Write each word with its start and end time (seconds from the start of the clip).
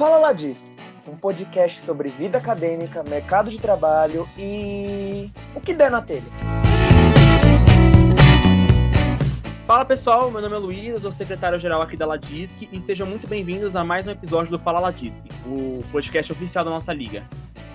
Fala 0.00 0.16
lá 0.16 0.32
disso, 0.32 0.72
um 1.06 1.14
podcast 1.14 1.78
sobre 1.82 2.08
vida 2.08 2.38
acadêmica, 2.38 3.02
mercado 3.02 3.50
de 3.50 3.58
trabalho 3.58 4.26
e 4.38 5.30
o 5.54 5.60
que 5.60 5.74
der 5.74 5.90
na 5.90 6.00
telha. 6.00 6.24
Fala 9.66 9.84
pessoal, 9.84 10.30
meu 10.30 10.40
nome 10.40 10.54
é 10.54 10.58
Luiz, 10.58 10.88
eu 10.94 11.00
sou 11.00 11.12
secretário-geral 11.12 11.82
aqui 11.82 11.98
da 11.98 12.06
Ladisc 12.06 12.56
e 12.72 12.80
sejam 12.80 13.06
muito 13.06 13.26
bem-vindos 13.26 13.76
a 13.76 13.84
mais 13.84 14.06
um 14.06 14.12
episódio 14.12 14.50
do 14.50 14.58
Fala 14.58 14.80
Ladisc, 14.80 15.22
o 15.44 15.84
podcast 15.92 16.32
oficial 16.32 16.64
da 16.64 16.70
nossa 16.70 16.94
liga. 16.94 17.22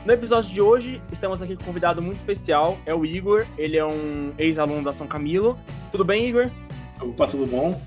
No 0.03 0.11
episódio 0.11 0.51
de 0.51 0.59
hoje, 0.59 0.99
estamos 1.11 1.43
aqui 1.43 1.55
com 1.55 1.61
um 1.61 1.65
convidado 1.67 2.01
muito 2.01 2.17
especial, 2.17 2.75
é 2.87 2.95
o 2.95 3.05
Igor, 3.05 3.45
ele 3.55 3.77
é 3.77 3.85
um 3.85 4.33
ex-aluno 4.39 4.83
da 4.83 4.91
São 4.91 5.05
Camilo. 5.05 5.59
Tudo 5.91 6.03
bem, 6.03 6.27
Igor? 6.27 6.49
Opa, 6.99 7.27
tudo 7.27 7.45
bom? 7.45 7.79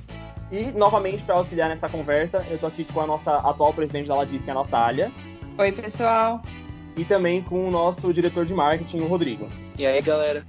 E, 0.50 0.72
novamente, 0.72 1.22
para 1.22 1.36
auxiliar 1.36 1.68
nessa 1.68 1.88
conversa, 1.88 2.44
eu 2.50 2.58
tô 2.58 2.66
aqui 2.66 2.84
com 2.84 3.00
a 3.00 3.06
nossa 3.06 3.36
atual 3.36 3.72
presidente 3.74 4.08
da 4.08 4.14
Ladisc, 4.14 4.48
a 4.48 4.54
Natália. 4.54 5.12
Oi, 5.58 5.72
pessoal. 5.72 6.42
E 6.96 7.04
também 7.04 7.42
com 7.42 7.68
o 7.68 7.70
nosso 7.70 8.12
diretor 8.12 8.46
de 8.46 8.54
marketing, 8.54 9.00
o 9.00 9.06
Rodrigo. 9.06 9.48
E 9.78 9.86
aí, 9.86 10.00
galera? 10.00 10.44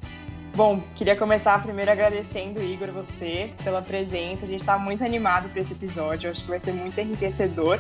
Bom, 0.56 0.82
queria 0.96 1.16
começar 1.16 1.62
primeiro 1.62 1.92
agradecendo, 1.92 2.62
Igor, 2.62 2.92
você 2.92 3.52
pela 3.64 3.82
presença. 3.82 4.46
A 4.46 4.48
gente 4.48 4.62
está 4.62 4.78
muito 4.78 5.04
animado 5.04 5.50
para 5.50 5.62
esse 5.62 5.74
episódio, 5.74 6.30
acho 6.32 6.44
que 6.44 6.50
vai 6.50 6.60
ser 6.60 6.74
muito 6.74 7.00
enriquecedor. 7.00 7.80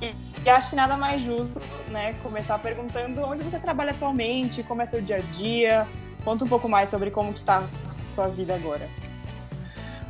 E, 0.00 0.14
e, 0.44 0.48
acho 0.48 0.70
que 0.70 0.76
nada 0.76 0.96
mais 0.96 1.22
justo, 1.22 1.60
né, 1.88 2.14
começar 2.22 2.58
perguntando 2.58 3.20
onde 3.22 3.42
você 3.42 3.58
trabalha 3.58 3.90
atualmente, 3.90 4.62
como 4.62 4.82
é 4.82 4.86
seu 4.86 5.00
dia 5.00 5.16
a 5.16 5.20
dia. 5.20 5.86
Conta 6.24 6.44
um 6.44 6.48
pouco 6.48 6.68
mais 6.68 6.88
sobre 6.88 7.10
como 7.10 7.32
que 7.32 7.42
tá 7.42 7.58
a 8.04 8.08
sua 8.08 8.28
vida 8.28 8.54
agora. 8.54 8.88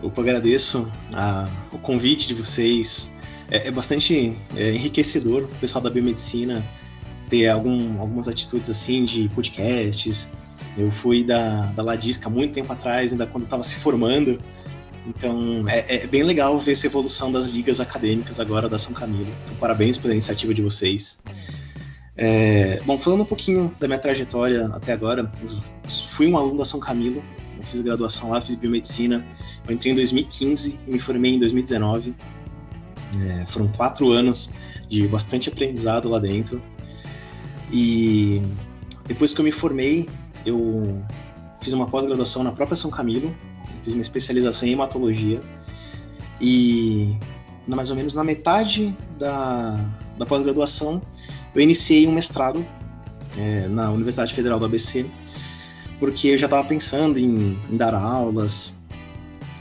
Eu 0.02 0.12
agradeço 0.16 0.90
a, 1.12 1.48
o 1.72 1.78
convite 1.78 2.28
de 2.28 2.34
vocês. 2.34 3.16
É, 3.50 3.68
é 3.68 3.70
bastante 3.70 4.36
é, 4.56 4.72
enriquecedor 4.72 5.44
o 5.44 5.58
pessoal 5.60 5.82
da 5.82 5.90
biomedicina 5.90 6.64
ter 7.28 7.48
algum, 7.48 8.00
algumas 8.00 8.26
atitudes 8.26 8.70
assim 8.70 9.04
de 9.04 9.28
podcasts, 9.28 10.32
eu 10.76 10.90
fui 10.90 11.24
da, 11.24 11.62
da 11.72 11.82
Ladisca 11.82 12.30
muito 12.30 12.54
tempo 12.54 12.72
atrás, 12.72 13.12
ainda 13.12 13.26
quando 13.26 13.44
estava 13.44 13.62
se 13.62 13.76
formando. 13.76 14.40
Então 15.06 15.68
é, 15.68 15.96
é, 15.96 16.06
bem 16.06 16.22
legal 16.22 16.58
ver 16.58 16.72
essa 16.72 16.86
evolução 16.86 17.32
das 17.32 17.46
ligas 17.46 17.80
acadêmicas 17.80 18.38
agora 18.38 18.68
da 18.68 18.78
São 18.78 18.92
Camilo. 18.92 19.30
Então, 19.44 19.56
parabéns 19.56 19.98
pela 19.98 20.12
iniciativa 20.14 20.54
de 20.54 20.62
vocês. 20.62 21.20
É, 22.16 22.80
bom, 22.84 22.98
falando 22.98 23.22
um 23.22 23.26
pouquinho 23.26 23.74
da 23.78 23.86
minha 23.86 23.98
trajetória 23.98 24.66
até 24.68 24.92
agora, 24.92 25.30
fui 26.08 26.26
um 26.26 26.36
aluno 26.36 26.58
da 26.58 26.64
São 26.64 26.80
Camilo, 26.80 27.22
eu 27.56 27.64
fiz 27.64 27.80
graduação 27.80 28.30
lá, 28.30 28.40
fiz 28.40 28.54
biomedicina. 28.54 29.24
Eu 29.68 29.74
entrei 29.74 29.92
em 29.92 29.94
2015 29.94 30.80
e 30.86 30.90
me 30.90 30.98
formei 30.98 31.34
em 31.34 31.38
2019. 31.38 32.14
É, 33.20 33.46
foram 33.46 33.68
quatro 33.68 34.10
anos 34.10 34.52
de 34.88 35.06
bastante 35.06 35.48
aprendizado 35.48 36.08
lá 36.08 36.18
dentro. 36.18 36.60
E 37.70 38.42
depois 39.06 39.32
que 39.32 39.40
eu 39.40 39.44
me 39.44 39.52
formei, 39.52 40.08
eu 40.44 41.02
fiz 41.60 41.72
uma 41.74 41.86
pós-graduação 41.86 42.42
na 42.42 42.52
própria 42.52 42.76
São 42.76 42.90
Camilo, 42.90 43.34
fiz 43.84 43.92
uma 43.94 44.02
especialização 44.02 44.66
em 44.66 44.72
hematologia 44.72 45.42
e 46.40 47.16
mais 47.66 47.90
ou 47.90 47.96
menos 47.96 48.14
na 48.14 48.24
metade 48.24 48.96
da, 49.18 49.76
da 50.16 50.24
pós-graduação 50.24 51.02
eu 51.54 51.62
iniciei 51.62 52.06
um 52.06 52.12
mestrado 52.12 52.64
é, 53.36 53.66
na 53.68 53.90
Universidade 53.90 54.32
Federal 54.32 54.58
do 54.58 54.64
ABC, 54.64 55.06
porque 55.98 56.28
eu 56.28 56.38
já 56.38 56.46
estava 56.46 56.66
pensando 56.66 57.18
em, 57.18 57.58
em, 57.70 57.76
dar 57.76 57.94
aulas 57.94 58.77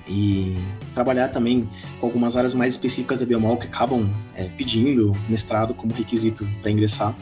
e 0.09 0.57
trabalhar 0.93 1.29
também 1.29 1.69
com 1.99 2.07
algumas 2.07 2.35
áreas 2.35 2.53
mais 2.53 2.73
específicas 2.73 3.19
da 3.19 3.25
biomol 3.25 3.57
que 3.57 3.67
acabam 3.67 4.09
é, 4.35 4.45
pedindo 4.49 5.15
mestrado 5.27 5.73
como 5.73 5.93
requisito 5.93 6.47
para 6.61 6.71
ingressar. 6.71 7.15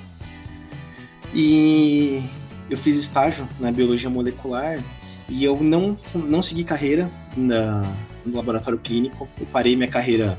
E 1.34 2.24
eu 2.70 2.78
fiz 2.78 2.96
estágio 2.96 3.48
na 3.60 3.72
biologia 3.72 4.10
molecular 4.10 4.80
e 5.28 5.44
eu 5.44 5.62
não, 5.62 5.98
não 6.14 6.42
segui 6.42 6.64
carreira 6.64 7.10
na, 7.36 7.82
no 8.26 8.36
laboratório 8.36 8.80
clínico. 8.80 9.28
Eu 9.40 9.46
parei 9.48 9.76
minha 9.76 9.90
carreira 9.90 10.38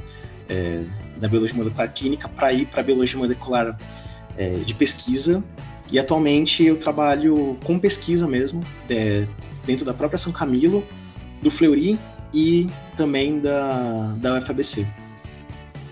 é, 0.49 0.83
da 1.19 1.29
biologia 1.29 1.57
molecular 1.57 1.93
clínica 1.93 2.29
para 2.29 2.53
ir 2.53 2.67
para 2.67 2.81
a 2.81 2.85
biologia 2.85 3.19
molecular 3.19 3.77
é, 4.37 4.59
de 4.59 4.75
pesquisa. 4.75 5.45
E 5.91 5.99
atualmente 5.99 6.65
eu 6.65 6.77
trabalho 6.77 7.57
com 7.65 7.79
pesquisa 7.79 8.27
mesmo, 8.27 8.61
é, 8.91 9.25
dentro 9.65 9.85
da 9.85 9.95
própria 9.95 10.19
São 10.19 10.33
Camilo, 10.33 10.85
do 11.41 11.51
Fleury 11.51 11.97
e 12.33 12.71
também 12.97 13.41
da, 13.41 14.15
da 14.17 14.39
UFABC. 14.39 14.87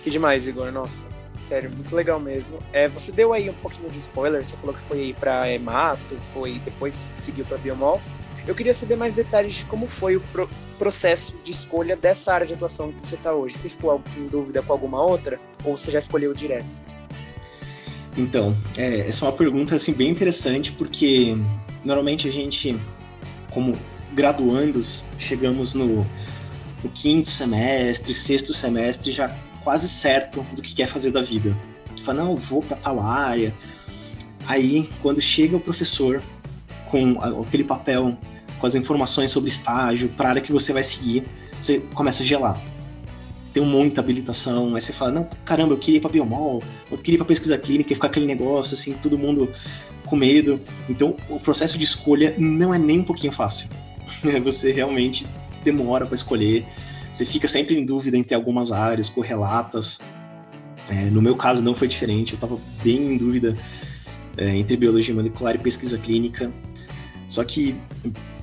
Que 0.03 0.11
demais, 0.11 0.47
Igor, 0.47 0.71
nossa 0.71 1.07
sério, 1.45 1.71
muito 1.71 1.95
legal 1.95 2.19
mesmo. 2.19 2.59
É, 2.73 2.89
você 2.89 3.13
deu 3.13 3.33
aí 3.33 3.49
um 3.51 3.55
pouquinho 3.55 3.91
de 3.91 3.99
spoiler, 3.99 4.45
você 4.45 4.57
falou 4.57 4.75
que 4.75 4.81
foi 4.81 5.15
para 5.19 5.51
Hemato, 5.51 6.17
foi 6.33 6.61
depois 6.65 7.11
seguiu 7.15 7.45
para 7.45 7.59
Biomol. 7.59 8.01
Eu 8.47 8.55
queria 8.55 8.75
saber 8.75 8.97
mais 8.97 9.15
detalhes 9.15 9.57
de 9.57 9.65
como 9.65 9.87
foi 9.87 10.17
o 10.17 10.21
pro 10.33 10.49
processo 10.79 11.35
de 11.45 11.53
escolha 11.53 11.97
dessa 11.97 12.33
área 12.33 12.47
de 12.47 12.53
atuação 12.53 12.93
que 12.93 13.07
você 13.07 13.15
está 13.15 13.33
hoje. 13.33 13.57
Você 13.57 13.69
ficou 13.69 14.03
em 14.17 14.27
dúvida 14.27 14.63
com 14.63 14.73
alguma 14.73 15.03
outra 15.03 15.39
ou 15.65 15.79
você 15.79 15.91
já 15.91 15.99
escolheu 15.99 16.35
direto? 16.35 16.67
Então, 18.17 18.57
é, 18.77 19.01
essa 19.01 19.25
é 19.25 19.29
uma 19.29 19.37
pergunta 19.37 19.75
assim 19.77 19.95
bem 19.95 20.11
interessante 20.11 20.73
porque 20.73 21.37
normalmente 21.85 22.29
a 22.29 22.31
gente, 22.31 22.79
como 23.51 23.77
graduandos, 24.15 25.07
chegamos 25.19 25.75
no, 25.75 26.07
no 26.83 26.91
quinto 26.95 27.29
semestre, 27.29 28.15
sexto 28.15 28.53
semestre 28.53 29.11
já 29.11 29.29
quase 29.63 29.89
certo 29.89 30.47
do 30.55 30.63
que 30.63 30.75
quer 30.75 30.87
fazer 30.87 31.11
da 31.11 31.23
vida. 31.23 31.57
Tu 31.97 32.03
fala, 32.03 32.23
não, 32.23 32.33
eu 32.33 32.37
vou 32.37 32.63
para 32.63 32.77
tal 32.77 33.01
área. 33.01 33.55
Aí, 34.47 34.91
quando 35.01 35.21
chega 35.21 35.57
o 35.57 35.61
professor 35.61 36.23
com 36.91 37.19
aquele 37.43 37.65
papel, 37.65 38.17
com 38.61 38.67
as 38.67 38.75
informações 38.75 39.31
sobre 39.31 39.49
estágio, 39.49 40.11
para 40.11 40.29
área 40.29 40.43
que 40.43 40.53
você 40.53 40.73
vai 40.73 40.83
seguir, 40.83 41.27
você 41.61 41.81
começa 41.95 42.23
a 42.23 42.27
gelar. 42.27 42.61
Tem 43.55 43.65
muita 43.65 44.01
habilitação, 44.01 44.75
aí 44.75 44.81
você 44.81 44.93
fala, 44.93 45.13
não, 45.13 45.29
caramba, 45.45 45.73
eu 45.73 45.79
queria 45.79 45.99
ir 45.99 46.01
para 46.01 46.11
biomol, 46.11 46.63
eu 46.91 46.99
queria 46.99 47.15
ir 47.15 47.19
para 47.19 47.27
pesquisa 47.27 47.57
clínica 47.57 47.93
e 47.93 47.95
ficar 47.95 48.09
aquele 48.09 48.27
negócio, 48.27 48.75
assim, 48.75 48.95
todo 48.95 49.17
mundo 49.17 49.49
com 50.05 50.17
medo. 50.17 50.61
Então, 50.89 51.17
o 51.29 51.41
processo 51.41 51.79
de 51.79 51.85
escolha 51.85 52.35
não 52.37 52.75
é 52.75 52.79
nem 52.79 53.01
um 53.01 53.05
pouquinho 53.05 53.33
fácil. 53.33 53.69
Você 54.45 54.73
realmente 54.73 55.27
demora 55.63 56.07
para 56.07 56.15
escolher. 56.15 56.67
Você 57.13 57.25
fica 57.25 57.47
sempre 57.47 57.79
em 57.79 57.85
dúvida 57.85 58.17
entre 58.17 58.35
algumas 58.35 58.73
áreas 58.73 59.09
correlatas. 59.09 60.01
É, 60.89 61.11
no 61.11 61.23
meu 61.23 61.37
caso 61.37 61.63
não 61.63 61.75
foi 61.75 61.89
diferente, 61.89 62.33
eu 62.33 62.37
estava 62.37 62.59
bem 62.83 63.15
em 63.15 63.17
dúvida 63.17 63.57
é, 64.37 64.57
entre 64.57 64.77
biologia 64.77 65.15
molecular 65.15 65.55
e 65.55 65.59
pesquisa 65.59 65.97
clínica. 65.97 66.53
Só 67.29 67.43
que 67.43 67.75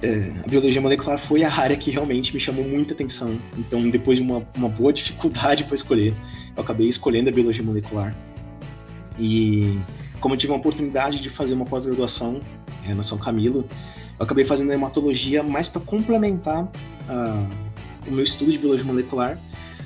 é, 0.01 0.31
a 0.43 0.47
biologia 0.47 0.81
molecular 0.81 1.17
foi 1.17 1.43
a 1.43 1.53
área 1.53 1.77
que 1.77 1.91
realmente 1.91 2.33
me 2.33 2.39
chamou 2.39 2.67
muita 2.67 2.93
atenção. 2.93 3.39
Então, 3.57 3.89
depois 3.89 4.17
de 4.17 4.23
uma, 4.23 4.47
uma 4.55 4.69
boa 4.69 4.91
dificuldade 4.93 5.65
para 5.65 5.75
escolher, 5.75 6.15
eu 6.55 6.63
acabei 6.63 6.87
escolhendo 6.87 7.29
a 7.29 7.33
biologia 7.33 7.63
molecular. 7.63 8.15
E 9.19 9.77
como 10.19 10.33
eu 10.33 10.37
tive 10.37 10.51
uma 10.51 10.59
oportunidade 10.59 11.21
de 11.21 11.29
fazer 11.29 11.53
uma 11.53 11.65
pós-graduação 11.65 12.41
é, 12.87 12.93
na 12.93 13.03
São 13.03 13.17
Camilo, 13.17 13.67
eu 14.21 14.25
acabei 14.25 14.45
fazendo 14.45 14.71
hematologia 14.71 15.41
mais 15.41 15.67
para 15.67 15.81
complementar 15.81 16.71
a 17.09 17.43
o 18.07 18.11
meu 18.11 18.23
estudo 18.23 18.51
de 18.51 18.57
biologia 18.57 18.85
molecular, 18.85 19.39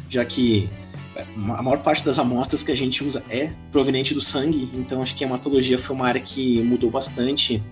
já 0.10 0.24
que 0.24 0.70
a 1.18 1.62
maior 1.62 1.80
parte 1.80 2.04
das 2.04 2.20
amostras 2.20 2.64
que 2.64 2.72
a 2.72 2.76
gente 2.76 3.04
usa 3.04 3.24
é 3.30 3.52
proveniente 3.72 4.14
do 4.14 4.22
sangue, 4.22 4.70
então 4.74 5.02
acho 5.02 5.16
que 5.16 5.24
a 5.24 5.28
hematologia 5.28 5.78
foi 5.78 5.96
uma 5.96 6.08
área 6.08 6.22
que 6.22 6.62
mudou 6.62 6.90
bastante 6.90 7.64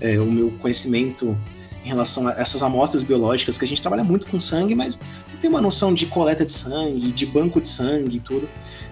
é, 0.00 0.18
o 0.20 0.30
meu 0.30 0.50
conhecimento 0.60 1.36
em 1.82 1.88
relação 1.88 2.28
a 2.28 2.32
essas 2.32 2.62
amostras 2.62 3.02
biológicas, 3.02 3.56
que 3.56 3.64
a 3.64 3.68
gente 3.68 3.80
trabalha 3.80 4.04
muito 4.04 4.26
com 4.26 4.38
sangue, 4.38 4.74
mas 4.74 4.98
não 5.32 5.40
tem 5.40 5.48
uma 5.48 5.62
noção 5.62 5.94
de 5.94 6.04
coleta 6.04 6.44
de 6.44 6.52
sangue, 6.52 7.10
de 7.10 7.26
banco 7.26 7.58
de 7.58 7.68
sangue 7.68 8.18
e 8.18 8.20
tudo. 8.20 8.46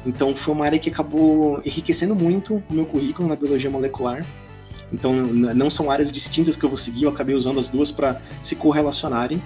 Então 0.07 0.35
foi 0.35 0.55
uma 0.55 0.65
área 0.65 0.79
que 0.79 0.89
acabou 0.89 1.61
enriquecendo 1.67 2.15
muito 2.15 2.63
o 2.71 2.73
meu 2.73 2.87
currículo 2.87 3.29
na 3.29 3.37
biologia 3.37 3.69
molecular. 3.69 4.25
Então 4.93 5.13
não 5.13 5.69
são 5.69 5.91
áreas 5.91 6.11
distintas 6.11 6.57
que 6.57 6.65
eu 6.65 6.69
vou 6.69 6.79
seguir, 6.79 7.05
eu 7.05 7.11
acabei 7.11 7.35
usando 7.35 7.59
as 7.59 7.69
duas 7.69 7.91
para 7.91 8.21
se 8.43 8.57
correlacionarem 8.57 9.43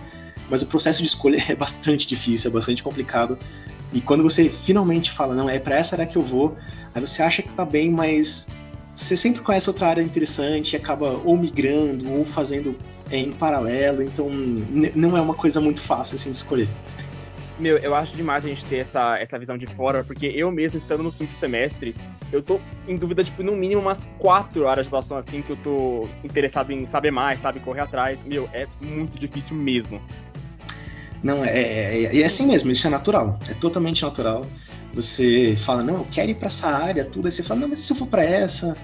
mas 0.52 0.60
o 0.60 0.66
processo 0.66 1.00
de 1.00 1.06
escolha 1.06 1.42
é 1.48 1.54
bastante 1.54 2.06
difícil, 2.06 2.50
é 2.50 2.52
bastante 2.52 2.82
complicado. 2.82 3.38
E 3.90 4.02
quando 4.02 4.22
você 4.22 4.50
finalmente 4.50 5.10
fala, 5.10 5.34
não, 5.34 5.48
é 5.48 5.58
para 5.58 5.76
essa 5.76 5.94
área 5.94 6.06
que 6.06 6.16
eu 6.16 6.22
vou, 6.22 6.56
aí 6.94 7.00
você 7.00 7.22
acha 7.22 7.40
que 7.40 7.48
tá 7.54 7.64
bem, 7.64 7.90
mas 7.90 8.48
você 8.94 9.16
sempre 9.16 9.40
conhece 9.40 9.70
outra 9.70 9.88
área 9.88 10.02
interessante 10.02 10.74
e 10.74 10.76
acaba 10.76 11.20
ou 11.24 11.38
migrando 11.38 12.10
ou 12.12 12.26
fazendo 12.26 12.76
é, 13.10 13.16
em 13.16 13.32
paralelo, 13.32 14.02
então 14.02 14.28
não 14.94 15.16
é 15.16 15.20
uma 15.22 15.34
coisa 15.34 15.58
muito 15.58 15.80
fácil 15.80 16.16
assim 16.16 16.30
de 16.30 16.36
escolher. 16.36 16.68
Meu, 17.58 17.76
eu 17.78 17.94
acho 17.94 18.16
demais 18.16 18.46
a 18.46 18.48
gente 18.48 18.64
ter 18.64 18.78
essa, 18.78 19.18
essa 19.18 19.38
visão 19.38 19.58
de 19.58 19.66
fora, 19.66 20.02
porque 20.02 20.26
eu 20.26 20.50
mesmo, 20.50 20.78
estando 20.78 21.02
no 21.02 21.12
quinto 21.12 21.32
semestre, 21.32 21.94
eu 22.32 22.42
tô 22.42 22.58
em 22.88 22.96
dúvida, 22.96 23.22
tipo, 23.22 23.42
no 23.42 23.54
mínimo 23.54 23.80
umas 23.80 24.06
quatro 24.18 24.66
áreas 24.66 24.86
de 24.86 24.88
atuação, 24.88 25.18
assim, 25.18 25.42
que 25.42 25.50
eu 25.50 25.56
tô 25.56 26.08
interessado 26.24 26.72
em 26.72 26.86
saber 26.86 27.10
mais, 27.10 27.40
sabe, 27.40 27.60
correr 27.60 27.80
atrás. 27.80 28.24
Meu, 28.24 28.48
é 28.52 28.66
muito 28.80 29.18
difícil 29.18 29.56
mesmo. 29.56 30.00
Não, 31.22 31.44
é, 31.44 31.50
é, 31.50 32.04
é, 32.04 32.20
é 32.20 32.24
assim 32.24 32.46
mesmo, 32.46 32.70
isso 32.72 32.86
é 32.86 32.90
natural, 32.90 33.38
é 33.48 33.54
totalmente 33.54 34.02
natural. 34.02 34.44
você 34.92 35.54
fala, 35.56 35.82
não, 35.82 35.98
eu 35.98 36.06
quero 36.10 36.30
ir 36.30 36.34
para 36.34 36.46
essa 36.46 36.68
área, 36.68 37.04
tudo, 37.04 37.26
aí 37.26 37.32
você 37.32 37.42
fala, 37.42 37.60
não, 37.60 37.68
mas 37.68 37.80
se 37.80 37.92
eu 37.92 37.96
for 37.96 38.08
para 38.08 38.24
essa. 38.24 38.76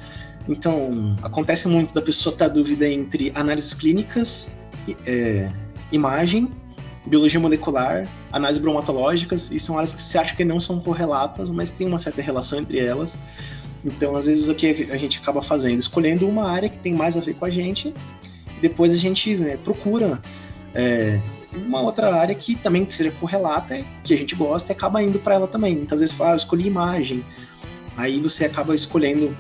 Então, 0.48 1.16
acontece 1.22 1.68
muito 1.68 1.92
da 1.92 2.00
pessoa 2.00 2.34
ter 2.34 2.48
dúvida 2.48 2.88
entre 2.88 3.32
análises 3.34 3.74
clínicas, 3.74 4.58
é, 5.06 5.50
imagem, 5.90 6.50
biologia 7.08 7.40
molecular, 7.40 8.08
análises 8.32 8.60
bromatológicas, 8.60 9.50
e 9.50 9.58
são 9.58 9.76
áreas 9.76 9.92
que 9.92 10.00
você 10.00 10.18
acha 10.18 10.36
que 10.36 10.44
não 10.44 10.60
são 10.60 10.78
correlatas, 10.78 11.50
mas 11.50 11.70
tem 11.70 11.86
uma 11.86 11.98
certa 11.98 12.22
relação 12.22 12.58
entre 12.58 12.78
elas. 12.78 13.18
Então, 13.84 14.14
às 14.14 14.26
vezes, 14.26 14.48
o 14.48 14.54
que 14.54 14.88
a 14.90 14.96
gente 14.96 15.18
acaba 15.18 15.42
fazendo? 15.42 15.78
Escolhendo 15.78 16.28
uma 16.28 16.48
área 16.50 16.68
que 16.68 16.78
tem 16.78 16.92
mais 16.92 17.16
a 17.16 17.20
ver 17.20 17.34
com 17.34 17.44
a 17.44 17.50
gente, 17.50 17.94
depois 18.60 18.92
a 18.92 18.96
gente 18.96 19.36
né, 19.36 19.56
procura 19.56 20.20
é, 20.74 21.18
uma 21.52 21.80
outra 21.80 22.14
área 22.14 22.34
que 22.34 22.54
também 22.56 22.88
seja 22.88 23.10
correlata, 23.12 23.76
que 24.04 24.12
a 24.12 24.16
gente 24.16 24.34
gosta, 24.34 24.72
e 24.72 24.74
acaba 24.74 25.02
indo 25.02 25.18
para 25.18 25.34
ela 25.34 25.48
também. 25.48 25.76
Muitas 25.76 26.00
vezes 26.00 26.14
fala, 26.14 26.30
ah, 26.30 26.32
eu 26.34 26.36
escolhi 26.36 26.66
imagem. 26.66 27.24
Aí 27.96 28.20
você 28.20 28.44
acaba 28.44 28.74
escolhendo 28.74 29.34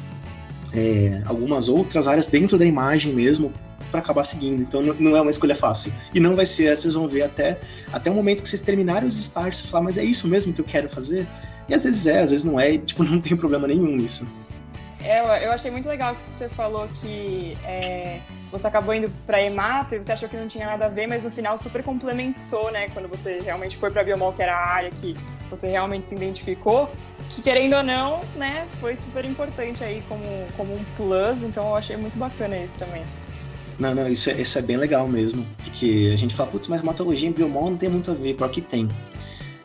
é, 0.74 1.22
algumas 1.26 1.68
outras 1.68 2.06
áreas 2.06 2.28
dentro 2.28 2.58
da 2.58 2.64
imagem 2.64 3.12
mesmo 3.12 3.52
para 3.90 4.00
acabar 4.00 4.24
seguindo. 4.24 4.62
Então 4.62 4.82
não 4.82 5.16
é 5.16 5.20
uma 5.20 5.30
escolha 5.30 5.54
fácil. 5.54 5.92
E 6.14 6.20
não 6.20 6.36
vai 6.36 6.46
ser, 6.46 6.76
vocês 6.76 6.94
vão 6.94 7.08
ver 7.08 7.22
até, 7.22 7.60
até 7.92 8.10
o 8.10 8.14
momento 8.14 8.42
que 8.42 8.48
vocês 8.48 8.62
terminarem 8.62 9.06
os 9.06 9.18
estágios, 9.18 9.58
você 9.58 9.68
falar, 9.68 9.84
mas 9.84 9.98
é 9.98 10.04
isso 10.04 10.26
mesmo 10.28 10.52
que 10.52 10.60
eu 10.60 10.64
quero 10.64 10.88
fazer? 10.88 11.26
E 11.68 11.74
às 11.74 11.84
vezes 11.84 12.06
é, 12.06 12.20
às 12.20 12.30
vezes 12.30 12.44
não 12.44 12.58
é, 12.58 12.72
e 12.72 12.78
tipo, 12.78 13.02
não 13.04 13.20
tem 13.20 13.36
problema 13.36 13.66
nenhum 13.66 13.96
nisso. 13.96 14.26
É, 15.00 15.46
eu 15.46 15.52
achei 15.52 15.70
muito 15.70 15.88
legal 15.88 16.14
que 16.16 16.22
você 16.22 16.48
falou 16.48 16.88
que 17.00 17.56
é, 17.64 18.20
você 18.50 18.66
acabou 18.66 18.92
indo 18.92 19.10
para 19.24 19.40
hemato 19.40 19.94
e 19.94 19.98
você 19.98 20.12
achou 20.12 20.28
que 20.28 20.36
não 20.36 20.48
tinha 20.48 20.66
nada 20.66 20.86
a 20.86 20.88
ver, 20.88 21.06
mas 21.06 21.22
no 21.22 21.30
final 21.30 21.56
super 21.56 21.82
complementou, 21.82 22.70
né? 22.72 22.88
Quando 22.90 23.08
você 23.08 23.40
realmente 23.40 23.76
foi 23.76 23.90
para 23.90 24.02
biomol, 24.02 24.32
que 24.32 24.42
era 24.42 24.54
a 24.54 24.66
área 24.66 24.90
que 24.90 25.16
você 25.48 25.68
realmente 25.68 26.08
se 26.08 26.14
identificou, 26.14 26.90
que 27.30 27.42
querendo 27.42 27.76
ou 27.76 27.82
não, 27.82 28.22
né, 28.36 28.66
foi 28.80 28.96
super 28.96 29.24
importante 29.24 29.82
aí 29.84 30.02
como, 30.08 30.24
como 30.56 30.74
um 30.74 30.84
plus, 30.96 31.42
então 31.42 31.68
eu 31.68 31.76
achei 31.76 31.96
muito 31.96 32.18
bacana 32.18 32.56
isso 32.56 32.76
também. 32.76 33.04
Não, 33.78 33.94
não, 33.94 34.08
isso 34.08 34.28
é, 34.30 34.40
isso 34.40 34.58
é 34.58 34.62
bem 34.62 34.76
legal 34.76 35.06
mesmo, 35.08 35.46
porque 35.62 36.10
a 36.12 36.16
gente 36.16 36.34
fala, 36.34 36.50
putz, 36.50 36.66
mas 36.66 36.82
hematologia 36.82 37.28
em 37.28 37.32
biomol 37.32 37.70
não 37.70 37.76
tem 37.76 37.88
muito 37.88 38.10
a 38.10 38.14
ver, 38.14 38.34
pior 38.34 38.48
que 38.50 38.60
tem. 38.60 38.88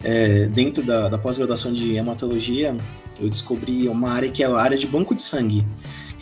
É, 0.04 0.48
dentro 0.48 0.83
da, 0.83 1.10
da 1.10 1.18
pós-graduação 1.18 1.74
de 1.74 1.95
hematologia, 1.95 2.75
eu 3.19 3.30
descobri 3.30 3.88
uma 3.88 4.12
área 4.12 4.30
que 4.30 4.44
é 4.44 4.45
a 4.45 4.56
área 4.56 4.77
de 4.77 4.86
banco 4.86 5.15
de 5.15 5.21
sangue 5.21 5.65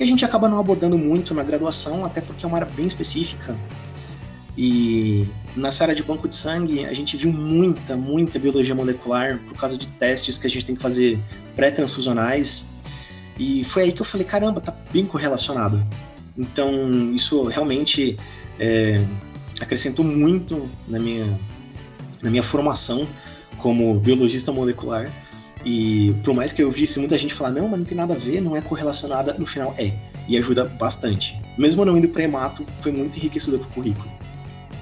que 0.01 0.05
a 0.05 0.07
gente 0.07 0.25
acaba 0.25 0.49
não 0.49 0.59
abordando 0.59 0.97
muito 0.97 1.31
na 1.31 1.43
graduação, 1.43 2.03
até 2.03 2.21
porque 2.21 2.43
é 2.43 2.47
uma 2.47 2.57
área 2.57 2.67
bem 2.67 2.87
específica. 2.87 3.55
E 4.57 5.27
nessa 5.55 5.83
área 5.83 5.93
de 5.93 6.01
banco 6.01 6.27
de 6.27 6.33
sangue, 6.33 6.85
a 6.85 6.93
gente 6.93 7.15
viu 7.15 7.31
muita, 7.31 7.95
muita 7.95 8.39
biologia 8.39 8.73
molecular 8.73 9.39
por 9.47 9.55
causa 9.55 9.77
de 9.77 9.87
testes 9.87 10.39
que 10.39 10.47
a 10.47 10.49
gente 10.49 10.65
tem 10.65 10.75
que 10.75 10.81
fazer 10.81 11.19
pré-transfusionais. 11.55 12.71
E 13.37 13.63
foi 13.63 13.83
aí 13.83 13.91
que 13.91 14.01
eu 14.01 14.05
falei: 14.05 14.25
caramba, 14.25 14.59
tá 14.59 14.75
bem 14.91 15.05
correlacionado. 15.05 15.85
Então, 16.37 17.13
isso 17.13 17.47
realmente 17.47 18.17
é, 18.59 19.03
acrescentou 19.59 20.05
muito 20.05 20.69
na 20.87 20.99
minha, 20.99 21.25
na 22.21 22.29
minha 22.29 22.43
formação 22.43 23.07
como 23.57 23.99
biologista 23.99 24.51
molecular. 24.51 25.11
E 25.63 26.15
por 26.23 26.33
mais 26.33 26.51
que 26.51 26.63
eu 26.63 26.71
visse 26.71 26.99
muita 26.99 27.17
gente 27.17 27.33
falar, 27.33 27.51
não, 27.51 27.67
mas 27.67 27.79
não 27.79 27.85
tem 27.85 27.97
nada 27.97 28.13
a 28.13 28.17
ver, 28.17 28.41
não 28.41 28.55
é 28.55 28.61
correlacionada, 28.61 29.33
no 29.33 29.45
final 29.45 29.73
é. 29.77 29.93
E 30.27 30.37
ajuda 30.37 30.65
bastante. 30.65 31.39
Mesmo 31.57 31.85
não 31.85 31.97
indo 31.97 32.07
para 32.09 32.23
hemato, 32.23 32.65
foi 32.77 32.91
muito 32.91 33.17
enriquecedor 33.17 33.59
pro 33.59 33.69
currículo. 33.69 34.09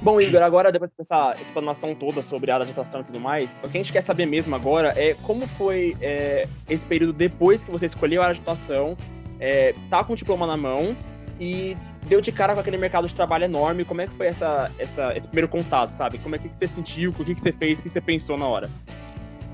Bom, 0.01 0.21
Igor, 0.21 0.41
agora 0.41 0.71
depois 0.71 0.89
dessa 0.97 1.35
explanação 1.41 1.93
toda 1.93 2.21
sobre 2.21 2.51
a 2.51 2.57
agitação 2.57 3.01
e 3.01 3.03
tudo 3.03 3.19
mais, 3.19 3.57
o 3.61 3.67
que 3.67 3.77
a 3.77 3.81
gente 3.81 3.91
quer 3.91 4.01
saber 4.01 4.25
mesmo 4.25 4.55
agora 4.55 4.93
é 4.95 5.13
como 5.23 5.45
foi 5.45 5.97
é, 5.99 6.47
esse 6.69 6.85
período 6.85 7.11
depois 7.11 7.65
que 7.65 7.71
você 7.71 7.85
escolheu 7.85 8.21
a 8.21 8.27
agitação, 8.27 8.95
é, 9.41 9.75
tá 9.89 10.01
com 10.01 10.13
o 10.13 10.15
diploma 10.15 10.47
na 10.47 10.55
mão 10.55 10.95
e 11.39 11.77
deu 12.07 12.21
de 12.21 12.31
cara 12.31 12.53
com 12.53 12.59
aquele 12.59 12.77
mercado 12.77 13.07
de 13.07 13.13
trabalho 13.13 13.45
enorme. 13.45 13.85
Como 13.85 14.01
é 14.01 14.07
que 14.07 14.13
foi 14.15 14.27
essa, 14.27 14.71
essa 14.77 15.13
esse 15.15 15.27
primeiro 15.27 15.47
contato, 15.47 15.91
sabe? 15.91 16.17
Como 16.17 16.35
é 16.35 16.39
que 16.39 16.49
você 16.49 16.67
sentiu, 16.67 17.11
o 17.11 17.13
que, 17.13 17.33
você 17.33 17.51
fez, 17.51 17.79
o 17.79 17.83
que 17.83 17.89
você 17.89 18.01
pensou 18.01 18.37
na 18.37 18.45
hora? 18.45 18.69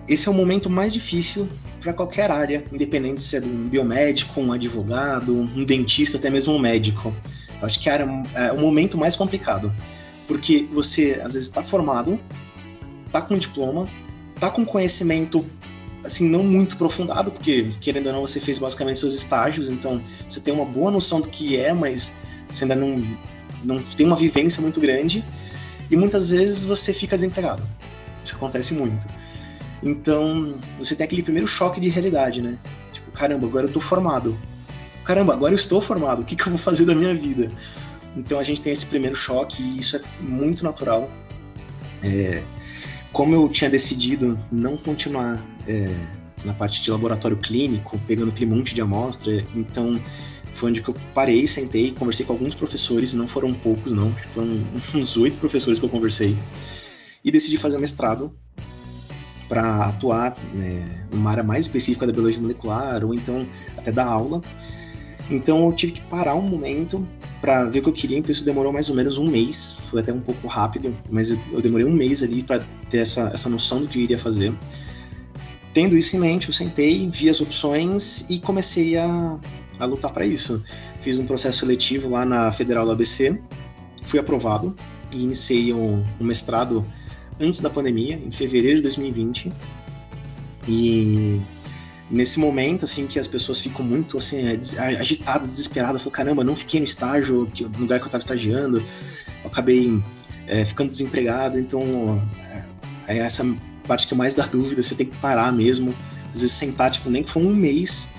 esse 0.07 0.27
é 0.27 0.31
o 0.31 0.33
momento 0.33 0.69
mais 0.69 0.93
difícil 0.93 1.49
para 1.81 1.93
qualquer 1.93 2.31
área, 2.31 2.65
independente 2.71 3.21
se 3.21 3.37
é 3.37 3.39
um 3.39 3.67
biomédico, 3.67 4.39
um 4.39 4.51
advogado, 4.51 5.35
um 5.35 5.63
dentista, 5.63 6.17
até 6.17 6.29
mesmo 6.29 6.53
um 6.53 6.59
médico. 6.59 7.13
Eu 7.59 7.65
acho 7.65 7.79
que 7.79 7.89
é 7.89 8.03
o 8.53 8.59
momento 8.59 8.97
mais 8.97 9.15
complicado, 9.15 9.73
porque 10.27 10.67
você 10.71 11.19
às 11.23 11.33
vezes 11.33 11.47
está 11.47 11.61
formado, 11.61 12.19
está 13.05 13.21
com 13.21 13.37
diploma, 13.37 13.87
está 14.35 14.49
com 14.49 14.65
conhecimento 14.65 15.45
assim 16.05 16.29
não 16.29 16.43
muito 16.43 16.75
aprofundado, 16.75 17.31
porque 17.31 17.73
querendo 17.81 18.07
ou 18.07 18.13
não 18.13 18.21
você 18.21 18.39
fez 18.39 18.57
basicamente 18.57 18.99
seus 18.99 19.15
estágios, 19.15 19.69
então 19.69 20.01
você 20.27 20.39
tem 20.39 20.53
uma 20.53 20.65
boa 20.65 20.91
noção 20.91 21.21
do 21.21 21.27
que 21.27 21.57
é, 21.57 21.73
mas 21.73 22.15
você 22.51 22.63
ainda 22.63 22.75
não 22.75 23.17
não 23.63 23.81
tem 23.81 24.05
uma 24.05 24.15
vivência 24.15 24.61
muito 24.61 24.79
grande 24.79 25.25
e 25.89 25.95
muitas 25.95 26.29
vezes 26.29 26.63
você 26.63 26.93
fica 26.93 27.15
desempregado. 27.15 27.63
Isso 28.23 28.35
acontece 28.35 28.73
muito. 28.73 29.07
Então, 29.83 30.55
você 30.77 30.95
tem 30.95 31.03
aquele 31.03 31.23
primeiro 31.23 31.47
choque 31.47 31.79
de 31.81 31.89
realidade, 31.89 32.41
né? 32.41 32.57
Tipo, 32.91 33.11
caramba, 33.11 33.47
agora 33.47 33.65
eu 33.65 33.71
tô 33.71 33.79
formado. 33.79 34.37
Caramba, 35.03 35.33
agora 35.33 35.53
eu 35.53 35.55
estou 35.55 35.79
formado, 35.79 36.21
o 36.21 36.25
que, 36.25 36.35
que 36.35 36.43
eu 36.43 36.49
vou 36.49 36.57
fazer 36.57 36.85
da 36.85 36.95
minha 36.95 37.13
vida? 37.13 37.51
Então 38.17 38.39
a 38.39 38.43
gente 38.43 38.61
tem 38.61 38.73
esse 38.73 38.85
primeiro 38.85 39.15
choque 39.15 39.61
e 39.61 39.79
isso 39.79 39.97
é 39.97 40.01
muito 40.19 40.63
natural. 40.63 41.09
É, 42.03 42.43
como 43.15 43.33
eu 43.33 43.47
tinha 43.47 43.69
decidido 43.69 44.37
não 44.51 44.75
continuar 44.75 45.41
é, 45.65 45.89
na 46.43 46.53
parte 46.53 46.83
de 46.83 46.91
laboratório 46.91 47.37
clínico, 47.37 47.97
pegando 48.05 48.29
aquele 48.29 48.53
monte 48.53 48.75
de 48.75 48.81
amostra, 48.81 49.41
então 49.55 49.97
foi 50.53 50.69
onde 50.69 50.81
que 50.81 50.89
eu 50.89 50.95
parei, 51.13 51.47
sentei, 51.47 51.93
conversei 51.93 52.25
com 52.25 52.33
alguns 52.33 52.55
professores, 52.55 53.13
não 53.13 53.25
foram 53.25 53.53
poucos 53.53 53.93
não, 53.93 54.13
foram 54.33 54.61
uns 54.93 55.15
oito 55.15 55.39
professores 55.39 55.79
que 55.79 55.85
eu 55.85 55.89
conversei, 55.89 56.37
e 57.23 57.31
decidi 57.31 57.55
fazer 57.55 57.77
o 57.77 57.79
mestrado 57.79 58.33
para 59.47 59.85
atuar 59.85 60.37
né, 60.53 61.07
numa 61.09 61.31
área 61.31 61.43
mais 61.43 61.67
específica 61.67 62.05
da 62.05 62.11
biologia 62.11 62.41
molecular 62.41 63.01
ou 63.05 63.13
então 63.13 63.47
até 63.77 63.93
dar 63.93 64.07
aula. 64.07 64.41
Então 65.29 65.65
eu 65.65 65.71
tive 65.71 65.93
que 65.93 66.01
parar 66.01 66.35
um 66.35 66.41
momento 66.41 67.07
para 67.39 67.63
ver 67.63 67.79
o 67.79 67.83
que 67.83 67.89
eu 67.89 67.93
queria, 67.93 68.17
então 68.17 68.33
isso 68.33 68.43
demorou 68.43 68.73
mais 68.73 68.89
ou 68.89 68.95
menos 68.95 69.17
um 69.17 69.25
mês, 69.25 69.79
foi 69.89 70.01
até 70.01 70.11
um 70.11 70.19
pouco 70.19 70.47
rápido, 70.47 70.93
mas 71.09 71.31
eu, 71.31 71.39
eu 71.53 71.61
demorei 71.61 71.85
um 71.85 71.93
mês 71.93 72.21
ali 72.21 72.43
para 72.43 72.65
ter 72.89 72.99
essa, 72.99 73.31
essa 73.33 73.49
noção 73.49 73.81
do 73.81 73.87
que 73.87 73.97
eu 73.99 74.03
iria 74.03 74.19
fazer. 74.19 74.53
Tendo 75.73 75.97
isso 75.97 76.15
em 76.15 76.19
mente, 76.19 76.47
eu 76.47 76.53
sentei, 76.53 77.09
vi 77.09 77.29
as 77.29 77.41
opções 77.41 78.25
e 78.29 78.39
comecei 78.39 78.97
a, 78.97 79.39
a 79.77 79.85
lutar 79.85 80.13
para 80.13 80.25
isso. 80.25 80.63
Fiz 81.01 81.17
um 81.17 81.25
processo 81.25 81.59
seletivo 81.59 82.09
lá 82.09 82.25
na 82.25 82.51
Federal 82.51 82.85
do 82.85 82.91
ABC, 82.91 83.37
fui 84.05 84.19
aprovado 84.19 84.75
e 85.13 85.23
iniciei 85.23 85.73
um, 85.73 86.03
um 86.19 86.23
mestrado 86.23 86.85
antes 87.39 87.59
da 87.59 87.69
pandemia, 87.69 88.15
em 88.15 88.31
fevereiro 88.31 88.77
de 88.77 88.83
2020. 88.83 89.51
E 90.67 91.41
nesse 92.09 92.39
momento, 92.39 92.85
assim, 92.85 93.07
que 93.07 93.19
as 93.19 93.27
pessoas 93.27 93.59
ficam 93.59 93.83
muito, 93.83 94.17
assim, 94.17 94.47
agitadas, 94.97 95.49
desesperadas, 95.49 96.01
falam, 96.01 96.13
caramba, 96.13 96.43
não 96.43 96.55
fiquei 96.55 96.79
no 96.79 96.85
estágio, 96.85 97.51
no 97.59 97.79
lugar 97.79 97.99
que 97.99 98.03
eu 98.03 98.07
estava 98.07 98.21
estagiando, 98.21 98.79
eu 99.43 99.49
acabei 99.49 100.01
é, 100.47 100.63
ficando 100.63 100.91
desempregado, 100.91 101.59
então 101.59 102.21
é, 103.07 103.17
essa 103.17 103.45
parte 103.87 104.07
que 104.07 104.15
mais 104.15 104.33
dá 104.33 104.45
dúvida, 104.45 104.81
você 104.81 104.95
tem 104.95 105.05
que 105.05 105.17
parar 105.17 105.51
mesmo, 105.51 105.95
às 106.33 106.41
vezes 106.41 106.51
sentar, 106.51 106.91
tipo, 106.91 107.09
nem 107.09 107.23
que 107.23 107.31
for 107.31 107.41
um 107.41 107.53
mês 107.53 108.13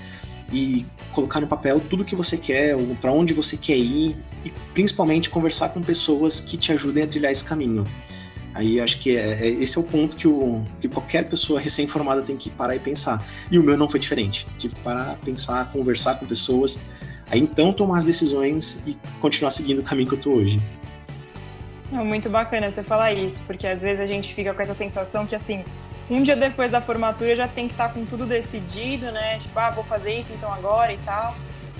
e 0.51 0.85
colocar 1.11 1.41
no 1.41 1.47
papel 1.47 1.79
tudo 1.79 2.05
que 2.05 2.15
você 2.15 2.37
quer, 2.37 2.75
para 3.01 3.11
onde 3.11 3.33
você 3.33 3.57
quer 3.57 3.77
ir 3.77 4.15
e 4.45 4.51
principalmente 4.73 5.29
conversar 5.29 5.69
com 5.69 5.81
pessoas 5.81 6.39
que 6.39 6.57
te 6.57 6.71
ajudem 6.71 7.03
a 7.03 7.07
trilhar 7.07 7.31
esse 7.31 7.43
caminho. 7.43 7.85
Aí 8.53 8.79
acho 8.79 8.99
que 8.99 9.15
é, 9.15 9.45
é, 9.45 9.47
esse 9.47 9.77
é 9.77 9.81
o 9.81 9.83
ponto 9.83 10.15
que, 10.15 10.27
o, 10.27 10.63
que 10.81 10.87
qualquer 10.87 11.29
pessoa 11.29 11.59
recém-formada 11.59 12.23
tem 12.23 12.35
que 12.35 12.49
parar 12.49 12.75
e 12.75 12.79
pensar. 12.79 13.23
E 13.51 13.59
o 13.59 13.63
meu 13.63 13.77
não 13.77 13.87
foi 13.87 13.99
diferente. 13.99 14.47
Tive 14.57 14.73
que 14.73 14.81
parar, 14.81 15.15
pensar, 15.19 15.71
conversar 15.71 16.15
com 16.15 16.25
pessoas, 16.25 16.79
aí 17.29 17.39
então 17.39 17.71
tomar 17.71 17.99
as 17.99 18.03
decisões 18.03 18.83
e 18.87 18.97
continuar 19.19 19.51
seguindo 19.51 19.79
o 19.79 19.83
caminho 19.83 20.09
que 20.09 20.15
eu 20.15 20.19
tô 20.19 20.31
hoje. 20.31 20.59
É 21.91 22.03
muito 22.03 22.29
bacana 22.29 22.69
você 22.69 22.83
falar 22.83 23.13
isso, 23.13 23.43
porque 23.45 23.65
às 23.65 23.81
vezes 23.81 24.01
a 24.01 24.07
gente 24.07 24.33
fica 24.33 24.53
com 24.53 24.61
essa 24.61 24.75
sensação 24.75 25.25
que 25.25 25.35
assim, 25.35 25.63
um 26.09 26.21
dia 26.21 26.35
depois 26.35 26.69
da 26.69 26.81
formatura 26.81 27.35
já 27.35 27.47
tem 27.47 27.67
que 27.67 27.73
estar 27.73 27.87
tá 27.87 27.93
com 27.93 28.05
tudo 28.05 28.25
decidido, 28.25 29.11
né? 29.11 29.39
Tipo, 29.39 29.57
ah, 29.57 29.71
vou 29.71 29.83
fazer 29.83 30.19
isso 30.19 30.33
então 30.33 30.51
agora 30.51 30.93
e 30.93 30.97
tal. 30.99 31.35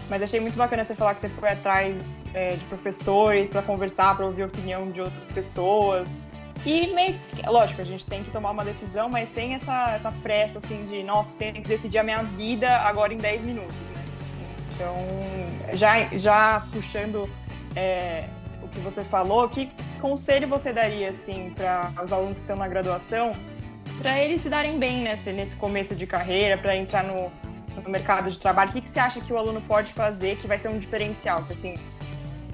Mas 0.10 0.22
achei 0.22 0.40
muito 0.40 0.58
bacana 0.58 0.86
você 0.86 0.96
falar 0.96 1.14
que 1.16 1.22
você 1.22 1.30
foi 1.30 1.50
atrás 1.50 2.26
é, 2.34 2.56
de 2.56 2.64
professores 2.66 3.50
para 3.50 3.62
conversar, 3.62 4.16
para 4.16 4.26
ouvir 4.26 4.44
a 4.44 4.46
opinião 4.46 4.90
de 4.92 5.02
outras 5.02 5.30
pessoas. 5.30 6.18
E 6.66 6.88
meio 6.88 7.16
lógico, 7.46 7.82
a 7.82 7.86
gente 7.86 8.06
tem 8.06 8.24
que 8.24 8.32
tomar 8.32 8.52
uma 8.52 8.64
decisão, 8.64 9.10
mas 9.10 9.30
sem 9.30 9.54
essa, 9.54 9.92
essa 9.92 10.12
pressa 10.24 10.60
assim 10.60 10.86
de, 10.88 11.04
nossa, 11.04 11.34
tenho 11.34 11.54
que 11.54 11.62
decidir 11.62 12.00
a 12.00 12.04
minha 12.04 12.24
vida 12.24 12.70
agora 12.80 13.14
em 13.14 13.18
10 13.18 13.44
minutos, 13.44 13.76
né? 13.94 14.06
Então, 14.74 14.96
já, 15.74 16.06
já 16.18 16.66
puxando 16.72 17.30
é, 17.76 18.26
o 18.62 18.68
que 18.68 18.80
você 18.80 19.04
falou, 19.04 19.48
que 19.50 19.72
conselho 19.98 20.48
você 20.48 20.72
daria 20.72 21.10
assim 21.10 21.52
para 21.56 21.92
os 22.04 22.12
alunos 22.12 22.38
que 22.38 22.44
estão 22.44 22.58
na 22.58 22.68
graduação 22.68 23.36
para 23.98 24.24
eles 24.24 24.42
se 24.42 24.50
darem 24.50 24.78
bem 24.78 25.02
nesse, 25.02 25.32
nesse 25.32 25.56
começo 25.56 25.96
de 25.96 26.06
carreira, 26.06 26.58
para 26.58 26.76
entrar 26.76 27.04
no, 27.04 27.32
no 27.82 27.90
mercado 27.90 28.30
de 28.30 28.38
trabalho? 28.38 28.70
O 28.70 28.74
que, 28.74 28.82
que 28.82 28.90
você 28.90 29.00
acha 29.00 29.20
que 29.20 29.32
o 29.32 29.38
aluno 29.38 29.62
pode 29.62 29.94
fazer 29.94 30.38
que 30.38 30.48
vai 30.48 30.58
ser 30.58 30.70
um 30.70 30.78
diferencial? 30.78 31.44
Que, 31.44 31.54
assim, 31.54 31.76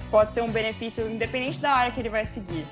pode 0.10 0.34
ser 0.34 0.42
um 0.42 0.52
benefício 0.52 1.10
independente 1.10 1.60
da 1.60 1.72
área 1.72 1.92
que 1.92 2.00
ele 2.00 2.10
vai 2.10 2.26
seguir? 2.26 2.66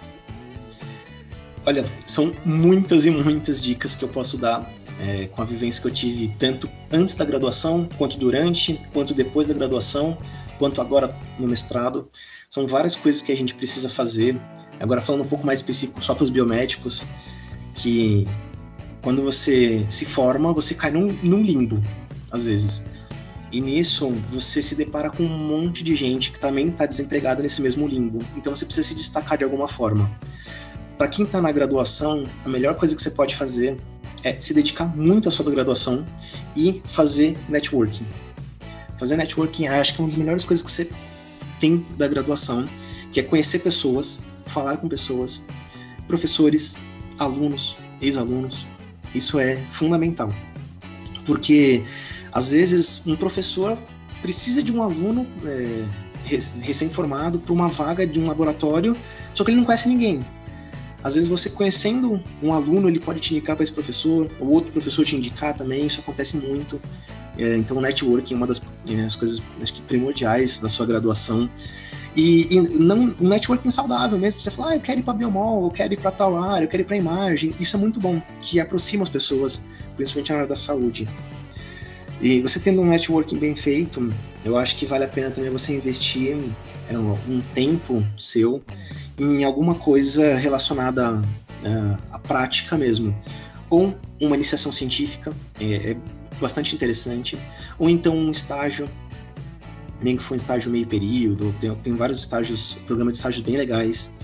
Olha, 1.66 1.86
são 2.06 2.34
muitas 2.46 3.06
e 3.06 3.12
muitas 3.12 3.62
dicas 3.62 3.96
que 3.96 4.04
eu 4.04 4.10
posso 4.10 4.38
dar 4.38 4.68
é, 5.00 5.28
com 5.28 5.42
a 5.42 5.46
vivência 5.46 5.82
que 5.82 5.88
eu 5.88 5.94
tive 5.94 6.34
tanto 6.40 6.70
antes 6.92 7.14
da 7.16 7.26
graduação, 7.26 7.88
quanto 7.98 8.18
durante, 8.18 8.80
quanto 8.94 9.14
depois 9.14 9.48
da 9.48 9.54
graduação, 9.54 10.18
quanto 10.62 10.80
agora 10.80 11.16
no 11.40 11.48
mestrado. 11.48 12.08
São 12.48 12.68
várias 12.68 12.96
coisas 12.96 13.24
que 13.24 13.32
a 13.32 13.36
gente 13.36 13.56
precisa 13.56 13.90
fazer. 13.90 14.40
Agora 14.80 15.02
falando 15.02 15.24
um 15.24 15.28
pouco 15.28 15.44
mais 15.44 15.60
específico 15.60 16.00
só 16.04 16.14
para 16.14 16.24
os 16.24 16.30
biomédicos, 16.30 17.08
que 17.74 18.28
quando 19.02 19.24
você 19.24 19.84
se 19.90 20.06
forma, 20.06 20.54
você 20.54 20.76
cai 20.76 20.92
num, 20.92 21.18
num 21.24 21.42
limbo, 21.42 21.84
às 22.30 22.46
vezes. 22.46 22.86
E 23.52 23.60
nisso 23.60 24.12
você 24.30 24.62
se 24.62 24.76
depara 24.76 25.10
com 25.10 25.24
um 25.24 25.40
monte 25.40 25.84
de 25.84 25.96
gente 25.96 26.32
que 26.32 26.40
também 26.40 26.68
está 26.68 26.86
desempregada 26.86 27.42
nesse 27.42 27.60
mesmo 27.60 27.88
limbo. 27.88 28.20
Então 28.38 28.56
você 28.56 28.64
precisa 28.64 28.88
se 28.88 28.94
destacar 28.94 29.40
de 29.40 29.44
alguma 29.44 29.68
forma. 29.68 30.12
Para 30.96 31.08
quem 31.08 31.26
está 31.26 31.42
na 31.42 31.52
graduação, 31.52 32.28
a 32.46 32.50
melhor 32.50 32.76
coisa 32.76 32.96
que 32.96 33.02
você 33.02 33.10
pode 33.10 33.36
fazer 33.36 33.82
é 34.24 34.40
se 34.40 34.54
dedicar 34.54 34.96
muito 34.96 35.28
à 35.28 35.32
sua 35.32 35.50
graduação 35.50 36.06
e 36.56 36.84
fazer 36.86 37.36
networking. 37.50 38.06
Fazer 39.02 39.18
networking 39.18 39.66
acho 39.66 39.96
que 39.96 40.00
é 40.00 40.04
uma 40.04 40.10
das 40.10 40.16
melhores 40.16 40.44
coisas 40.44 40.64
que 40.64 40.70
você 40.70 40.88
tem 41.60 41.84
da 41.98 42.08
graduação, 42.08 42.70
que 43.12 43.20
é 43.20 43.24
conhecer 43.24 43.58
pessoas, 43.58 44.22
falar 44.46 44.78
com 44.78 44.88
pessoas, 44.88 45.44
professores, 46.08 46.78
alunos, 47.18 47.76
ex-alunos. 48.00 48.68
Isso 49.16 49.40
é 49.40 49.56
fundamental. 49.72 50.32
Porque 51.26 51.84
às 52.32 52.52
vezes 52.52 53.02
um 53.08 53.16
professor 53.16 53.76
precisa 54.22 54.62
de 54.62 54.72
um 54.72 54.84
aluno 54.84 55.26
é, 55.46 55.84
recém-formado 56.62 57.40
para 57.40 57.54
uma 57.54 57.70
vaga 57.70 58.06
de 58.06 58.20
um 58.20 58.28
laboratório, 58.28 58.96
só 59.34 59.44
que 59.44 59.50
ele 59.50 59.58
não 59.58 59.66
conhece 59.66 59.90
ninguém. 59.90 60.24
Às 61.04 61.16
vezes 61.16 61.28
você 61.28 61.50
conhecendo 61.50 62.22
um 62.40 62.54
aluno, 62.54 62.88
ele 62.88 63.00
pode 63.00 63.20
te 63.20 63.34
indicar 63.34 63.56
para 63.56 63.64
esse 63.64 63.74
professor, 63.74 64.30
ou 64.40 64.50
outro 64.50 64.72
professor 64.72 65.04
te 65.04 65.16
indicar 65.16 65.58
também, 65.58 65.88
isso 65.88 66.02
acontece 66.02 66.38
muito. 66.38 66.80
É, 67.38 67.56
então 67.56 67.78
o 67.78 67.82
networking 67.82 68.34
é 68.34 68.38
uma 68.38 68.48
das, 68.48 68.62
é, 68.90 69.18
coisas 69.18 69.42
acho 69.62 69.74
que 69.74 69.82
primordiais 69.82 70.60
da 70.60 70.70
sua 70.70 70.86
graduação. 70.86 71.50
E, 72.16 72.54
e 72.54 72.62
não 72.78 73.16
um 73.20 73.28
networking 73.28 73.72
saudável 73.72 74.18
mesmo, 74.18 74.42
você 74.42 74.52
falar, 74.52 74.72
ah, 74.72 74.76
eu 74.76 74.82
quero 74.82 75.00
ir 75.00 75.04
para 75.04 75.14
biomol, 75.14 75.64
eu 75.66 75.72
quero 75.72 75.94
ir 75.94 75.98
para 75.98 76.12
tal 76.12 76.38
área, 76.38 76.66
eu 76.66 76.68
quero 76.68 76.84
ir 76.84 76.86
para 76.86 76.98
imagem, 76.98 77.56
isso 77.58 77.78
é 77.78 77.80
muito 77.80 78.02
bom, 78.02 78.22
que 78.42 78.60
aproxima 78.60 79.04
as 79.04 79.10
pessoas, 79.10 79.66
principalmente 79.96 80.30
na 80.30 80.36
área 80.36 80.48
da 80.50 80.56
saúde. 80.56 81.08
E 82.20 82.42
você 82.42 82.60
tendo 82.60 82.82
um 82.82 82.86
networking 82.86 83.38
bem 83.38 83.56
feito, 83.56 84.14
eu 84.44 84.58
acho 84.58 84.76
que 84.76 84.86
vale 84.86 85.06
a 85.06 85.08
pena 85.08 85.32
também 85.32 85.50
você 85.50 85.74
investir 85.74 86.38
é, 86.90 86.98
um 86.98 87.42
tempo 87.54 88.06
seu 88.18 88.62
em 89.18 89.44
alguma 89.44 89.76
coisa 89.76 90.36
relacionada 90.36 91.22
à, 91.64 92.16
à 92.16 92.20
prática 92.20 92.78
mesmo. 92.78 93.16
Ou 93.70 93.96
uma 94.20 94.36
iniciação 94.36 94.72
científica, 94.72 95.34
é, 95.60 95.92
é, 95.92 95.98
bastante 96.42 96.76
interessante. 96.76 97.38
Ou 97.78 97.90
então 97.90 98.16
um 98.18 98.32
estágio, 98.32 98.90
nem 100.02 100.18
que 100.18 100.24
for 100.24 100.34
um 100.34 100.38
estágio 100.38 100.72
meio 100.72 100.88
período, 100.88 101.56
tem, 101.60 101.74
tem 101.76 101.96
vários 101.96 102.20
estágios, 102.20 102.74
programas 102.86 103.14
de 103.14 103.18
estágios 103.20 103.46
bem 103.46 103.58
legais. 103.58 104.16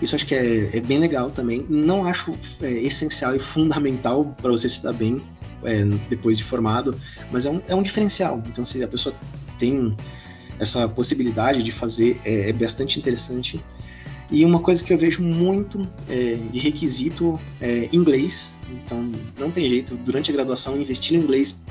Isso 0.00 0.14
acho 0.14 0.26
que 0.26 0.34
é, 0.34 0.76
é 0.76 0.80
bem 0.80 0.98
legal 0.98 1.30
também. 1.30 1.64
Não 1.68 2.04
acho 2.04 2.36
é, 2.60 2.70
essencial 2.70 3.34
e 3.34 3.38
fundamental 3.38 4.36
para 4.40 4.50
você 4.50 4.68
se 4.68 4.82
dar 4.82 4.92
bem 4.92 5.22
é, 5.64 5.84
depois 6.08 6.38
de 6.38 6.44
formado, 6.44 6.98
mas 7.32 7.46
é 7.46 7.50
um, 7.50 7.62
é 7.68 7.74
um 7.74 7.82
diferencial. 7.82 8.42
Então, 8.46 8.64
se 8.64 8.82
a 8.82 8.88
pessoa 8.88 9.14
tem 9.58 9.96
essa 10.58 10.88
possibilidade 10.88 11.62
de 11.62 11.72
fazer, 11.72 12.20
é, 12.24 12.50
é 12.50 12.52
bastante 12.52 12.98
interessante. 12.98 13.62
E 14.30 14.44
uma 14.44 14.58
coisa 14.58 14.82
que 14.82 14.92
eu 14.92 14.98
vejo 14.98 15.22
muito 15.22 15.88
é, 16.08 16.36
de 16.50 16.58
requisito 16.58 17.38
é 17.60 17.88
inglês. 17.92 18.58
Então, 18.70 19.10
não 19.38 19.50
tem 19.50 19.68
jeito, 19.68 19.96
durante 19.96 20.30
a 20.30 20.34
graduação, 20.34 20.80
investir 20.80 21.16
em 21.16 21.22
inglês 21.22 21.64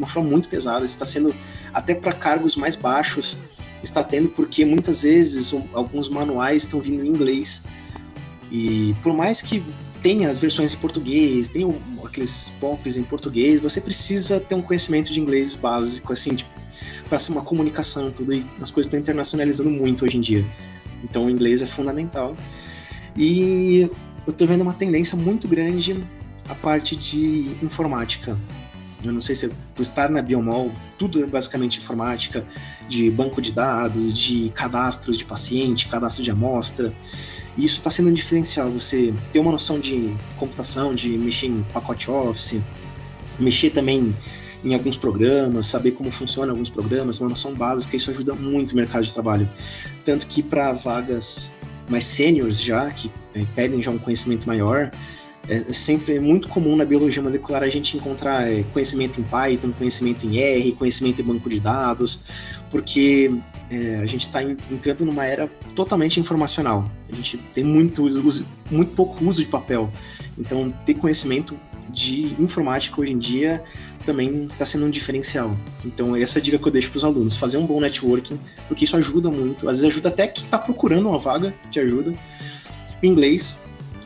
uma 0.00 0.08
forma 0.08 0.28
muito 0.28 0.48
pesada. 0.48 0.84
Está 0.84 1.06
sendo, 1.06 1.34
até 1.72 1.94
para 1.94 2.12
cargos 2.12 2.56
mais 2.56 2.74
baixos, 2.74 3.38
está 3.82 4.02
tendo, 4.02 4.28
porque 4.30 4.64
muitas 4.64 5.02
vezes 5.02 5.54
alguns 5.72 6.08
manuais 6.08 6.64
estão 6.64 6.80
vindo 6.80 7.04
em 7.04 7.08
inglês. 7.08 7.64
E 8.50 8.94
por 9.02 9.14
mais 9.14 9.42
que 9.42 9.62
tenha 10.02 10.28
as 10.30 10.38
versões 10.38 10.74
em 10.74 10.76
português, 10.78 11.48
tem 11.48 11.62
aqueles 12.04 12.50
pops 12.58 12.96
em 12.96 13.04
português, 13.04 13.60
você 13.60 13.80
precisa 13.80 14.40
ter 14.40 14.54
um 14.54 14.62
conhecimento 14.62 15.12
de 15.12 15.20
inglês 15.20 15.54
básico, 15.54 16.12
assim, 16.12 16.34
tipo, 16.34 16.50
para 17.08 17.18
ser 17.18 17.32
uma 17.32 17.42
comunicação, 17.42 18.10
tudo. 18.10 18.32
E 18.32 18.38
as 18.60 18.70
coisas 18.70 18.86
estão 18.86 18.98
internacionalizando 18.98 19.70
muito 19.70 20.04
hoje 20.04 20.16
em 20.16 20.20
dia. 20.20 20.44
Então 21.04 21.26
o 21.26 21.30
inglês 21.30 21.62
é 21.62 21.66
fundamental. 21.66 22.36
E 23.16 23.90
eu 24.26 24.30
estou 24.30 24.46
vendo 24.46 24.62
uma 24.62 24.72
tendência 24.72 25.16
muito 25.16 25.46
grande 25.46 26.02
a 26.48 26.54
parte 26.54 26.96
de 26.96 27.56
informática. 27.62 28.36
Eu 29.02 29.12
não 29.12 29.20
sei 29.20 29.34
se 29.34 29.46
é 29.46 29.50
por 29.74 29.82
estar 29.82 30.10
na 30.10 30.20
Biomol, 30.20 30.72
tudo 30.98 31.22
é 31.22 31.26
basicamente 31.26 31.78
informática, 31.78 32.46
de 32.88 33.10
banco 33.10 33.40
de 33.40 33.52
dados, 33.52 34.12
de 34.12 34.50
cadastros 34.50 35.16
de 35.16 35.24
paciente, 35.24 35.88
cadastro 35.88 36.22
de 36.22 36.30
amostra. 36.30 36.92
E 37.56 37.64
isso 37.64 37.78
está 37.78 37.90
sendo 37.90 38.10
um 38.10 38.12
diferencial. 38.12 38.70
Você 38.70 39.14
ter 39.32 39.38
uma 39.38 39.52
noção 39.52 39.80
de 39.80 40.14
computação, 40.38 40.94
de 40.94 41.10
mexer 41.10 41.46
em 41.46 41.62
pacote 41.72 42.10
Office, 42.10 42.62
mexer 43.38 43.70
também 43.70 44.14
em 44.62 44.74
alguns 44.74 44.96
programas, 44.96 45.66
saber 45.66 45.92
como 45.92 46.10
funcionam 46.10 46.50
alguns 46.50 46.68
programas, 46.68 47.18
uma 47.20 47.30
noção 47.30 47.54
básica, 47.54 47.96
isso 47.96 48.10
ajuda 48.10 48.34
muito 48.34 48.72
o 48.72 48.76
mercado 48.76 49.04
de 49.04 49.12
trabalho. 49.12 49.48
Tanto 50.04 50.26
que 50.26 50.42
para 50.42 50.72
vagas 50.72 51.52
mais 51.88 52.04
sêniores 52.04 52.60
já, 52.60 52.90
que 52.90 53.10
é, 53.34 53.44
pedem 53.54 53.82
já 53.82 53.90
um 53.90 53.98
conhecimento 53.98 54.46
maior, 54.46 54.90
é, 55.50 55.72
sempre 55.72 56.20
muito 56.20 56.48
comum 56.48 56.76
na 56.76 56.84
biologia 56.84 57.20
molecular 57.20 57.64
a 57.64 57.68
gente 57.68 57.96
encontrar 57.96 58.48
é, 58.48 58.62
conhecimento 58.72 59.20
em 59.20 59.24
Python, 59.24 59.72
conhecimento 59.72 60.24
em 60.24 60.38
R, 60.38 60.72
conhecimento 60.72 61.20
em 61.20 61.24
banco 61.24 61.50
de 61.50 61.58
dados, 61.58 62.22
porque 62.70 63.32
é, 63.68 63.96
a 63.96 64.06
gente 64.06 64.26
está 64.26 64.40
entrando 64.44 65.04
numa 65.04 65.26
era 65.26 65.48
totalmente 65.74 66.20
informacional. 66.20 66.88
A 67.12 67.16
gente 67.16 67.36
tem 67.52 67.64
muito, 67.64 68.04
uso, 68.04 68.46
muito 68.70 68.92
pouco 68.94 69.24
uso 69.24 69.40
de 69.40 69.50
papel. 69.50 69.92
Então, 70.38 70.72
ter 70.86 70.94
conhecimento 70.94 71.58
de 71.88 72.36
informática 72.40 73.00
hoje 73.00 73.12
em 73.12 73.18
dia 73.18 73.64
também 74.06 74.44
está 74.52 74.64
sendo 74.64 74.86
um 74.86 74.90
diferencial. 74.90 75.56
Então, 75.84 76.14
essa 76.14 76.38
é 76.38 76.40
a 76.40 76.42
dica 76.44 76.58
que 76.60 76.68
eu 76.68 76.70
deixo 76.70 76.90
para 76.90 76.98
os 76.98 77.04
alunos: 77.04 77.34
fazer 77.34 77.58
um 77.58 77.66
bom 77.66 77.80
networking, 77.80 78.38
porque 78.68 78.84
isso 78.84 78.96
ajuda 78.96 79.28
muito. 79.28 79.68
Às 79.68 79.78
vezes, 79.78 79.96
ajuda 79.96 80.10
até 80.10 80.28
quem 80.28 80.44
está 80.44 80.60
procurando 80.60 81.08
uma 81.08 81.18
vaga, 81.18 81.52
te 81.72 81.80
ajuda. 81.80 82.14
O 83.02 83.06
inglês 83.06 83.58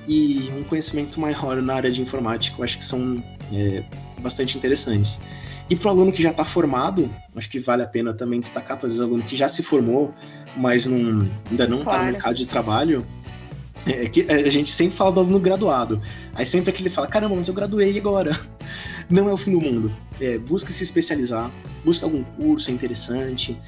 e 0.06 0.50
um 0.56 0.64
conhecimento 0.64 1.20
maior 1.20 1.60
na 1.62 1.74
área 1.74 1.90
de 1.90 2.02
informática, 2.02 2.56
eu 2.58 2.64
acho 2.64 2.78
que 2.78 2.84
são 2.84 3.22
é, 3.52 3.84
bastante 4.20 4.56
interessantes. 4.56 5.20
E 5.68 5.74
para 5.74 5.88
o 5.88 5.90
aluno 5.90 6.12
que 6.12 6.22
já 6.22 6.30
está 6.30 6.44
formado, 6.44 7.10
acho 7.34 7.48
que 7.48 7.58
vale 7.58 7.82
a 7.82 7.86
pena 7.86 8.12
também 8.12 8.38
destacar 8.38 8.78
para 8.78 8.86
os 8.86 9.00
alunos 9.00 9.26
que 9.26 9.36
já 9.36 9.48
se 9.48 9.62
formou, 9.62 10.14
mas 10.56 10.86
não, 10.86 11.28
ainda 11.50 11.66
não 11.66 11.78
está 11.78 11.90
claro. 11.90 12.06
no 12.06 12.12
mercado 12.12 12.36
de 12.36 12.46
trabalho, 12.46 13.06
é 13.86 14.08
que 14.08 14.30
a 14.30 14.50
gente 14.50 14.70
sempre 14.70 14.96
fala 14.96 15.12
do 15.12 15.20
aluno 15.20 15.40
graduado. 15.40 16.00
Aí 16.34 16.46
sempre 16.46 16.70
aquele 16.70 16.90
fala, 16.90 17.06
caramba, 17.06 17.36
mas 17.36 17.48
eu 17.48 17.54
graduei 17.54 17.96
agora. 17.98 18.38
Não 19.10 19.28
é 19.28 19.32
o 19.32 19.36
fim 19.36 19.52
do 19.52 19.60
mundo. 19.60 19.94
É, 20.18 20.38
busca 20.38 20.70
se 20.70 20.82
especializar, 20.82 21.52
busca 21.84 22.06
algum 22.06 22.24
curso 22.24 22.70
interessante. 22.70 23.58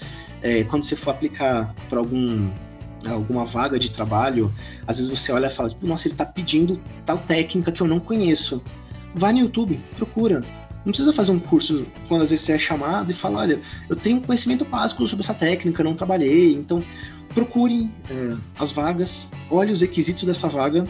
É, 0.40 0.64
quando 0.64 0.82
você 0.82 0.96
for 0.96 1.10
aplicar 1.10 1.74
para 1.90 1.98
algum 1.98 2.50
alguma 3.12 3.44
vaga 3.44 3.78
de 3.78 3.90
trabalho, 3.90 4.52
às 4.86 4.98
vezes 4.98 5.10
você 5.10 5.32
olha 5.32 5.46
e 5.46 5.50
fala, 5.50 5.68
tipo, 5.68 5.86
nossa, 5.86 6.08
ele 6.08 6.14
está 6.14 6.24
pedindo 6.24 6.80
tal 7.04 7.18
técnica 7.18 7.72
que 7.72 7.80
eu 7.80 7.86
não 7.86 8.00
conheço. 8.00 8.62
Vai 9.14 9.32
no 9.32 9.40
YouTube, 9.40 9.82
procura. 9.96 10.40
Não 10.84 10.92
precisa 10.92 11.12
fazer 11.12 11.32
um 11.32 11.40
curso 11.40 11.86
quando 12.06 12.22
às 12.22 12.30
vezes 12.30 12.44
você 12.44 12.52
é 12.52 12.58
chamado 12.58 13.10
e 13.10 13.14
fala, 13.14 13.40
olha, 13.40 13.60
eu 13.88 13.96
tenho 13.96 14.20
conhecimento 14.20 14.64
básico 14.64 15.04
sobre 15.06 15.24
essa 15.24 15.34
técnica, 15.34 15.82
não 15.82 15.94
trabalhei, 15.94 16.54
então 16.54 16.82
procure 17.34 17.90
é, 18.08 18.36
as 18.58 18.70
vagas, 18.70 19.32
olhe 19.50 19.72
os 19.72 19.80
requisitos 19.80 20.22
dessa 20.22 20.48
vaga, 20.48 20.86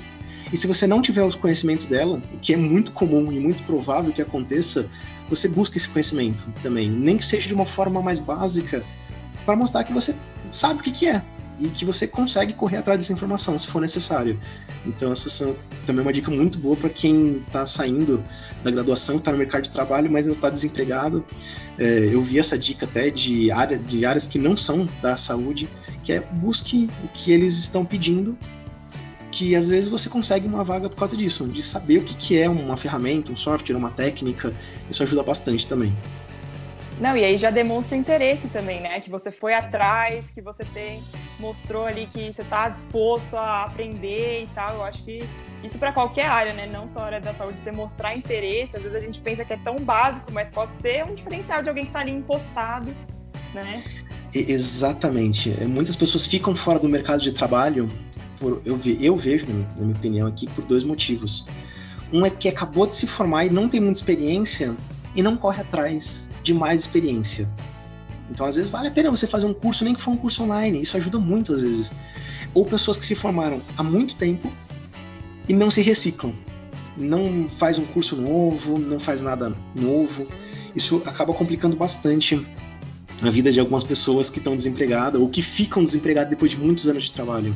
e 0.52 0.56
se 0.56 0.66
você 0.66 0.86
não 0.86 1.02
tiver 1.02 1.22
os 1.24 1.34
conhecimentos 1.34 1.86
dela, 1.86 2.22
o 2.32 2.38
que 2.38 2.52
é 2.52 2.56
muito 2.56 2.92
comum 2.92 3.32
e 3.32 3.40
muito 3.40 3.62
provável 3.64 4.12
que 4.12 4.22
aconteça, 4.22 4.88
você 5.28 5.48
busca 5.48 5.76
esse 5.76 5.88
conhecimento 5.88 6.46
também, 6.62 6.88
nem 6.88 7.16
que 7.16 7.24
seja 7.24 7.48
de 7.48 7.54
uma 7.54 7.66
forma 7.66 8.00
mais 8.00 8.18
básica, 8.18 8.84
para 9.44 9.56
mostrar 9.56 9.82
que 9.84 9.92
você 9.92 10.14
sabe 10.52 10.80
o 10.80 10.82
que, 10.82 10.92
que 10.92 11.06
é 11.06 11.22
e 11.58 11.68
que 11.70 11.84
você 11.84 12.06
consegue 12.06 12.52
correr 12.52 12.78
atrás 12.78 12.98
dessa 12.98 13.12
informação 13.12 13.56
se 13.56 13.66
for 13.66 13.80
necessário. 13.80 14.38
Então 14.84 15.10
essa 15.12 15.28
são 15.28 15.56
também 15.86 16.02
uma 16.02 16.12
dica 16.12 16.30
muito 16.30 16.58
boa 16.58 16.76
para 16.76 16.90
quem 16.90 17.42
está 17.46 17.64
saindo 17.64 18.22
da 18.62 18.70
graduação, 18.70 19.16
está 19.16 19.32
no 19.32 19.38
mercado 19.38 19.62
de 19.62 19.70
trabalho, 19.70 20.10
mas 20.10 20.26
ainda 20.26 20.36
está 20.36 20.50
desempregado. 20.50 21.24
É, 21.78 22.10
eu 22.12 22.20
vi 22.20 22.38
essa 22.38 22.58
dica 22.58 22.86
até 22.86 23.10
de, 23.10 23.50
área, 23.50 23.78
de 23.78 24.04
áreas 24.04 24.26
que 24.26 24.38
não 24.38 24.56
são 24.56 24.88
da 25.00 25.16
saúde, 25.16 25.68
que 26.02 26.12
é 26.12 26.20
busque 26.20 26.90
o 27.04 27.08
que 27.08 27.32
eles 27.32 27.58
estão 27.58 27.84
pedindo 27.84 28.36
que 29.30 29.54
às 29.54 29.68
vezes 29.68 29.90
você 29.90 30.08
consegue 30.08 30.46
uma 30.46 30.64
vaga 30.64 30.88
por 30.88 30.96
causa 30.96 31.14
disso, 31.14 31.46
de 31.46 31.62
saber 31.62 31.98
o 31.98 32.02
que, 32.02 32.14
que 32.14 32.38
é 32.38 32.48
uma 32.48 32.76
ferramenta, 32.76 33.30
um 33.30 33.36
software, 33.36 33.76
uma 33.76 33.90
técnica. 33.90 34.54
Isso 34.90 35.02
ajuda 35.02 35.22
bastante 35.22 35.66
também. 35.66 35.94
Não, 36.98 37.14
e 37.14 37.24
aí 37.24 37.36
já 37.36 37.50
demonstra 37.50 37.96
interesse 37.96 38.48
também, 38.48 38.80
né? 38.80 38.98
Que 39.00 39.10
você 39.10 39.30
foi 39.30 39.52
atrás, 39.52 40.30
que 40.30 40.40
você 40.40 40.64
tem, 40.64 41.02
mostrou 41.38 41.84
ali 41.84 42.06
que 42.06 42.32
você 42.32 42.40
está 42.40 42.70
disposto 42.70 43.36
a 43.36 43.64
aprender 43.64 44.44
e 44.44 44.46
tal. 44.54 44.76
Eu 44.76 44.82
acho 44.82 45.04
que 45.04 45.22
isso 45.62 45.78
para 45.78 45.92
qualquer 45.92 46.26
área, 46.26 46.54
né? 46.54 46.66
Não 46.66 46.88
só 46.88 47.00
a 47.00 47.04
área 47.04 47.20
da 47.20 47.34
saúde, 47.34 47.60
você 47.60 47.70
mostrar 47.70 48.16
interesse. 48.16 48.76
Às 48.76 48.82
vezes 48.82 48.96
a 48.96 49.00
gente 49.00 49.20
pensa 49.20 49.44
que 49.44 49.52
é 49.52 49.58
tão 49.58 49.78
básico, 49.78 50.32
mas 50.32 50.48
pode 50.48 50.74
ser 50.78 51.04
um 51.04 51.14
diferencial 51.14 51.62
de 51.62 51.68
alguém 51.68 51.84
que 51.84 51.90
está 51.90 52.00
ali 52.00 52.12
impostado, 52.12 52.94
né? 53.52 53.84
Exatamente. 54.34 55.54
É, 55.60 55.66
muitas 55.66 55.96
pessoas 55.96 56.26
ficam 56.26 56.56
fora 56.56 56.78
do 56.78 56.88
mercado 56.88 57.22
de 57.22 57.32
trabalho, 57.32 57.90
por, 58.40 58.62
eu, 58.64 58.76
ve, 58.76 58.96
eu 59.04 59.16
vejo, 59.16 59.46
na 59.76 59.84
minha 59.84 59.96
opinião, 59.96 60.26
aqui, 60.26 60.46
por 60.46 60.64
dois 60.64 60.82
motivos. 60.82 61.46
Um 62.10 62.24
é 62.24 62.30
porque 62.30 62.48
acabou 62.48 62.86
de 62.86 62.94
se 62.94 63.06
formar 63.06 63.44
e 63.44 63.50
não 63.50 63.68
tem 63.68 63.80
muita 63.80 63.98
experiência 63.98 64.74
e 65.14 65.22
não 65.22 65.36
corre 65.36 65.60
atrás 65.60 66.30
de 66.46 66.54
mais 66.54 66.82
experiência. 66.82 67.48
Então, 68.30 68.46
às 68.46 68.56
vezes, 68.56 68.70
vale 68.70 68.88
a 68.88 68.90
pena 68.90 69.10
você 69.10 69.26
fazer 69.26 69.46
um 69.46 69.54
curso, 69.54 69.84
nem 69.84 69.94
que 69.94 70.00
for 70.00 70.12
um 70.12 70.16
curso 70.16 70.42
online. 70.44 70.80
Isso 70.80 70.96
ajuda 70.96 71.18
muito, 71.18 71.52
às 71.52 71.62
vezes. 71.62 71.92
Ou 72.54 72.64
pessoas 72.64 72.96
que 72.96 73.04
se 73.04 73.14
formaram 73.14 73.60
há 73.76 73.82
muito 73.82 74.14
tempo 74.14 74.50
e 75.48 75.52
não 75.52 75.70
se 75.70 75.82
reciclam. 75.82 76.32
Não 76.96 77.48
faz 77.58 77.78
um 77.78 77.84
curso 77.84 78.16
novo, 78.16 78.78
não 78.78 78.98
faz 78.98 79.20
nada 79.20 79.54
novo. 79.74 80.26
Isso 80.74 81.02
acaba 81.04 81.34
complicando 81.34 81.76
bastante 81.76 82.46
a 83.22 83.30
vida 83.30 83.50
de 83.50 83.58
algumas 83.58 83.82
pessoas 83.82 84.30
que 84.30 84.38
estão 84.38 84.54
desempregadas 84.54 85.20
ou 85.20 85.28
que 85.28 85.42
ficam 85.42 85.82
desempregadas 85.82 86.30
depois 86.30 86.52
de 86.52 86.58
muitos 86.58 86.88
anos 86.88 87.04
de 87.04 87.12
trabalho. 87.12 87.54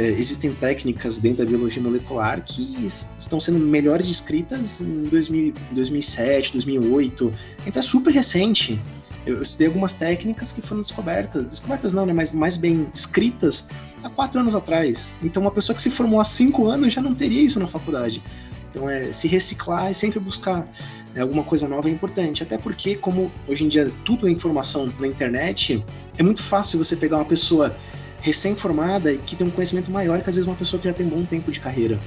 É, 0.00 0.08
existem 0.08 0.54
técnicas 0.54 1.18
dentro 1.18 1.44
da 1.44 1.50
biologia 1.50 1.82
molecular 1.82 2.42
que 2.42 2.86
estão 3.18 3.38
sendo 3.38 3.58
melhores 3.58 4.08
descritas 4.08 4.80
em 4.80 5.04
2000, 5.04 5.52
2007, 5.72 6.54
2008. 6.54 7.34
Então 7.66 7.80
é 7.80 7.82
super 7.82 8.10
recente. 8.10 8.80
Eu, 9.26 9.36
eu 9.36 9.42
estudei 9.42 9.66
algumas 9.66 9.92
técnicas 9.92 10.52
que 10.52 10.62
foram 10.62 10.80
descobertas, 10.80 11.44
descobertas 11.44 11.92
não, 11.92 12.06
né, 12.06 12.14
mas 12.14 12.32
mais 12.32 12.56
bem 12.56 12.84
descritas 12.84 13.68
há 14.02 14.08
quatro 14.08 14.40
anos 14.40 14.54
atrás. 14.54 15.12
Então 15.22 15.42
uma 15.42 15.50
pessoa 15.50 15.76
que 15.76 15.82
se 15.82 15.90
formou 15.90 16.18
há 16.18 16.24
cinco 16.24 16.66
anos 16.66 16.94
já 16.94 17.02
não 17.02 17.14
teria 17.14 17.42
isso 17.42 17.60
na 17.60 17.66
faculdade. 17.66 18.22
Então 18.70 18.88
é 18.88 19.12
se 19.12 19.28
reciclar 19.28 19.90
e 19.90 19.94
sempre 19.94 20.18
buscar 20.18 20.66
né, 21.14 21.20
alguma 21.20 21.44
coisa 21.44 21.68
nova 21.68 21.90
é 21.90 21.92
importante. 21.92 22.42
Até 22.42 22.56
porque, 22.56 22.94
como 22.94 23.30
hoje 23.46 23.64
em 23.64 23.68
dia 23.68 23.92
tudo 24.02 24.26
é 24.26 24.30
informação 24.30 24.90
na 24.98 25.06
internet, 25.06 25.84
é 26.16 26.22
muito 26.22 26.42
fácil 26.42 26.82
você 26.82 26.96
pegar 26.96 27.18
uma 27.18 27.26
pessoa 27.26 27.76
recém-formada 28.20 29.12
e 29.12 29.18
que 29.18 29.36
tem 29.36 29.46
um 29.46 29.50
conhecimento 29.50 29.90
maior 29.90 30.20
que 30.22 30.28
às 30.28 30.36
vezes 30.36 30.46
uma 30.46 30.56
pessoa 30.56 30.80
que 30.80 30.88
já 30.88 30.94
tem 30.94 31.06
um 31.06 31.10
bom 31.10 31.24
tempo 31.24 31.50
de 31.50 31.60
carreira. 31.60 31.98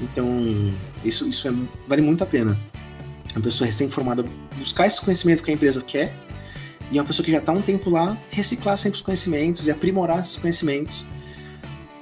Então, 0.00 0.72
isso, 1.04 1.28
isso 1.28 1.48
é, 1.48 1.52
vale 1.86 2.02
muito 2.02 2.22
a 2.22 2.26
pena. 2.26 2.58
Uma 3.34 3.42
pessoa 3.42 3.66
recém-formada 3.66 4.24
buscar 4.56 4.86
esse 4.86 5.00
conhecimento 5.00 5.42
que 5.42 5.50
a 5.50 5.54
empresa 5.54 5.80
quer 5.82 6.14
e 6.90 6.98
uma 6.98 7.04
pessoa 7.04 7.24
que 7.24 7.32
já 7.32 7.38
está 7.38 7.52
um 7.52 7.62
tempo 7.62 7.90
lá 7.90 8.16
reciclar 8.30 8.76
sempre 8.76 8.96
os 8.96 9.02
conhecimentos 9.02 9.66
e 9.66 9.70
aprimorar 9.70 10.20
esses 10.20 10.36
conhecimentos 10.36 11.04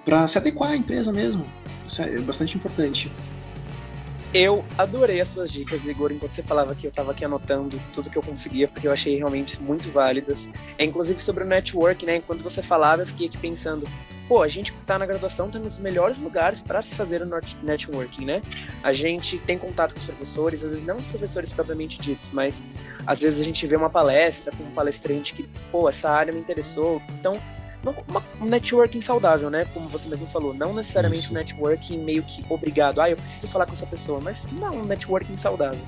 para 0.05 0.27
se 0.27 0.37
adequar 0.39 0.73
à 0.73 0.77
empresa 0.77 1.13
mesmo. 1.13 1.47
Isso 1.87 2.03
é 2.03 2.19
bastante 2.21 2.57
importante. 2.57 3.11
Eu 4.35 4.65
adorei 4.79 5.21
as 5.21 5.29
suas 5.29 5.53
dicas, 5.53 5.85
Igor. 5.85 6.11
Enquanto 6.11 6.33
você 6.33 6.43
falava 6.43 6.73
aqui, 6.73 6.87
eu 6.87 6.91
estava 6.91 7.13
aqui 7.13 7.23
anotando 7.23 7.79
tudo 7.93 8.09
que 8.09 8.17
eu 8.17 8.23
conseguia, 8.23 8.67
porque 8.67 8.89
eu 8.89 8.93
achei 8.93 9.17
realmente 9.17 9.61
muito 9.61 9.91
válidas. 9.91 10.49
É 10.79 10.85
inclusive 10.87 11.21
sobre 11.21 11.45
o 11.45 11.47
network, 11.47 12.07
né? 12.07 12.17
Enquanto 12.17 12.43
você 12.43 12.63
falava, 12.63 13.03
eu 13.03 13.07
fiquei 13.07 13.27
aqui 13.27 13.37
pensando, 13.37 13.87
pô, 14.27 14.41
a 14.41 14.49
gente 14.49 14.73
que 14.73 14.79
está 14.79 14.99
na 14.99 15.05
graduação 15.05 15.49
está 15.49 15.59
nos 15.59 15.77
melhores 15.77 16.19
lugares 16.19 16.63
para 16.63 16.81
se 16.81 16.97
fazer 16.97 17.21
o 17.21 17.27
networking, 17.63 18.25
né? 18.25 18.43
A 18.83 18.91
gente 18.91 19.39
tem 19.39 19.59
contato 19.59 19.95
com 19.95 20.01
os 20.01 20.07
professores, 20.07 20.65
às 20.65 20.71
vezes 20.71 20.87
não 20.87 20.97
os 20.97 21.07
professores 21.09 21.53
propriamente 21.53 22.01
ditos, 22.01 22.31
mas 22.31 22.63
às 23.07 23.21
vezes 23.21 23.39
a 23.39 23.45
gente 23.45 23.67
vê 23.67 23.77
uma 23.77 23.91
palestra 23.91 24.51
com 24.57 24.65
um 24.65 24.71
palestrante 24.71 25.35
que, 25.35 25.47
pô, 25.71 25.91
essa 25.91 26.09
área 26.09 26.33
me 26.33 26.41
interessou. 26.41 27.03
Então, 27.21 27.39
uma, 27.91 28.23
um 28.41 28.45
networking 28.47 29.01
saudável, 29.01 29.51
né? 29.51 29.67
Como 29.75 29.89
você 29.89 30.09
mesmo 30.09 30.27
falou, 30.27 30.55
não 30.55 30.73
necessariamente 30.73 31.23
Isso. 31.23 31.31
um 31.33 31.35
networking 31.35 31.99
meio 31.99 32.23
que 32.23 32.45
obrigado, 32.49 33.01
ah, 33.01 33.11
eu 33.11 33.17
preciso 33.17 33.49
falar 33.49 33.67
com 33.67 33.73
essa 33.73 33.87
pessoa, 33.87 34.21
mas 34.21 34.47
não, 34.53 34.79
um 34.79 34.85
networking 34.85 35.37
saudável. 35.37 35.85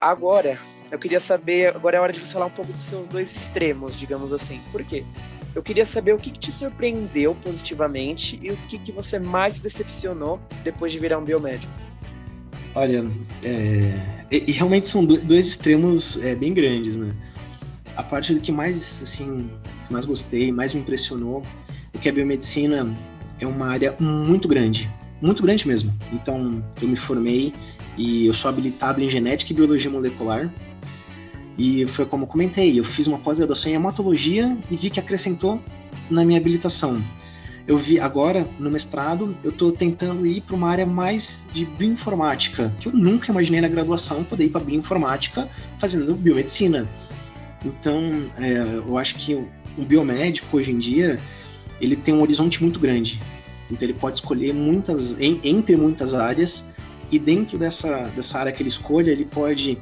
Agora, 0.00 0.58
eu 0.90 0.98
queria 0.98 1.18
saber, 1.18 1.74
agora 1.74 1.96
é 1.96 2.00
hora 2.00 2.12
de 2.12 2.20
você 2.20 2.32
falar 2.32 2.46
um 2.46 2.50
pouco 2.50 2.72
dos 2.72 2.82
seus 2.82 3.08
dois 3.08 3.34
extremos, 3.34 3.98
digamos 3.98 4.32
assim. 4.32 4.60
Por 4.70 4.84
quê? 4.84 5.04
Eu 5.54 5.62
queria 5.62 5.84
saber 5.84 6.12
o 6.14 6.18
que, 6.18 6.30
que 6.30 6.38
te 6.38 6.52
surpreendeu 6.52 7.34
positivamente 7.34 8.38
e 8.40 8.52
o 8.52 8.56
que, 8.68 8.78
que 8.78 8.92
você 8.92 9.18
mais 9.18 9.58
decepcionou 9.58 10.40
depois 10.62 10.92
de 10.92 11.00
virar 11.00 11.18
um 11.18 11.24
biomédico. 11.24 11.72
Olha, 12.74 13.04
é... 13.44 14.26
e, 14.30 14.50
e, 14.50 14.52
realmente 14.52 14.88
são 14.88 15.04
dois 15.04 15.46
extremos 15.46 16.22
é, 16.24 16.36
bem 16.36 16.54
grandes, 16.54 16.96
né? 16.96 17.12
A 17.98 18.02
parte 18.04 18.32
do 18.32 18.40
que 18.40 18.52
mais, 18.52 19.02
assim, 19.02 19.50
mais 19.90 20.04
gostei, 20.04 20.52
mais 20.52 20.72
me 20.72 20.80
impressionou 20.80 21.42
é 21.92 21.98
que 21.98 22.08
a 22.08 22.12
biomedicina 22.12 22.96
é 23.40 23.46
uma 23.46 23.66
área 23.66 23.92
muito 23.98 24.46
grande, 24.46 24.88
muito 25.20 25.42
grande 25.42 25.66
mesmo. 25.66 25.92
Então, 26.12 26.62
eu 26.80 26.86
me 26.86 26.94
formei 26.94 27.52
e 27.96 28.26
eu 28.26 28.32
sou 28.32 28.50
habilitado 28.50 29.02
em 29.02 29.10
genética 29.10 29.52
e 29.52 29.56
biologia 29.56 29.90
molecular. 29.90 30.48
E 31.58 31.88
foi 31.88 32.06
como 32.06 32.22
eu 32.22 32.28
comentei, 32.28 32.78
eu 32.78 32.84
fiz 32.84 33.08
uma 33.08 33.18
pós-graduação 33.18 33.72
em 33.72 33.74
hematologia 33.74 34.56
e 34.70 34.76
vi 34.76 34.90
que 34.90 35.00
acrescentou 35.00 35.60
na 36.08 36.24
minha 36.24 36.38
habilitação. 36.38 37.02
Eu 37.66 37.76
vi 37.76 37.98
agora, 37.98 38.48
no 38.60 38.70
mestrado, 38.70 39.36
eu 39.42 39.50
estou 39.50 39.72
tentando 39.72 40.24
ir 40.24 40.40
para 40.42 40.54
uma 40.54 40.70
área 40.70 40.86
mais 40.86 41.44
de 41.52 41.66
bioinformática, 41.66 42.72
que 42.78 42.86
eu 42.86 42.92
nunca 42.92 43.32
imaginei 43.32 43.60
na 43.60 43.68
graduação 43.68 44.22
poder 44.22 44.44
ir 44.44 44.50
para 44.50 44.64
bioinformática 44.64 45.50
fazendo 45.80 46.14
biomedicina. 46.14 46.88
Então, 47.64 48.30
é, 48.38 48.78
eu 48.86 48.96
acho 48.96 49.16
que 49.16 49.34
um 49.34 49.84
biomédico 49.84 50.56
hoje 50.56 50.72
em 50.72 50.78
dia 50.78 51.20
ele 51.80 51.96
tem 51.96 52.14
um 52.14 52.20
horizonte 52.20 52.62
muito 52.62 52.78
grande. 52.80 53.20
Então 53.70 53.86
ele 53.86 53.98
pode 53.98 54.16
escolher 54.16 54.52
muitas 54.52 55.20
em, 55.20 55.40
entre 55.44 55.76
muitas 55.76 56.14
áreas 56.14 56.70
e 57.10 57.18
dentro 57.18 57.58
dessa, 57.58 58.10
dessa 58.14 58.38
área 58.38 58.52
que 58.52 58.62
ele 58.62 58.68
escolha 58.68 59.10
ele 59.10 59.24
pode 59.24 59.78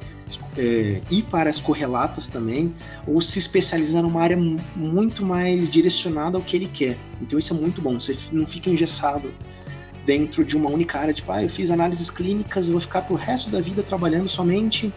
é, 0.57 1.01
ir 1.09 1.23
para 1.23 1.49
as 1.49 1.59
correlatas 1.59 2.27
também 2.27 2.73
ou 3.05 3.21
se 3.21 3.39
especializar 3.39 4.01
numa 4.01 4.21
área 4.21 4.37
muito 4.75 5.25
mais 5.25 5.69
direcionada 5.69 6.37
ao 6.37 6.43
que 6.43 6.55
ele 6.55 6.67
quer. 6.67 6.97
Então 7.21 7.39
isso 7.39 7.53
é 7.53 7.57
muito 7.57 7.81
bom. 7.81 7.99
Você 7.99 8.15
não 8.31 8.45
fica 8.45 8.69
engessado 8.69 9.33
dentro 10.05 10.45
de 10.45 10.55
uma 10.55 10.69
única 10.69 10.99
área, 10.99 11.13
tipo, 11.13 11.31
ah, 11.31 11.43
eu 11.43 11.49
fiz 11.49 11.69
análises 11.69 12.09
clínicas, 12.09 12.69
vou 12.69 12.79
ficar 12.79 13.01
pro 13.01 13.15
resto 13.15 13.49
da 13.49 13.59
vida 13.59 13.83
trabalhando 13.83 14.29
somente 14.29 14.93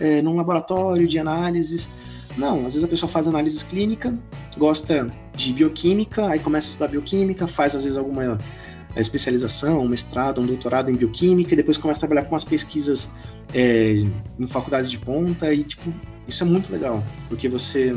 é, 0.00 0.22
num 0.22 0.34
laboratório 0.34 1.06
de 1.06 1.18
análises. 1.18 1.90
Não, 2.36 2.58
às 2.58 2.74
vezes 2.74 2.84
a 2.84 2.88
pessoa 2.88 3.10
faz 3.10 3.26
análise 3.26 3.64
clínica, 3.64 4.16
gosta 4.58 5.10
de 5.34 5.52
bioquímica, 5.52 6.26
aí 6.28 6.38
começa 6.38 6.66
a 6.66 6.70
estudar 6.70 6.88
bioquímica, 6.88 7.48
faz 7.48 7.74
às 7.74 7.84
vezes 7.84 7.96
alguma 7.96 8.38
eh, 8.94 9.00
especialização, 9.00 9.80
um 9.80 9.88
mestrado, 9.88 10.40
um 10.40 10.46
doutorado 10.46 10.90
em 10.90 10.96
bioquímica, 10.96 11.54
e 11.54 11.56
depois 11.56 11.78
começa 11.78 11.98
a 11.98 12.00
trabalhar 12.00 12.24
com 12.24 12.34
umas 12.34 12.44
pesquisas 12.44 13.14
é, 13.54 13.96
em 14.38 14.46
faculdades 14.46 14.90
de 14.90 14.98
ponta, 14.98 15.52
e 15.52 15.64
tipo, 15.64 15.92
isso 16.28 16.42
é 16.42 16.46
muito 16.46 16.70
legal, 16.70 17.02
porque 17.28 17.48
você 17.48 17.94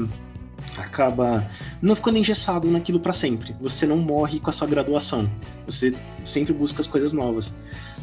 acaba 0.77 1.49
não 1.81 1.95
ficando 1.95 2.17
engessado 2.17 2.69
naquilo 2.69 2.99
para 2.99 3.13
sempre. 3.13 3.55
Você 3.59 3.85
não 3.85 3.97
morre 3.97 4.39
com 4.39 4.49
a 4.49 4.53
sua 4.53 4.67
graduação. 4.67 5.29
Você 5.65 5.95
sempre 6.23 6.53
busca 6.53 6.81
as 6.81 6.87
coisas 6.87 7.11
novas. 7.11 7.53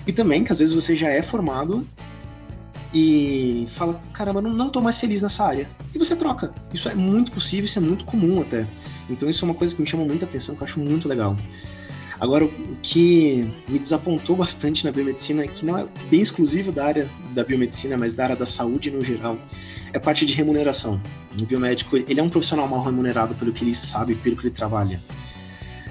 E 0.06 0.12
também 0.12 0.44
que 0.44 0.52
às 0.52 0.58
vezes 0.58 0.74
você 0.74 0.94
já 0.94 1.08
é 1.08 1.22
formado 1.22 1.86
e 2.98 3.66
fala, 3.68 4.00
caramba, 4.14 4.40
não, 4.40 4.54
não 4.54 4.70
tô 4.70 4.80
mais 4.80 4.96
feliz 4.96 5.20
nessa 5.20 5.44
área. 5.44 5.68
E 5.94 5.98
você 5.98 6.16
troca. 6.16 6.54
Isso 6.72 6.88
é 6.88 6.94
muito 6.94 7.30
possível, 7.30 7.66
isso 7.66 7.78
é 7.78 7.82
muito 7.82 8.06
comum 8.06 8.40
até. 8.40 8.66
Então 9.10 9.28
isso 9.28 9.44
é 9.44 9.48
uma 9.48 9.54
coisa 9.54 9.76
que 9.76 9.82
me 9.82 9.86
chama 9.86 10.06
muita 10.06 10.24
atenção, 10.24 10.56
que 10.56 10.62
eu 10.62 10.64
acho 10.64 10.80
muito 10.80 11.06
legal. 11.06 11.36
Agora, 12.18 12.46
o 12.46 12.76
que 12.82 13.52
me 13.68 13.78
desapontou 13.78 14.34
bastante 14.34 14.82
na 14.86 14.90
biomedicina, 14.90 15.46
que 15.46 15.66
não 15.66 15.76
é 15.76 15.86
bem 16.10 16.22
exclusivo 16.22 16.72
da 16.72 16.86
área 16.86 17.10
da 17.34 17.44
biomedicina, 17.44 17.98
mas 17.98 18.14
da 18.14 18.24
área 18.24 18.36
da 18.36 18.46
saúde 18.46 18.90
no 18.90 19.04
geral, 19.04 19.38
é 19.92 19.98
a 19.98 20.00
parte 20.00 20.24
de 20.24 20.32
remuneração. 20.32 20.98
O 21.38 21.44
biomédico, 21.44 21.98
ele 21.98 22.18
é 22.18 22.22
um 22.22 22.30
profissional 22.30 22.66
mal 22.66 22.82
remunerado 22.82 23.34
pelo 23.34 23.52
que 23.52 23.62
ele 23.62 23.74
sabe, 23.74 24.14
pelo 24.14 24.36
que 24.36 24.46
ele 24.46 24.54
trabalha. 24.54 24.98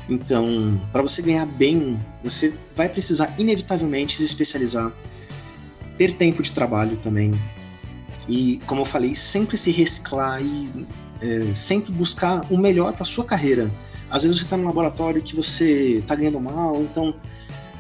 Então, 0.10 0.82
para 0.92 1.04
você 1.04 1.22
ganhar 1.22 1.46
bem, 1.46 2.00
você 2.24 2.58
vai 2.76 2.90
precisar 2.90 3.36
inevitavelmente 3.38 4.18
se 4.18 4.24
especializar 4.24 4.92
ter 5.98 6.14
tempo 6.14 6.42
de 6.42 6.52
trabalho 6.52 6.98
também. 6.98 7.34
E, 8.28 8.60
como 8.66 8.82
eu 8.82 8.86
falei, 8.86 9.16
sempre 9.16 9.58
se 9.58 9.72
reciclar 9.72 10.42
e 10.42 10.86
é, 11.22 11.54
sempre 11.54 11.92
buscar 11.92 12.46
o 12.50 12.58
melhor 12.58 12.94
para 12.94 13.06
sua 13.06 13.24
carreira. 13.24 13.70
Às 14.10 14.24
vezes 14.24 14.38
você 14.38 14.46
está 14.46 14.58
num 14.58 14.66
laboratório 14.66 15.22
que 15.22 15.36
você 15.36 16.00
está 16.00 16.16
ganhando 16.16 16.40
mal, 16.40 16.82
então 16.82 17.14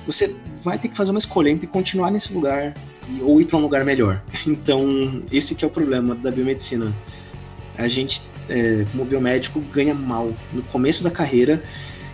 você 0.05 0.35
vai 0.61 0.77
ter 0.77 0.89
que 0.89 0.97
fazer 0.97 1.11
uma 1.11 1.19
escolha 1.19 1.49
entre 1.49 1.67
continuar 1.67 2.11
nesse 2.11 2.33
lugar 2.33 2.73
ou 3.21 3.39
ir 3.41 3.45
para 3.45 3.57
um 3.57 3.61
lugar 3.61 3.83
melhor. 3.83 4.23
Então, 4.47 5.23
esse 5.31 5.55
que 5.55 5.63
é 5.63 5.67
o 5.67 5.71
problema 5.71 6.15
da 6.15 6.31
biomedicina. 6.31 6.95
A 7.77 7.87
gente, 7.87 8.21
é, 8.47 8.85
como 8.91 9.03
biomédico, 9.05 9.59
ganha 9.59 9.93
mal 9.93 10.31
no 10.53 10.61
começo 10.63 11.03
da 11.03 11.11
carreira 11.11 11.63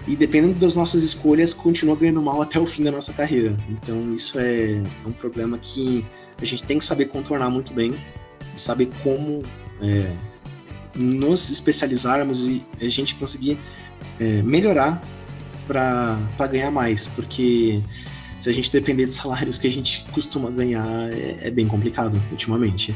e 0.08 0.16
dependendo 0.16 0.60
das 0.60 0.74
nossas 0.74 1.04
escolhas, 1.04 1.54
continua 1.54 1.96
ganhando 1.96 2.22
mal 2.22 2.42
até 2.42 2.60
o 2.60 2.66
fim 2.66 2.84
da 2.84 2.92
nossa 2.92 3.14
carreira. 3.14 3.58
Então 3.70 4.14
isso 4.14 4.40
é, 4.40 4.74
é 4.74 5.08
um 5.08 5.12
problema 5.12 5.58
que 5.58 6.06
a 6.42 6.46
gente 6.46 6.64
tem 6.64 6.80
que 6.80 6.86
saber 6.86 7.06
contornar 7.06 7.50
muito 7.50 7.74
bem, 7.74 7.96
saber 8.56 8.90
como 9.04 9.44
é, 9.82 10.12
nos 10.96 11.50
especializarmos 11.50 12.48
e 12.48 12.66
a 12.82 12.90
gente 12.90 13.16
conseguir 13.16 13.60
é, 14.20 14.42
melhorar 14.42 15.02
para 15.68 16.48
ganhar 16.52 16.72
mais, 16.72 17.08
porque 17.08 17.82
se 18.40 18.50
a 18.50 18.54
gente 18.54 18.72
depender 18.72 19.06
de 19.06 19.14
salários 19.14 19.58
que 19.58 19.68
a 19.68 19.72
gente 19.72 20.04
costuma 20.12 20.50
ganhar, 20.50 21.10
é, 21.12 21.48
é 21.48 21.52
bem 21.52 21.68
complicado 21.68 22.22
ultimamente. 22.32 22.96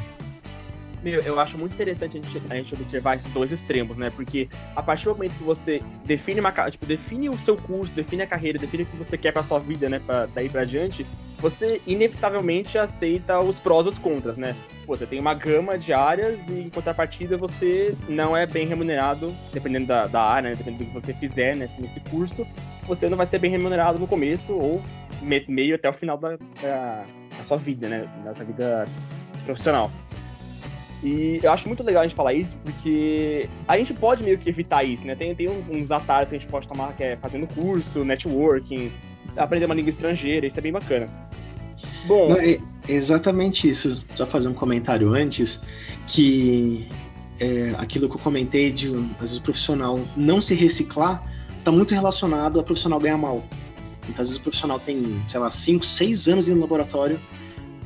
Meu, 1.06 1.22
eu 1.22 1.40
acho 1.40 1.56
muito 1.56 1.74
interessante 1.74 2.18
a 2.18 2.22
gente, 2.22 2.42
a 2.50 2.56
gente, 2.56 2.74
observar 2.74 3.16
esses 3.16 3.32
dois 3.32 3.52
extremos, 3.52 3.96
né? 3.96 4.10
Porque 4.10 4.50
a 4.76 4.82
partir 4.82 5.06
do 5.06 5.12
momento 5.12 5.36
que 5.36 5.44
você 5.44 5.80
define 6.04 6.40
uma 6.40 6.52
tipo, 6.72 6.84
define 6.84 7.30
o 7.30 7.38
seu 7.38 7.56
curso, 7.56 7.94
define 7.94 8.24
a 8.24 8.28
carreira, 8.28 8.58
define 8.58 8.82
o 8.82 8.86
que 8.88 8.98
você 8.98 9.16
quer 9.16 9.32
para 9.32 9.44
sua 9.44 9.60
vida, 9.60 9.88
né? 9.88 10.02
Pra, 10.04 10.26
daí 10.34 10.50
para 10.50 10.66
diante, 10.66 11.06
você 11.38 11.80
inevitavelmente 11.86 12.80
aceita 12.80 13.40
os 13.40 13.60
prós 13.60 13.86
e 13.86 13.90
os 13.90 14.00
contras, 14.00 14.36
né? 14.36 14.56
Você 14.88 15.06
tem 15.06 15.20
uma 15.20 15.36
gama 15.36 15.78
de 15.78 15.94
áreas 15.94 16.48
e 16.50 16.54
em 16.54 16.70
contrapartida 16.72 17.38
você 17.38 17.96
não 18.10 18.36
é 18.36 18.48
bem 18.48 18.66
remunerado, 18.66 19.32
dependendo 19.54 19.86
da, 19.86 20.08
da 20.08 20.24
área, 20.24 20.50
né? 20.50 20.56
dependendo 20.56 20.86
do 20.86 20.88
que 20.88 20.94
você 20.94 21.14
fizer 21.14 21.56
nesse, 21.56 21.80
nesse 21.80 22.00
curso, 22.00 22.48
você 22.88 23.08
não 23.08 23.16
vai 23.16 23.28
ser 23.28 23.38
bem 23.38 23.52
remunerado 23.52 24.00
no 24.00 24.08
começo 24.08 24.54
ou 24.54 24.82
me, 25.22 25.46
meio 25.48 25.76
até 25.76 25.88
o 25.88 25.94
final 25.94 26.18
da, 26.18 26.36
da, 26.60 27.06
da 27.38 27.44
sua 27.44 27.58
vida, 27.58 27.88
né? 27.88 28.10
Da 28.24 28.34
sua 28.34 28.44
vida 28.44 28.88
profissional. 29.46 29.92
E 31.06 31.40
eu 31.44 31.52
acho 31.52 31.68
muito 31.68 31.84
legal 31.84 32.02
a 32.02 32.08
gente 32.08 32.16
falar 32.16 32.34
isso, 32.34 32.56
porque 32.64 33.48
a 33.68 33.78
gente 33.78 33.94
pode 33.94 34.24
meio 34.24 34.40
que 34.40 34.50
evitar 34.50 34.84
isso, 34.84 35.06
né? 35.06 35.14
Tem, 35.14 35.36
tem 35.36 35.48
uns, 35.48 35.68
uns 35.68 35.92
atalhos 35.92 36.30
que 36.30 36.36
a 36.36 36.40
gente 36.40 36.50
pode 36.50 36.68
tomar, 36.68 36.94
que 36.94 37.04
é 37.04 37.16
fazendo 37.16 37.46
curso, 37.46 38.04
networking, 38.04 38.92
aprender 39.38 39.68
uma 39.68 39.76
língua 39.76 39.92
estrangeira, 39.92 40.48
isso 40.48 40.58
é 40.58 40.62
bem 40.64 40.72
bacana. 40.72 41.06
Bom. 42.08 42.30
Não, 42.30 42.38
é 42.38 42.58
exatamente 42.90 43.70
isso. 43.70 44.04
Só 44.16 44.26
fazer 44.26 44.48
um 44.50 44.54
comentário 44.54 45.14
antes, 45.14 45.64
que 46.08 46.88
é, 47.40 47.76
aquilo 47.78 48.10
que 48.10 48.16
eu 48.16 48.20
comentei 48.20 48.72
de 48.72 48.88
às 49.16 49.20
vezes 49.20 49.38
o 49.38 49.42
profissional 49.44 50.00
não 50.18 50.42
se 50.42 50.56
reciclar 50.56 51.22
está 51.60 51.72
muito 51.72 51.94
relacionado 51.94 52.60
a 52.60 52.64
profissional 52.64 53.00
ganhar 53.00 53.18
mal. 53.18 53.44
Então, 54.10 54.24
às 54.24 54.30
vezes 54.30 54.38
o 54.38 54.42
profissional 54.42 54.80
tem, 54.80 55.22
sei 55.30 55.40
lá, 55.40 55.52
5, 55.52 55.86
6 55.86 56.28
anos 56.30 56.48
no 56.48 56.60
laboratório, 56.60 57.20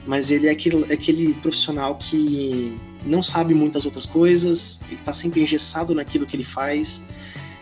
mas 0.08 0.32
ele 0.32 0.48
é 0.48 0.52
aquele, 0.52 0.86
é 0.90 0.94
aquele 0.94 1.34
profissional 1.36 1.96
que 1.98 2.80
não 3.06 3.24
sabe 3.24 3.54
muitas 3.54 3.86
outras 3.86 4.06
coisas, 4.06 4.82
ele 4.88 5.00
está 5.00 5.14
sempre 5.14 5.42
engessado 5.42 5.96
naquilo 5.96 6.26
que 6.26 6.36
ele 6.36 6.44
faz, 6.44 7.04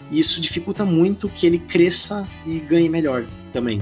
e 0.10 0.19
isso 0.19 0.39
dificulta 0.41 0.86
muito 0.86 1.30
que 1.30 1.45
ele 1.45 1.60
cresça 1.60 2.28
e 2.45 2.60
ganhe 2.60 2.89
melhor 2.89 3.28
também. 3.52 3.82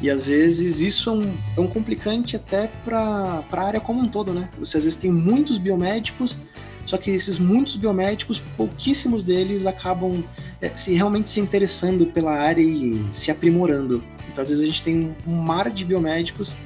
E 0.00 0.10
às 0.10 0.26
vezes 0.26 0.80
isso 0.80 1.08
é 1.08 1.12
um, 1.12 1.36
é 1.56 1.60
um 1.60 1.66
complicante 1.66 2.36
até 2.36 2.68
para 2.84 3.42
a 3.50 3.60
área 3.60 3.80
como 3.80 4.00
um 4.02 4.08
todo, 4.08 4.32
né? 4.32 4.50
Você 4.58 4.76
às 4.76 4.84
vezes 4.84 4.98
tem 4.98 5.10
muitos 5.10 5.56
biomédicos, 5.56 6.38
só 6.84 6.98
que 6.98 7.10
esses 7.10 7.38
muitos 7.38 7.76
biomédicos, 7.76 8.38
pouquíssimos 8.56 9.24
deles 9.24 9.66
acabam 9.66 10.22
é, 10.60 10.68
se 10.74 10.92
realmente 10.92 11.28
se 11.28 11.40
interessando 11.40 12.06
pela 12.06 12.32
área 12.32 12.60
e 12.60 13.04
se 13.10 13.30
aprimorando. 13.30 14.04
Então 14.30 14.42
às 14.42 14.50
vezes 14.50 14.62
a 14.62 14.66
gente 14.66 14.82
tem 14.82 15.16
um 15.26 15.34
mar 15.34 15.70
de 15.70 15.84
biomédicos 15.84 16.56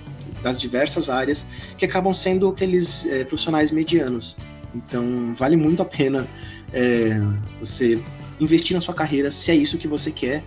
das 0.43 0.61
diversas 0.61 1.11
áreas 1.11 1.47
que 1.77 1.85
acabam 1.85 2.13
sendo 2.13 2.49
aqueles 2.49 3.07
é, 3.07 3.25
profissionais 3.25 3.71
medianos. 3.71 4.37
Então, 4.75 5.35
vale 5.37 5.57
muito 5.57 5.83
a 5.83 5.85
pena 5.85 6.29
é, 6.73 7.21
você 7.59 8.01
investir 8.41 8.75
na 8.75 8.81
sua 8.81 8.95
carreira 8.95 9.31
se 9.31 9.51
é 9.51 9.55
isso 9.55 9.77
que 9.79 9.89
você 9.89 10.11
quer, 10.11 10.45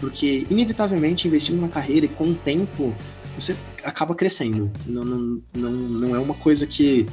porque 0.00 0.46
inevitavelmente 0.50 1.26
investindo 1.26 1.60
na 1.60 1.68
carreira 1.68 2.06
e 2.06 2.08
com 2.08 2.28
o 2.30 2.34
tempo 2.34 2.94
você 3.36 3.56
acaba 3.84 4.14
crescendo. 4.14 4.70
Não, 4.86 5.04
não, 5.04 5.42
não, 5.52 5.70
não 5.70 6.16
é 6.16 6.18
uma 6.18 6.34
coisa 6.34 6.66
que 6.66 7.06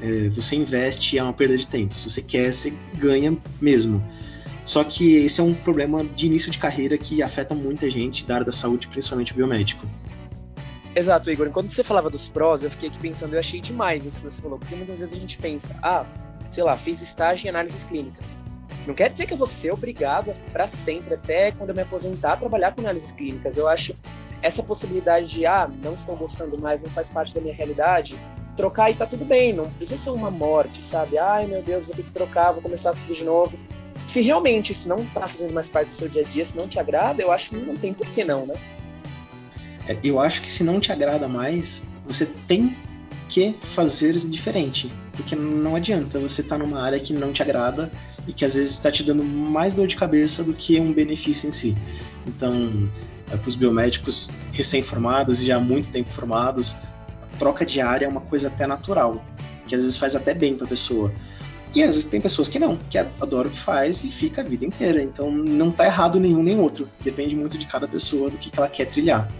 é, 0.00 0.28
você 0.28 0.56
investe 0.56 1.16
e 1.16 1.18
é 1.18 1.22
uma 1.22 1.32
perda 1.32 1.56
de 1.56 1.66
tempo. 1.66 1.96
Se 1.96 2.08
você 2.08 2.22
quer, 2.22 2.52
você 2.52 2.72
ganha 2.94 3.36
mesmo. 3.60 4.04
Só 4.64 4.82
que 4.82 5.18
esse 5.18 5.40
é 5.40 5.44
um 5.44 5.54
problema 5.54 6.04
de 6.04 6.26
início 6.26 6.50
de 6.50 6.58
carreira 6.58 6.98
que 6.98 7.22
afeta 7.22 7.54
muita 7.54 7.88
gente 7.90 8.26
da 8.26 8.34
área 8.34 8.46
da 8.46 8.52
saúde, 8.52 8.88
principalmente 8.88 9.32
o 9.32 9.36
biomédico. 9.36 9.86
Exato, 10.96 11.30
Igor. 11.30 11.46
Enquanto 11.46 11.70
você 11.70 11.84
falava 11.84 12.08
dos 12.08 12.26
prós, 12.26 12.62
eu 12.62 12.70
fiquei 12.70 12.88
aqui 12.88 12.98
pensando, 12.98 13.34
eu 13.34 13.38
achei 13.38 13.60
demais 13.60 14.06
isso 14.06 14.18
que 14.18 14.30
você 14.30 14.40
falou, 14.40 14.58
porque 14.58 14.74
muitas 14.74 15.00
vezes 15.00 15.14
a 15.14 15.20
gente 15.20 15.36
pensa, 15.36 15.76
ah, 15.82 16.06
sei 16.50 16.64
lá, 16.64 16.74
fiz 16.74 17.02
estágio 17.02 17.46
em 17.46 17.50
análises 17.50 17.84
clínicas. 17.84 18.42
Não 18.86 18.94
quer 18.94 19.10
dizer 19.10 19.26
que 19.26 19.34
eu 19.34 19.36
vou 19.36 19.46
ser 19.46 19.72
obrigado 19.72 20.32
para 20.52 20.66
sempre, 20.66 21.12
até 21.12 21.52
quando 21.52 21.68
eu 21.68 21.74
me 21.74 21.82
aposentar, 21.82 22.32
a 22.32 22.36
trabalhar 22.38 22.74
com 22.74 22.80
análises 22.80 23.12
clínicas. 23.12 23.58
Eu 23.58 23.68
acho 23.68 23.94
essa 24.40 24.62
possibilidade 24.62 25.28
de, 25.28 25.44
ah, 25.44 25.70
não 25.82 25.92
estou 25.92 26.16
gostando 26.16 26.58
mais, 26.58 26.80
não 26.80 26.88
faz 26.88 27.10
parte 27.10 27.34
da 27.34 27.42
minha 27.42 27.54
realidade, 27.54 28.18
trocar 28.56 28.90
e 28.90 28.94
tá 28.94 29.04
tudo 29.04 29.24
bem, 29.26 29.52
não 29.52 29.70
precisa 29.72 30.02
ser 30.02 30.10
uma 30.10 30.30
morte, 30.30 30.82
sabe? 30.82 31.18
Ai, 31.18 31.46
meu 31.46 31.62
Deus, 31.62 31.86
vou 31.86 31.94
ter 31.94 32.04
que 32.04 32.10
trocar, 32.10 32.52
vou 32.52 32.62
começar 32.62 32.92
tudo 32.92 33.12
de 33.12 33.22
novo. 33.22 33.58
Se 34.06 34.22
realmente 34.22 34.72
isso 34.72 34.88
não 34.88 35.04
tá 35.04 35.28
fazendo 35.28 35.52
mais 35.52 35.68
parte 35.68 35.88
do 35.88 35.92
seu 35.92 36.08
dia 36.08 36.22
a 36.22 36.24
dia, 36.24 36.44
se 36.44 36.56
não 36.56 36.66
te 36.66 36.80
agrada, 36.80 37.20
eu 37.20 37.30
acho 37.30 37.50
que 37.50 37.56
não 37.56 37.76
tem 37.76 37.92
por 37.92 38.06
que 38.06 38.24
não, 38.24 38.46
né? 38.46 38.54
É, 39.88 39.96
eu 40.02 40.20
acho 40.20 40.42
que 40.42 40.48
se 40.48 40.64
não 40.64 40.80
te 40.80 40.90
agrada 40.92 41.28
mais, 41.28 41.84
você 42.06 42.26
tem 42.46 42.76
que 43.28 43.54
fazer 43.60 44.18
diferente. 44.20 44.92
Porque 45.12 45.34
não 45.34 45.74
adianta 45.74 46.18
você 46.18 46.42
estar 46.42 46.58
tá 46.58 46.64
numa 46.64 46.80
área 46.80 47.00
que 47.00 47.12
não 47.12 47.32
te 47.32 47.42
agrada 47.42 47.90
e 48.26 48.32
que 48.32 48.44
às 48.44 48.54
vezes 48.54 48.72
está 48.72 48.90
te 48.90 49.02
dando 49.02 49.24
mais 49.24 49.74
dor 49.74 49.86
de 49.86 49.96
cabeça 49.96 50.44
do 50.44 50.52
que 50.52 50.78
um 50.78 50.92
benefício 50.92 51.48
em 51.48 51.52
si. 51.52 51.76
Então, 52.26 52.90
é, 53.30 53.36
para 53.36 53.48
os 53.48 53.54
biomédicos 53.54 54.30
recém-formados 54.52 55.40
e 55.40 55.46
já 55.46 55.56
há 55.56 55.60
muito 55.60 55.90
tempo 55.90 56.10
formados, 56.10 56.76
a 57.22 57.36
troca 57.38 57.64
de 57.64 57.80
área 57.80 58.06
é 58.06 58.08
uma 58.08 58.20
coisa 58.20 58.48
até 58.48 58.66
natural, 58.66 59.24
que 59.66 59.74
às 59.74 59.82
vezes 59.82 59.96
faz 59.96 60.14
até 60.14 60.34
bem 60.34 60.54
para 60.54 60.66
a 60.66 60.68
pessoa. 60.68 61.12
E 61.74 61.82
às 61.82 61.90
vezes 61.90 62.04
tem 62.06 62.20
pessoas 62.20 62.48
que 62.48 62.58
não, 62.58 62.78
que 62.88 62.96
adoram 62.96 63.50
o 63.50 63.52
que 63.52 63.58
faz 63.58 64.02
e 64.04 64.08
fica 64.08 64.40
a 64.40 64.44
vida 64.44 64.64
inteira. 64.64 65.02
Então 65.02 65.30
não 65.30 65.70
está 65.70 65.84
errado 65.84 66.18
nenhum 66.18 66.42
nem 66.42 66.58
outro. 66.58 66.88
Depende 67.02 67.36
muito 67.36 67.58
de 67.58 67.66
cada 67.66 67.86
pessoa, 67.86 68.30
do 68.30 68.38
que, 68.38 68.50
que 68.50 68.58
ela 68.58 68.68
quer 68.68 68.86
trilhar. 68.86 69.30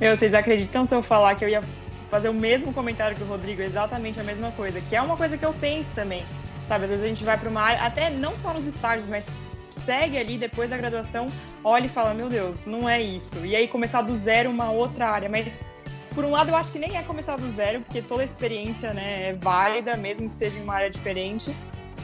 Meu, 0.00 0.16
vocês 0.16 0.32
acreditam 0.32 0.86
se 0.86 0.94
eu 0.94 1.02
falar 1.02 1.34
que 1.34 1.44
eu 1.44 1.48
ia 1.50 1.62
fazer 2.08 2.30
o 2.30 2.34
mesmo 2.34 2.72
comentário 2.72 3.14
que 3.14 3.22
o 3.22 3.26
Rodrigo, 3.26 3.60
exatamente 3.60 4.18
a 4.18 4.24
mesma 4.24 4.50
coisa, 4.52 4.80
que 4.80 4.96
é 4.96 5.02
uma 5.02 5.14
coisa 5.14 5.36
que 5.36 5.44
eu 5.44 5.52
penso 5.52 5.92
também. 5.92 6.24
Sabe, 6.66 6.84
às 6.84 6.90
vezes 6.90 7.04
a 7.04 7.08
gente 7.08 7.22
vai 7.22 7.36
para 7.36 7.50
uma 7.50 7.60
área, 7.60 7.82
até 7.82 8.08
não 8.08 8.34
só 8.34 8.54
nos 8.54 8.66
estágios, 8.66 9.06
mas 9.06 9.28
segue 9.70 10.16
ali 10.16 10.38
depois 10.38 10.70
da 10.70 10.78
graduação, 10.78 11.28
olha 11.62 11.84
e 11.84 11.88
fala, 11.88 12.14
meu 12.14 12.30
Deus, 12.30 12.64
não 12.64 12.88
é 12.88 12.98
isso. 12.98 13.44
E 13.44 13.54
aí 13.54 13.68
começar 13.68 14.00
do 14.00 14.14
zero 14.14 14.48
uma 14.48 14.70
outra 14.70 15.10
área, 15.10 15.28
mas 15.28 15.60
por 16.14 16.24
um 16.24 16.30
lado 16.30 16.48
eu 16.48 16.56
acho 16.56 16.72
que 16.72 16.78
nem 16.78 16.96
é 16.96 17.02
começar 17.02 17.36
do 17.36 17.50
zero, 17.50 17.82
porque 17.82 18.00
toda 18.00 18.24
experiência, 18.24 18.94
né, 18.94 19.28
é 19.28 19.32
válida, 19.34 19.98
mesmo 19.98 20.30
que 20.30 20.34
seja 20.34 20.56
em 20.56 20.62
uma 20.62 20.76
área 20.76 20.90
diferente. 20.90 21.54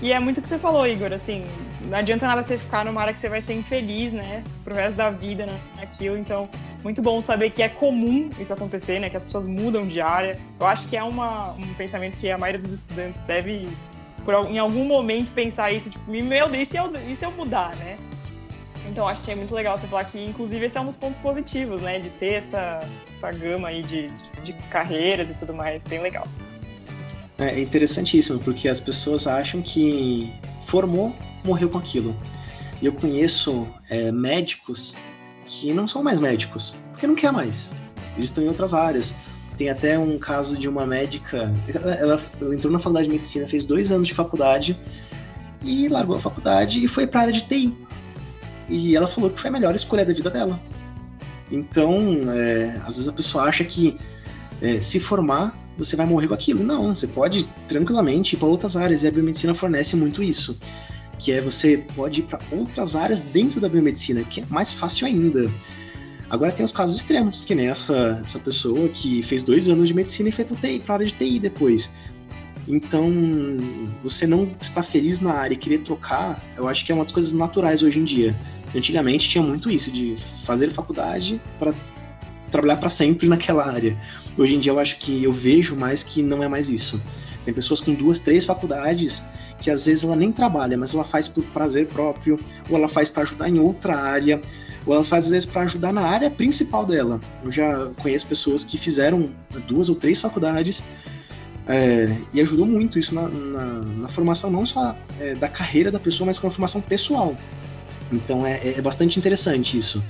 E 0.02 0.12
é 0.12 0.20
muito 0.20 0.38
o 0.38 0.42
que 0.42 0.48
você 0.48 0.59
falou, 0.59 0.87
Igor, 0.87 1.12
assim, 1.12 1.46
não 1.87 1.96
adianta 1.98 2.26
nada 2.26 2.42
você 2.42 2.59
ficar 2.59 2.85
numa 2.85 3.00
área 3.00 3.14
que 3.14 3.20
você 3.20 3.28
vai 3.28 3.40
ser 3.40 3.54
infeliz, 3.54 4.12
né, 4.12 4.44
pro 4.62 4.74
resto 4.74 4.96
da 4.96 5.11
vida 5.11 5.46
né, 5.46 5.59
naquilo. 5.76 6.18
Então, 6.18 6.48
muito 6.82 7.00
bom 7.00 7.20
saber 7.20 7.50
que 7.50 7.62
é 7.62 7.68
comum 7.68 8.30
isso 8.38 8.52
acontecer, 8.52 9.00
né, 9.00 9.09
que 9.09 9.16
as 9.16 9.24
pessoas 9.24 9.46
mudam 9.46 9.87
de 9.87 10.00
área. 10.00 10.38
Eu 10.61 10.66
acho 10.66 10.87
que 10.88 10.96
é 10.96 11.02
uma, 11.02 11.52
um 11.52 11.74
pensamento 11.74 12.16
que 12.16 12.30
a 12.30 12.37
maioria 12.37 12.61
dos 12.61 12.72
estudantes 12.72 13.22
deve, 13.22 13.68
por, 14.24 14.35
em 14.50 14.59
algum 14.59 14.85
momento, 14.85 15.32
pensar 15.32 15.72
isso, 15.72 15.88
tipo, 15.88 16.11
meu 16.11 16.48
Deus, 16.48 16.68
e 16.68 16.70
se 16.70 16.76
eu, 16.76 16.92
e 17.09 17.16
se 17.16 17.24
eu 17.24 17.30
mudar, 17.30 17.74
né? 17.76 17.98
Então, 18.88 19.09
acho 19.09 19.22
que 19.22 19.30
é 19.30 19.35
muito 19.35 19.54
legal 19.54 19.78
você 19.78 19.87
falar 19.87 20.04
que, 20.04 20.24
inclusive, 20.24 20.64
esse 20.66 20.76
é 20.76 20.80
um 20.80 20.87
dos 20.87 20.96
pontos 20.96 21.18
positivos, 21.18 21.80
né, 21.80 21.98
de 21.98 22.11
ter 22.11 22.35
essa, 22.35 22.80
essa 23.14 23.32
gama 23.32 23.68
aí 23.68 23.82
de, 23.82 24.09
de 24.44 24.52
carreiras 24.70 25.30
e 25.30 25.35
tudo 25.35 25.54
mais, 25.54 25.85
bem 25.85 26.00
legal. 26.00 26.26
É 27.38 27.61
interessantíssimo, 27.61 28.38
porque 28.40 28.68
as 28.68 28.81
pessoas 28.81 29.27
acham 29.27 29.61
que 29.61 30.33
formou, 30.64 31.14
morreu 31.44 31.68
com 31.68 31.79
aquilo. 31.79 32.16
E 32.81 32.87
eu 32.87 32.92
conheço 32.92 33.66
é, 33.90 34.11
médicos 34.11 34.96
que 35.44 35.72
não 35.72 35.87
são 35.87 36.03
mais 36.03 36.18
médicos, 36.18 36.77
porque 36.92 37.07
não 37.07 37.14
quer 37.14 37.33
mais. 37.33 37.75
Eles 38.16 38.31
estão 38.31 38.42
em 38.42 38.49
outras 38.49 38.72
áreas. 38.72 39.14
Tem 39.57 39.70
até 39.70 39.99
um 39.99 40.18
caso 40.18 40.57
de 40.57 40.68
uma 40.68 40.87
médica, 40.87 41.55
ela, 41.68 41.94
ela 41.94 42.55
entrou 42.55 42.72
na 42.72 42.79
faculdade 42.79 43.09
de 43.09 43.14
medicina, 43.14 43.49
fez 43.49 43.64
dois 43.64 43.90
anos 43.90 44.07
de 44.07 44.14
faculdade 44.14 44.79
e 45.62 45.88
largou 45.88 46.16
a 46.16 46.20
faculdade 46.20 46.85
e 46.85 46.88
foi 46.88 47.07
para 47.07 47.20
a 47.20 47.22
área 47.25 47.33
de 47.33 47.42
TI. 47.42 47.77
E 48.68 48.96
ela 48.96 49.07
falou 49.07 49.31
que 49.31 49.40
foi 49.40 49.49
a 49.49 49.53
melhor 49.53 49.75
escolha 49.75 50.05
da 50.05 50.12
vida 50.12 50.31
dela. 50.31 50.61
Então, 51.51 52.01
é, 52.33 52.81
às 52.85 52.96
vezes 52.96 53.09
a 53.09 53.12
pessoa 53.12 53.44
acha 53.44 53.64
que 53.64 53.96
é, 54.61 54.81
se 54.81 54.99
formar 54.99 55.55
você 55.76 55.96
vai 55.96 56.06
morrer 56.06 56.28
com 56.28 56.34
aquilo. 56.34 56.62
Não, 56.62 56.94
você 56.94 57.06
pode 57.06 57.44
tranquilamente 57.68 58.34
ir 58.34 58.38
para 58.38 58.48
outras 58.48 58.76
áreas 58.76 59.02
e 59.02 59.08
a 59.08 59.10
biomedicina 59.10 59.54
fornece 59.54 59.96
muito 59.96 60.22
isso. 60.22 60.58
Que 61.18 61.32
é 61.32 61.40
você 61.40 61.78
pode 61.94 62.20
ir 62.20 62.24
para 62.24 62.40
outras 62.50 62.94
áreas 62.94 63.20
dentro 63.20 63.60
da 63.60 63.68
biomedicina, 63.68 64.22
que 64.24 64.40
é 64.40 64.44
mais 64.48 64.72
fácil 64.72 65.06
ainda. 65.06 65.50
Agora 66.28 66.50
tem 66.50 66.64
os 66.64 66.72
casos 66.72 66.96
extremos, 66.96 67.40
que 67.40 67.54
nem 67.54 67.68
essa, 67.68 68.22
essa 68.24 68.38
pessoa 68.38 68.88
que 68.88 69.22
fez 69.22 69.44
dois 69.44 69.68
anos 69.68 69.88
de 69.88 69.94
medicina 69.94 70.28
e 70.28 70.32
foi 70.32 70.44
para 70.44 70.58
a 70.88 70.92
área 70.94 71.06
de 71.06 71.14
TI 71.14 71.38
depois. 71.38 71.92
Então, 72.68 73.12
você 74.02 74.26
não 74.26 74.50
estar 74.60 74.82
feliz 74.82 75.20
na 75.20 75.32
área 75.32 75.54
e 75.54 75.56
querer 75.56 75.78
trocar, 75.78 76.42
eu 76.56 76.66
acho 76.66 76.84
que 76.84 76.90
é 76.90 76.94
uma 76.94 77.04
das 77.04 77.12
coisas 77.12 77.32
naturais 77.32 77.82
hoje 77.82 78.00
em 78.00 78.04
dia. 78.04 78.36
Antigamente 78.74 79.28
tinha 79.28 79.42
muito 79.42 79.70
isso, 79.70 79.90
de 79.90 80.16
fazer 80.44 80.70
faculdade 80.70 81.40
para 81.58 81.72
trabalhar 82.50 82.76
para 82.76 82.90
sempre 82.90 83.28
naquela 83.28 83.66
área. 83.66 83.96
Hoje 84.37 84.54
em 84.54 84.61
dia 84.61 84.72
eu 84.72 84.78
acho 84.78 84.98
que 84.98 85.24
eu 85.24 85.32
vejo 85.32 85.76
mais 85.76 86.02
que 86.02 86.22
não 86.22 86.42
é 86.42 86.48
mais 86.48 86.68
isso. 86.70 87.00
Tem 87.44 87.54
pessoas 87.54 87.80
com 87.80 87.94
duas, 87.94 88.18
três 88.18 88.44
faculdades 88.44 89.22
que 89.61 89.70
às 89.70 89.87
vezes 89.87 90.04
ela 90.04 90.16
nem 90.16 90.30
trabalha, 90.30 90.76
mas 90.76 90.92
ela 90.92 91.04
faz 91.04 91.28
por 91.28 91.44
prazer 91.46 91.87
próprio, 91.87 92.38
ou 92.68 92.76
ela 92.76 92.88
faz 92.88 93.09
para 93.09 93.22
ajudar 93.22 93.48
em 93.48 93.59
outra 93.59 93.96
área, 93.96 94.40
ou 94.85 94.94
ela 94.94 95.04
faz 95.04 95.24
às 95.24 95.30
vezes 95.30 95.46
para 95.46 95.62
ajudar 95.62 95.92
na 95.92 96.02
área 96.02 96.30
principal 96.30 96.85
dela. 96.85 97.20
Eu 97.42 97.50
já 97.50 97.87
conheço 98.02 98.26
pessoas 98.26 98.64
que 98.64 98.76
fizeram 98.76 99.30
duas 99.66 99.88
ou 99.88 99.94
três 99.94 100.20
faculdades 100.20 100.85
é, 101.66 102.16
e 102.32 102.40
ajudou 102.40 102.66
muito 102.66 102.98
isso 102.98 103.14
na, 103.14 103.28
na, 103.28 103.64
na 103.80 104.09
formação 104.09 104.50
não 104.50 104.64
só 104.64 104.96
é, 105.18 105.35
da 105.35 105.48
carreira 105.48 105.90
da 105.90 105.98
pessoa, 105.98 106.26
mas 106.26 106.38
com 106.38 106.46
a 106.46 106.50
formação 106.50 106.80
pessoal. 106.80 107.37
Então 108.12 108.46
é, 108.46 108.74
é 108.76 108.82
bastante 108.82 109.18
interessante 109.18 109.76
isso. 109.76 110.02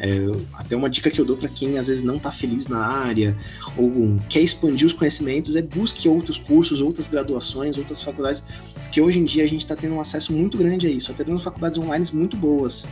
É, 0.00 0.08
até 0.54 0.76
uma 0.76 0.88
dica 0.88 1.10
que 1.10 1.20
eu 1.20 1.24
dou 1.24 1.36
para 1.36 1.48
quem 1.48 1.76
às 1.76 1.88
vezes 1.88 2.04
não 2.04 2.18
está 2.18 2.30
feliz 2.30 2.68
na 2.68 2.78
área 2.78 3.36
ou 3.76 4.16
quer 4.28 4.40
expandir 4.40 4.86
os 4.86 4.92
conhecimentos 4.92 5.56
é 5.56 5.62
busque 5.62 6.08
outros 6.08 6.38
cursos, 6.38 6.80
outras 6.80 7.08
graduações, 7.08 7.76
outras 7.76 8.00
faculdades, 8.00 8.44
porque 8.74 9.00
hoje 9.00 9.18
em 9.18 9.24
dia 9.24 9.42
a 9.42 9.48
gente 9.48 9.62
está 9.62 9.74
tendo 9.74 9.96
um 9.96 10.00
acesso 10.00 10.32
muito 10.32 10.56
grande 10.56 10.86
a 10.86 10.90
isso, 10.90 11.10
até 11.10 11.24
tendo 11.24 11.40
faculdades 11.40 11.78
online 11.78 12.04
muito 12.12 12.36
boas. 12.36 12.88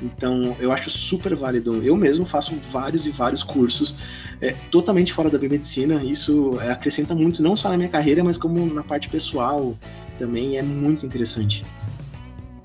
Então 0.00 0.56
eu 0.58 0.72
acho 0.72 0.90
super 0.90 1.34
válido. 1.34 1.82
Eu 1.82 1.96
mesmo 1.96 2.26
faço 2.26 2.54
vários 2.70 3.06
e 3.06 3.10
vários 3.10 3.42
cursos 3.42 3.96
é, 4.40 4.52
totalmente 4.70 5.12
fora 5.12 5.30
da 5.30 5.38
biomedicina. 5.38 6.02
Isso 6.02 6.58
é, 6.60 6.70
acrescenta 6.70 7.14
muito, 7.14 7.42
não 7.42 7.56
só 7.56 7.68
na 7.68 7.76
minha 7.76 7.88
carreira, 7.88 8.22
mas 8.22 8.36
como 8.36 8.64
na 8.66 8.82
parte 8.82 9.08
pessoal 9.08 9.76
também 10.18 10.56
é 10.56 10.62
muito 10.62 11.04
interessante. 11.04 11.64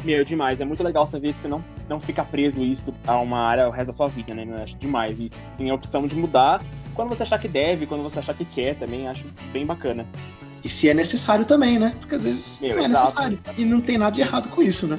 Meu, 0.03 0.25
demais. 0.25 0.59
É 0.61 0.65
muito 0.65 0.83
legal 0.83 1.05
saber 1.05 1.33
que 1.33 1.39
você 1.39 1.47
não, 1.47 1.63
não 1.91 1.99
fica 1.99 2.23
preso 2.23 2.63
isso 2.63 2.93
a 3.05 3.19
uma 3.19 3.37
área 3.37 3.67
o 3.67 3.71
resto 3.71 3.91
da 3.91 3.97
sua 3.97 4.07
vida, 4.07 4.33
né? 4.33 4.47
Eu 4.47 4.63
acho 4.63 4.75
demais 4.77 5.19
isso. 5.19 5.35
Você 5.45 5.55
tem 5.55 5.69
a 5.69 5.75
opção 5.75 6.07
de 6.07 6.15
mudar 6.15 6.63
quando 6.95 7.09
você 7.09 7.23
achar 7.23 7.37
que 7.37 7.47
deve, 7.47 7.85
quando 7.85 8.01
você 8.01 8.19
achar 8.19 8.33
que 8.33 8.45
quer 8.45 8.75
também. 8.75 9.07
Acho 9.07 9.25
bem 9.51 9.65
bacana. 9.65 10.07
E 10.63 10.69
se 10.69 10.89
é 10.89 10.93
necessário 10.93 11.43
também, 11.43 11.77
né? 11.77 11.93
Porque 11.99 12.15
às 12.15 12.23
vezes 12.23 12.61
Meu, 12.61 12.77
não 12.77 12.83
é 12.83 12.85
exato. 12.85 13.03
necessário. 13.03 13.39
E 13.57 13.65
não 13.65 13.81
tem 13.81 13.97
nada 13.97 14.11
de 14.11 14.21
errado 14.21 14.47
com 14.49 14.61
isso, 14.61 14.87
né? 14.87 14.97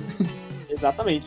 Exatamente. 0.69 1.27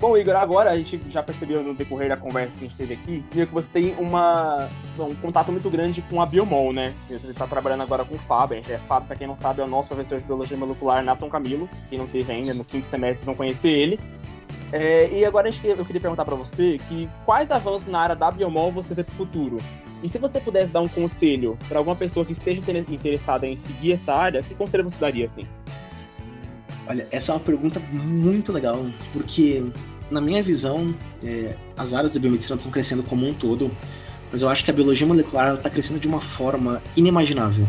Bom, 0.00 0.16
Igor, 0.16 0.34
agora 0.34 0.70
a 0.70 0.76
gente 0.76 0.98
já 1.08 1.22
percebeu 1.22 1.62
no 1.62 1.74
decorrer 1.74 2.08
da 2.08 2.16
conversa 2.16 2.56
que 2.56 2.64
a 2.64 2.68
gente 2.68 2.76
teve 2.76 2.94
aqui, 2.94 3.22
que 3.30 3.44
você 3.44 3.68
tem 3.68 3.94
uma, 3.98 4.66
um 4.98 5.14
contato 5.16 5.52
muito 5.52 5.68
grande 5.68 6.00
com 6.00 6.22
a 6.22 6.26
Biomol, 6.26 6.72
né? 6.72 6.94
Você 7.06 7.26
está 7.26 7.46
trabalhando 7.46 7.82
agora 7.82 8.02
com 8.02 8.14
o 8.14 8.18
Fábio. 8.18 8.62
É 8.66 8.78
Fábio, 8.78 9.08
para 9.08 9.16
quem 9.16 9.26
não 9.26 9.36
sabe, 9.36 9.60
é 9.60 9.64
o 9.64 9.68
nosso 9.68 9.88
professor 9.88 10.18
de 10.18 10.24
Biologia 10.24 10.56
Molecular 10.56 11.04
na 11.04 11.14
São 11.14 11.28
Camilo. 11.28 11.68
Quem 11.90 11.98
não 11.98 12.06
teve 12.06 12.32
ainda, 12.32 12.54
no 12.54 12.64
quinto 12.64 12.86
semestre, 12.86 13.18
vocês 13.18 13.26
vão 13.26 13.34
conhecer 13.34 13.70
ele. 13.70 14.00
É, 14.72 15.10
e 15.12 15.24
agora 15.24 15.48
eu 15.48 15.84
queria 15.84 16.00
perguntar 16.00 16.24
para 16.24 16.36
você 16.36 16.78
que 16.88 17.08
quais 17.24 17.50
avanços 17.50 17.88
na 17.88 18.00
área 18.00 18.16
da 18.16 18.30
Biomol 18.30 18.70
você 18.70 18.94
vê 18.94 19.02
para 19.02 19.12
o 19.12 19.16
futuro? 19.16 19.58
E 20.02 20.08
se 20.08 20.18
você 20.18 20.40
pudesse 20.40 20.70
dar 20.70 20.80
um 20.80 20.88
conselho 20.88 21.58
para 21.68 21.78
alguma 21.78 21.96
pessoa 21.96 22.24
que 22.24 22.32
esteja 22.32 22.62
interessada 22.88 23.46
em 23.46 23.56
seguir 23.56 23.92
essa 23.92 24.14
área, 24.14 24.42
que 24.42 24.54
conselho 24.54 24.84
você 24.84 24.96
daria, 24.96 25.26
assim? 25.26 25.44
Olha, 26.86 27.06
essa 27.10 27.32
é 27.32 27.34
uma 27.34 27.40
pergunta 27.40 27.80
muito 27.92 28.52
legal, 28.52 28.86
porque 29.12 29.64
na 30.10 30.20
minha 30.20 30.42
visão, 30.42 30.94
é, 31.24 31.54
as 31.76 31.92
áreas 31.92 32.12
da 32.12 32.20
biomedicina 32.20 32.56
estão 32.56 32.70
crescendo 32.70 33.02
como 33.02 33.26
um 33.28 33.34
todo, 33.34 33.70
mas 34.32 34.42
eu 34.42 34.48
acho 34.48 34.64
que 34.64 34.70
a 34.70 34.74
biologia 34.74 35.06
molecular 35.06 35.54
está 35.54 35.68
crescendo 35.68 36.00
de 36.00 36.08
uma 36.08 36.20
forma 36.20 36.82
inimaginável. 36.96 37.66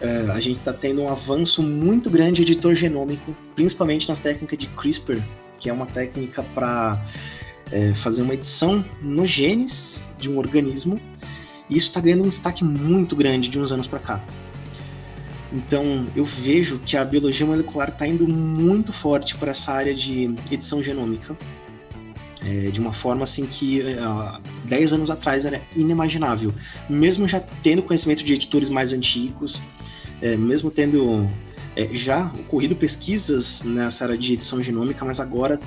É, 0.00 0.30
a 0.30 0.40
gente 0.40 0.58
está 0.58 0.72
tendo 0.72 1.02
um 1.02 1.08
avanço 1.08 1.62
muito 1.62 2.10
grande 2.10 2.44
de 2.44 2.52
editor 2.52 2.74
genômico, 2.74 3.34
principalmente 3.54 4.08
nas 4.08 4.18
técnicas 4.18 4.58
de 4.58 4.66
CRISPR, 4.68 5.22
que 5.64 5.70
é 5.70 5.72
uma 5.72 5.86
técnica 5.86 6.42
para 6.42 7.02
é, 7.72 7.94
fazer 7.94 8.20
uma 8.20 8.34
edição 8.34 8.84
nos 9.00 9.30
genes 9.30 10.12
de 10.18 10.30
um 10.30 10.36
organismo, 10.36 11.00
e 11.70 11.76
isso 11.78 11.86
está 11.86 12.02
ganhando 12.02 12.22
um 12.22 12.28
destaque 12.28 12.62
muito 12.62 13.16
grande 13.16 13.48
de 13.48 13.58
uns 13.58 13.72
anos 13.72 13.86
para 13.86 13.98
cá. 13.98 14.22
Então, 15.50 16.06
eu 16.14 16.22
vejo 16.22 16.80
que 16.80 16.98
a 16.98 17.04
biologia 17.04 17.46
molecular 17.46 17.88
está 17.88 18.06
indo 18.06 18.28
muito 18.28 18.92
forte 18.92 19.36
para 19.36 19.52
essa 19.52 19.72
área 19.72 19.94
de 19.94 20.34
edição 20.50 20.82
genômica, 20.82 21.34
é, 22.44 22.70
de 22.70 22.78
uma 22.78 22.92
forma 22.92 23.22
assim 23.22 23.46
que 23.46 23.80
uh, 23.80 24.42
10 24.66 24.92
anos 24.92 25.10
atrás 25.10 25.46
era 25.46 25.62
inimaginável. 25.74 26.52
Mesmo 26.90 27.26
já 27.26 27.40
tendo 27.40 27.82
conhecimento 27.82 28.22
de 28.22 28.34
editores 28.34 28.68
mais 28.68 28.92
antigos, 28.92 29.62
é, 30.20 30.36
mesmo 30.36 30.70
tendo 30.70 31.26
é, 31.76 31.88
já 31.92 32.32
ocorrido 32.38 32.76
pesquisas 32.76 33.62
nessa 33.62 34.04
área 34.04 34.18
de 34.18 34.34
edição 34.34 34.62
genômica, 34.62 35.04
mas 35.04 35.20
agora 35.20 35.58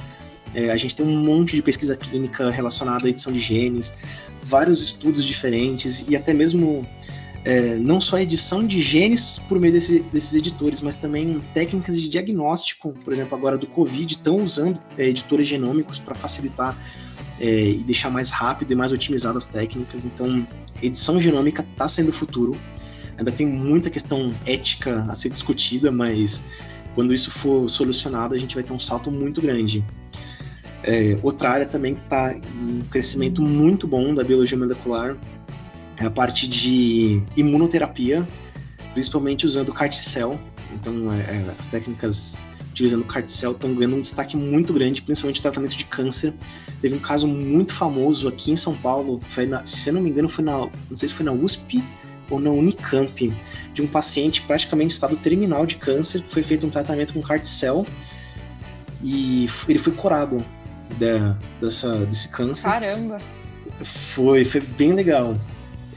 é, 0.53 0.71
a 0.71 0.77
gente 0.77 0.95
tem 0.95 1.05
um 1.05 1.17
monte 1.21 1.55
de 1.55 1.61
pesquisa 1.61 1.95
clínica 1.95 2.49
relacionada 2.49 3.05
à 3.05 3.09
edição 3.09 3.31
de 3.31 3.39
genes, 3.39 3.93
vários 4.43 4.81
estudos 4.81 5.25
diferentes 5.25 6.05
e 6.07 6.15
até 6.15 6.33
mesmo 6.33 6.87
é, 7.43 7.75
não 7.75 8.01
só 8.01 8.19
edição 8.19 8.65
de 8.65 8.81
genes 8.81 9.39
por 9.47 9.59
meio 9.59 9.73
desse, 9.73 9.99
desses 10.11 10.33
editores, 10.33 10.81
mas 10.81 10.95
também 10.95 11.41
técnicas 11.53 12.01
de 12.01 12.09
diagnóstico, 12.09 12.93
por 13.03 13.13
exemplo, 13.13 13.37
agora 13.37 13.57
do 13.57 13.67
Covid, 13.67 14.13
estão 14.13 14.43
usando 14.43 14.81
é, 14.97 15.07
editores 15.07 15.47
genômicos 15.47 15.99
para 15.99 16.15
facilitar 16.15 16.77
é, 17.39 17.69
e 17.69 17.83
deixar 17.83 18.09
mais 18.09 18.31
rápido 18.31 18.71
e 18.71 18.75
mais 18.75 18.91
otimizadas 18.91 19.45
as 19.45 19.49
técnicas. 19.49 20.05
Então, 20.05 20.45
edição 20.81 21.21
genômica 21.21 21.65
está 21.71 21.87
sendo 21.87 22.09
o 22.09 22.13
futuro. 22.13 22.59
Ainda 23.17 23.31
tem 23.31 23.47
muita 23.47 23.89
questão 23.89 24.33
ética 24.45 25.05
a 25.09 25.15
ser 25.15 25.29
discutida, 25.29 25.91
mas 25.91 26.43
quando 26.93 27.13
isso 27.13 27.31
for 27.31 27.69
solucionado, 27.69 28.33
a 28.33 28.37
gente 28.37 28.55
vai 28.55 28.63
ter 28.63 28.73
um 28.73 28.79
salto 28.79 29.11
muito 29.11 29.41
grande. 29.41 29.83
É, 30.83 31.17
outra 31.23 31.49
área 31.49 31.65
também 31.65 31.95
que 31.95 32.01
está 32.01 32.33
em 32.33 32.79
um 32.79 32.81
crescimento 32.89 33.41
muito 33.41 33.87
bom 33.87 34.13
da 34.13 34.23
biologia 34.23 34.57
molecular 34.57 35.17
é 35.97 36.05
a 36.05 36.11
parte 36.11 36.47
de 36.47 37.23
imunoterapia, 37.35 38.27
principalmente 38.93 39.45
usando 39.45 39.73
carticel. 39.73 40.39
Então, 40.73 41.11
é, 41.11 41.19
é 41.19 41.55
as 41.59 41.67
técnicas 41.67 42.39
utilizando 42.71 43.03
carticel 43.05 43.53
estão 43.53 43.73
ganhando 43.73 43.95
um 43.95 44.01
destaque 44.01 44.37
muito 44.37 44.71
grande, 44.71 45.01
principalmente 45.01 45.41
tratamento 45.41 45.75
de 45.75 45.85
câncer. 45.85 46.33
Teve 46.79 46.95
um 46.95 46.99
caso 46.99 47.27
muito 47.27 47.73
famoso 47.73 48.27
aqui 48.27 48.51
em 48.51 48.55
São 48.55 48.75
Paulo, 48.75 49.19
na, 49.49 49.65
se 49.65 49.89
eu 49.89 49.95
não 49.95 50.01
me 50.01 50.11
engano, 50.11 50.29
foi 50.29 50.43
na, 50.43 50.57
não 50.89 50.95
sei 50.95 51.09
se 51.09 51.15
foi 51.15 51.25
na 51.25 51.31
USP 51.31 51.83
ou 52.29 52.39
na 52.39 52.49
Unicamp, 52.49 53.33
de 53.73 53.81
um 53.81 53.87
paciente 53.87 54.41
praticamente 54.41 54.93
em 54.93 54.95
estado 54.95 55.15
terminal 55.17 55.65
de 55.65 55.75
câncer, 55.75 56.21
que 56.21 56.33
foi 56.33 56.43
feito 56.43 56.65
um 56.65 56.69
tratamento 56.69 57.13
com 57.13 57.21
carticel 57.21 57.85
e 59.01 59.47
ele 59.67 59.79
foi 59.79 59.93
curado 59.93 60.43
de, 60.97 61.19
dessa, 61.61 62.05
desse 62.05 62.29
câncer. 62.29 62.63
Caramba! 62.63 63.21
Foi, 63.81 64.43
foi 64.43 64.61
bem 64.61 64.93
legal. 64.93 65.37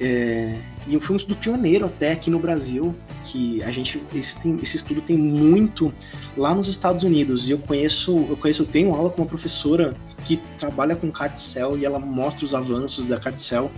É, 0.01 0.59
e 0.87 0.99
foi 0.99 1.15
um 1.15 1.17
estudo 1.17 1.37
pioneiro 1.37 1.87
até 1.87 2.13
aqui 2.13 2.31
no 2.31 2.39
Brasil, 2.39 2.95
que 3.25 3.63
a 3.63 3.71
gente 3.71 4.03
esse, 4.15 4.41
tem, 4.41 4.59
esse 4.63 4.77
estudo 4.77 5.01
tem 5.03 5.17
muito 5.17 5.93
lá 6.37 6.55
nos 6.55 6.69
Estados 6.69 7.05
Unidos. 7.05 7.49
E 7.49 7.53
eu 7.53 7.59
conheço, 7.59 8.27
eu 8.29 8.37
conheço, 8.37 8.63
eu 8.63 8.67
tenho 8.67 8.95
aula 8.95 9.11
com 9.11 9.23
uma 9.23 9.29
professora 9.29 9.95
que 10.25 10.39
trabalha 10.59 10.97
com 10.97 11.11
carticel 11.11 11.79
e 11.79 11.85
ela 11.85 11.99
mostra 11.99 12.45
os 12.45 12.55
avanços 12.55 13.07
da 13.07 13.19
carticel. 13.19 13.71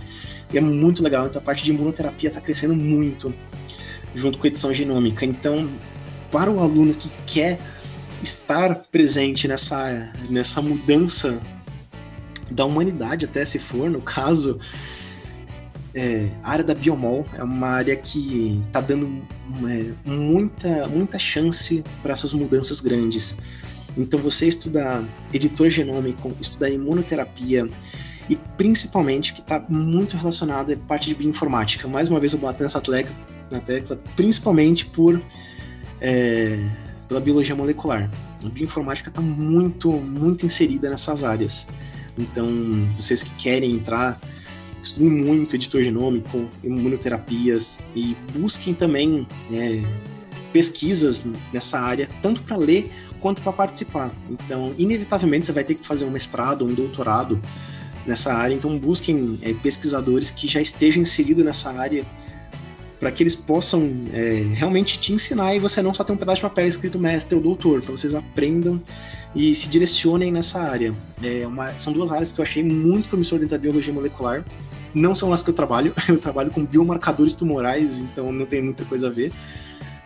E 0.53 0.57
é 0.57 0.61
muito 0.61 1.03
legal. 1.03 1.25
Então 1.25 1.41
a 1.41 1.43
parte 1.43 1.63
de 1.63 1.71
imunoterapia 1.71 2.29
está 2.29 2.39
crescendo 2.39 2.75
muito 2.75 3.33
junto 4.15 4.37
com 4.37 4.45
a 4.45 4.49
edição 4.49 4.73
genômica. 4.73 5.25
Então, 5.25 5.69
para 6.31 6.51
o 6.51 6.59
aluno 6.59 6.93
que 6.93 7.09
quer 7.25 7.59
estar 8.21 8.75
presente 8.91 9.47
nessa, 9.47 10.11
nessa 10.29 10.61
mudança 10.61 11.41
da 12.51 12.65
humanidade, 12.65 13.25
até 13.25 13.43
se 13.43 13.59
for, 13.59 13.89
no 13.89 14.01
caso, 14.01 14.59
é, 15.95 16.29
a 16.43 16.51
área 16.51 16.63
da 16.63 16.73
biomol 16.73 17.25
é 17.37 17.43
uma 17.43 17.67
área 17.67 17.95
que 17.95 18.63
está 18.67 18.81
dando 18.81 19.25
é, 19.69 19.91
muita, 20.05 20.87
muita 20.87 21.19
chance 21.19 21.83
para 22.01 22.13
essas 22.13 22.33
mudanças 22.33 22.79
grandes. 22.81 23.35
Então, 23.97 24.21
você 24.21 24.47
estudar 24.47 25.03
editor 25.33 25.69
genômico, 25.69 26.31
estudar 26.39 26.69
imunoterapia 26.69 27.69
e 28.29 28.35
principalmente 28.57 29.33
que 29.33 29.41
está 29.41 29.63
muito 29.67 30.15
relacionado 30.15 30.71
é 30.71 30.75
parte 30.75 31.07
de 31.07 31.15
bioinformática. 31.15 31.87
Mais 31.87 32.09
uma 32.09 32.19
vez 32.19 32.33
eu 32.33 32.39
bato 32.39 32.63
nessa 32.63 32.79
tecla, 32.79 33.13
na 33.51 33.59
tecla 33.59 33.99
principalmente 34.15 34.85
por 34.85 35.21
é, 36.01 36.57
pela 37.07 37.19
biologia 37.19 37.55
molecular. 37.55 38.09
A 38.43 38.49
bioinformática 38.49 39.09
está 39.09 39.21
muito, 39.21 39.91
muito 39.91 40.45
inserida 40.45 40.89
nessas 40.89 41.23
áreas. 41.23 41.67
Então, 42.17 42.47
vocês 42.97 43.23
que 43.23 43.33
querem 43.35 43.71
entrar 43.71 44.19
estudem 44.81 45.09
muito 45.09 45.55
editor 45.55 45.81
genômico, 45.81 46.49
imunoterapias 46.63 47.79
e 47.95 48.17
busquem 48.33 48.73
também 48.73 49.25
é, 49.51 49.81
pesquisas 50.51 51.25
nessa 51.53 51.79
área, 51.79 52.09
tanto 52.21 52.41
para 52.41 52.57
ler 52.57 52.91
quanto 53.21 53.41
para 53.41 53.53
participar. 53.53 54.13
Então, 54.29 54.73
inevitavelmente, 54.77 55.45
você 55.45 55.53
vai 55.53 55.63
ter 55.63 55.75
que 55.75 55.87
fazer 55.87 56.03
um 56.03 56.11
mestrado 56.11 56.65
um 56.65 56.73
doutorado 56.73 57.41
nessa 58.05 58.33
área, 58.33 58.53
então 58.53 58.77
busquem 58.77 59.39
é, 59.41 59.53
pesquisadores 59.53 60.31
que 60.31 60.47
já 60.47 60.61
estejam 60.61 61.01
inseridos 61.01 61.43
nessa 61.43 61.71
área 61.71 62.05
para 63.03 63.11
que 63.11 63.21
eles 63.21 63.35
possam 63.35 64.05
é, 64.13 64.45
realmente 64.53 64.97
te 64.97 65.11
ensinar 65.11 65.53
e 65.53 65.59
você 65.59 65.81
não 65.81 65.93
só 65.93 66.05
ter 66.05 66.13
um 66.13 66.17
pedaço 66.17 66.37
de 66.37 66.43
papel 66.43 66.67
escrito 66.67 66.97
mestre 66.97 67.35
ou 67.35 67.41
doutor, 67.41 67.81
para 67.81 67.91
vocês 67.91 68.15
aprendam 68.15 68.81
e 69.35 69.53
se 69.53 69.67
direcionem 69.67 70.31
nessa 70.31 70.61
área. 70.61 70.93
É 71.21 71.45
uma, 71.45 71.77
são 71.77 71.91
duas 71.91 72.13
áreas 72.13 72.31
que 72.31 72.39
eu 72.39 72.43
achei 72.43 72.63
muito 72.63 73.09
promissor 73.09 73.39
dentro 73.39 73.51
da 73.51 73.57
biologia 73.57 73.93
molecular. 73.93 74.45
Não 74.93 75.13
são 75.13 75.33
as 75.33 75.43
que 75.43 75.49
eu 75.49 75.53
trabalho, 75.53 75.93
eu 76.07 76.17
trabalho 76.17 76.49
com 76.49 76.65
biomarcadores 76.65 77.35
tumorais, 77.35 77.99
então 77.99 78.31
não 78.31 78.45
tem 78.45 78.61
muita 78.61 78.85
coisa 78.85 79.07
a 79.07 79.09
ver. 79.09 79.33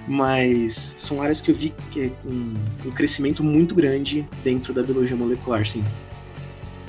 Mas 0.08 0.96
são 0.98 1.22
áreas 1.22 1.40
que 1.40 1.52
eu 1.52 1.56
vi 1.56 1.74
que 1.92 2.06
é 2.06 2.12
um, 2.28 2.54
um 2.84 2.92
crescimento 2.92 3.44
muito 3.44 3.76
grande 3.76 4.28
dentro 4.44 4.74
da 4.74 4.82
biologia 4.82 5.16
molecular, 5.16 5.68
sim. 5.68 5.84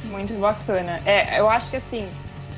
Muito 0.04 0.34
bacana. 0.34 1.00
É, 1.04 1.38
eu 1.38 1.48
acho 1.48 1.70
que 1.70 1.76
assim, 1.76 2.08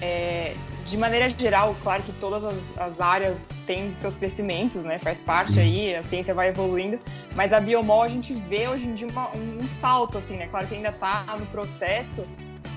é, 0.01 0.55
de 0.87 0.97
maneira 0.97 1.31
geral, 1.31 1.77
claro 1.83 2.03
que 2.03 2.13
todas 2.13 2.45
as, 2.45 2.79
as, 2.79 3.01
áreas 3.01 3.49
têm 3.67 3.95
seus 3.95 4.17
crescimentos, 4.17 4.83
né? 4.83 4.99
Faz 4.99 5.23
parte 5.23 5.55
Sim. 5.55 5.61
aí, 5.61 5.95
a 5.95 6.03
ciência 6.03 6.35
vai 6.35 6.49
evoluindo. 6.49 6.99
Mas 7.35 7.53
a 7.53 7.61
biomol 7.61 8.03
a 8.03 8.09
gente 8.09 8.35
vê 8.35 8.69
hoje 8.69 8.87
em 8.87 8.95
dia 8.95 9.07
uma, 9.07 9.29
um, 9.31 9.59
um, 9.63 9.69
salto, 9.69 10.19
assim, 10.19 10.37
né? 10.37 10.49
Claro 10.49 10.67
que 10.67 10.75
ainda 10.75 10.89
está 10.89 11.25
no 11.39 11.47
processo, 11.47 12.27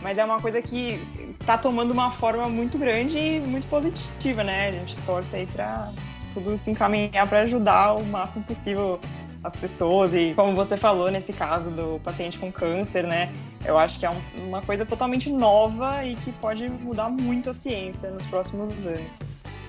mas 0.02 0.18
é 0.18 0.26
uma 0.26 0.40
coisa 0.40 0.62
que 0.62 1.02
está 1.40 1.58
tomando 1.58 1.92
uma 1.92 2.12
forma 2.12 2.48
muito 2.48 2.78
grande 2.78 3.18
e 3.18 3.40
muito 3.40 3.68
positiva, 3.68 4.44
né? 4.44 4.68
A 4.68 4.72
gente 4.72 4.96
torce 5.06 5.36
aí 5.36 5.46
para 5.48 5.92
tudo 6.34 6.58
se 6.58 6.72
encaminhar 6.72 7.28
para 7.28 7.42
ajudar 7.42 7.94
o 7.94 8.06
máximo 8.06 8.44
possível 8.44 9.00
as 9.44 9.56
pessoas 9.56 10.14
e 10.14 10.34
como 10.36 10.56
você 10.56 10.78
falou 10.78 11.12
nesse 11.12 11.34
caso 11.34 11.70
do 11.70 12.00
paciente 12.04 12.38
com 12.38 12.52
câncer, 12.52 13.06
né? 13.06 13.32
Eu 13.66 13.78
acho 13.78 14.00
que 14.00 14.06
é 14.06 14.10
um, 14.10 14.22
uma 14.48 14.62
coisa 14.62 14.86
totalmente 14.86 15.30
nova 15.30 16.06
e 16.06 16.16
que 16.16 16.32
pode 16.32 16.68
mudar 16.70 17.10
muito 17.10 17.50
a 17.50 17.54
ciência 17.54 18.10
nos 18.12 18.26
próximos 18.26 18.86
anos. 18.86 19.20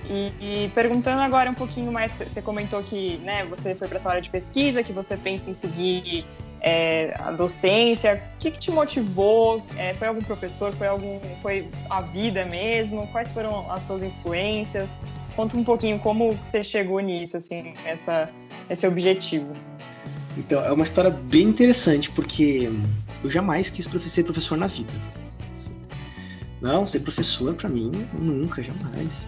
E, 0.07 0.31
e, 0.39 0.71
perguntando 0.75 1.21
agora 1.21 1.49
um 1.49 1.53
pouquinho 1.53 1.91
mais, 1.91 2.11
você 2.13 2.41
comentou 2.41 2.81
que 2.83 3.17
né, 3.17 3.43
você 3.45 3.73
foi 3.73 3.87
para 3.87 3.97
essa 3.97 4.09
área 4.09 4.21
de 4.21 4.29
pesquisa, 4.29 4.83
que 4.83 4.93
você 4.93 5.17
pensa 5.17 5.49
em 5.49 5.55
seguir 5.55 6.25
é, 6.61 7.15
a 7.19 7.31
docência. 7.31 8.21
O 8.35 8.39
que, 8.39 8.51
que 8.51 8.59
te 8.59 8.71
motivou? 8.71 9.65
É, 9.77 9.93
foi 9.95 10.07
algum 10.07 10.21
professor? 10.21 10.73
Foi 10.73 10.87
algum? 10.87 11.19
Foi 11.41 11.67
a 11.89 12.01
vida 12.01 12.45
mesmo? 12.45 13.07
Quais 13.07 13.31
foram 13.31 13.69
as 13.71 13.83
suas 13.83 14.03
influências? 14.03 15.01
Conta 15.35 15.57
um 15.57 15.63
pouquinho 15.63 15.99
como 15.99 16.33
você 16.33 16.63
chegou 16.63 16.99
nisso, 16.99 17.37
assim, 17.37 17.73
essa, 17.85 18.29
esse 18.69 18.87
objetivo. 18.87 19.53
Então, 20.37 20.63
é 20.63 20.71
uma 20.71 20.83
história 20.83 21.09
bem 21.09 21.43
interessante, 21.43 22.09
porque 22.11 22.71
eu 23.23 23.29
jamais 23.29 23.69
quis 23.69 23.85
ser 23.85 24.23
professor 24.23 24.57
na 24.57 24.67
vida. 24.67 24.91
Não, 26.61 26.87
ser 26.87 27.01
professor 27.01 27.53
para 27.53 27.69
mim, 27.69 27.91
nunca, 28.13 28.63
jamais. 28.63 29.27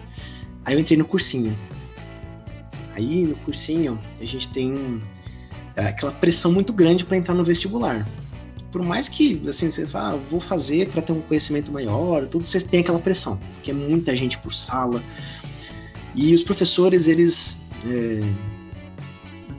Aí 0.64 0.74
eu 0.74 0.80
entrei 0.80 0.98
no 0.98 1.04
cursinho. 1.04 1.56
Aí 2.94 3.26
no 3.26 3.36
cursinho 3.36 3.98
a 4.20 4.24
gente 4.24 4.48
tem 4.48 5.00
é, 5.76 5.86
aquela 5.86 6.12
pressão 6.12 6.52
muito 6.52 6.72
grande 6.72 7.04
para 7.04 7.16
entrar 7.16 7.34
no 7.34 7.44
vestibular. 7.44 8.06
Por 8.72 8.82
mais 8.82 9.08
que 9.08 9.40
assim 9.48 9.70
você 9.70 9.86
fala, 9.86 10.14
ah, 10.14 10.20
vou 10.28 10.40
fazer 10.40 10.88
para 10.88 11.00
ter 11.00 11.12
um 11.12 11.20
conhecimento 11.20 11.70
maior, 11.70 12.26
tudo 12.26 12.44
você 12.44 12.60
tem 12.60 12.80
aquela 12.80 12.98
pressão, 12.98 13.40
porque 13.54 13.70
é 13.70 13.74
muita 13.74 14.14
gente 14.16 14.36
por 14.38 14.52
sala. 14.52 15.02
E 16.20 16.34
os 16.34 16.42
professores, 16.42 17.06
eles 17.06 17.60
é, 17.86 18.20